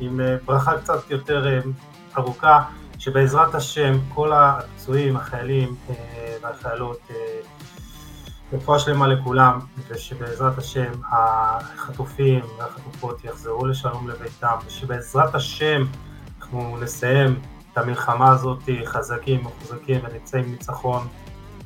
עם 0.00 0.20
אה, 0.20 0.36
ברכה 0.44 0.78
קצת 0.78 1.10
יותר 1.10 1.46
אה, 1.46 1.60
ארוכה, 2.16 2.64
שבעזרת 2.98 3.54
השם 3.54 3.98
כל 4.08 4.32
הפצועים, 4.32 5.16
החיילים 5.16 5.74
אה, 5.90 5.94
והחיילות, 6.42 6.98
אה, 7.10 7.16
רפואה 8.52 8.78
שלמה 8.78 9.06
לכולם, 9.06 9.58
ושבעזרת 9.88 10.58
השם 10.58 10.92
החטופים 11.12 12.40
והחטופות 12.58 13.24
יחזרו 13.24 13.66
לשלום 13.66 14.08
לביתם, 14.08 14.56
ושבעזרת 14.66 15.34
השם 15.34 15.82
אנחנו 16.40 16.78
נסיים 16.80 17.40
את 17.76 17.82
המלחמה 17.82 18.32
הזאת 18.32 18.62
חזקים, 18.84 19.44
מחוזקים 19.44 20.00
ונצא 20.02 20.38
עם 20.38 20.50
ניצחון, 20.50 21.06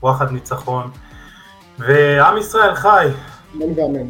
וואחד 0.03 0.33
ניצחון, 0.33 0.91
ועם 1.79 2.39
ישראל 2.39 2.75
חי. 2.75 3.07
אמן 3.55 3.79
ואמן. 3.79 4.09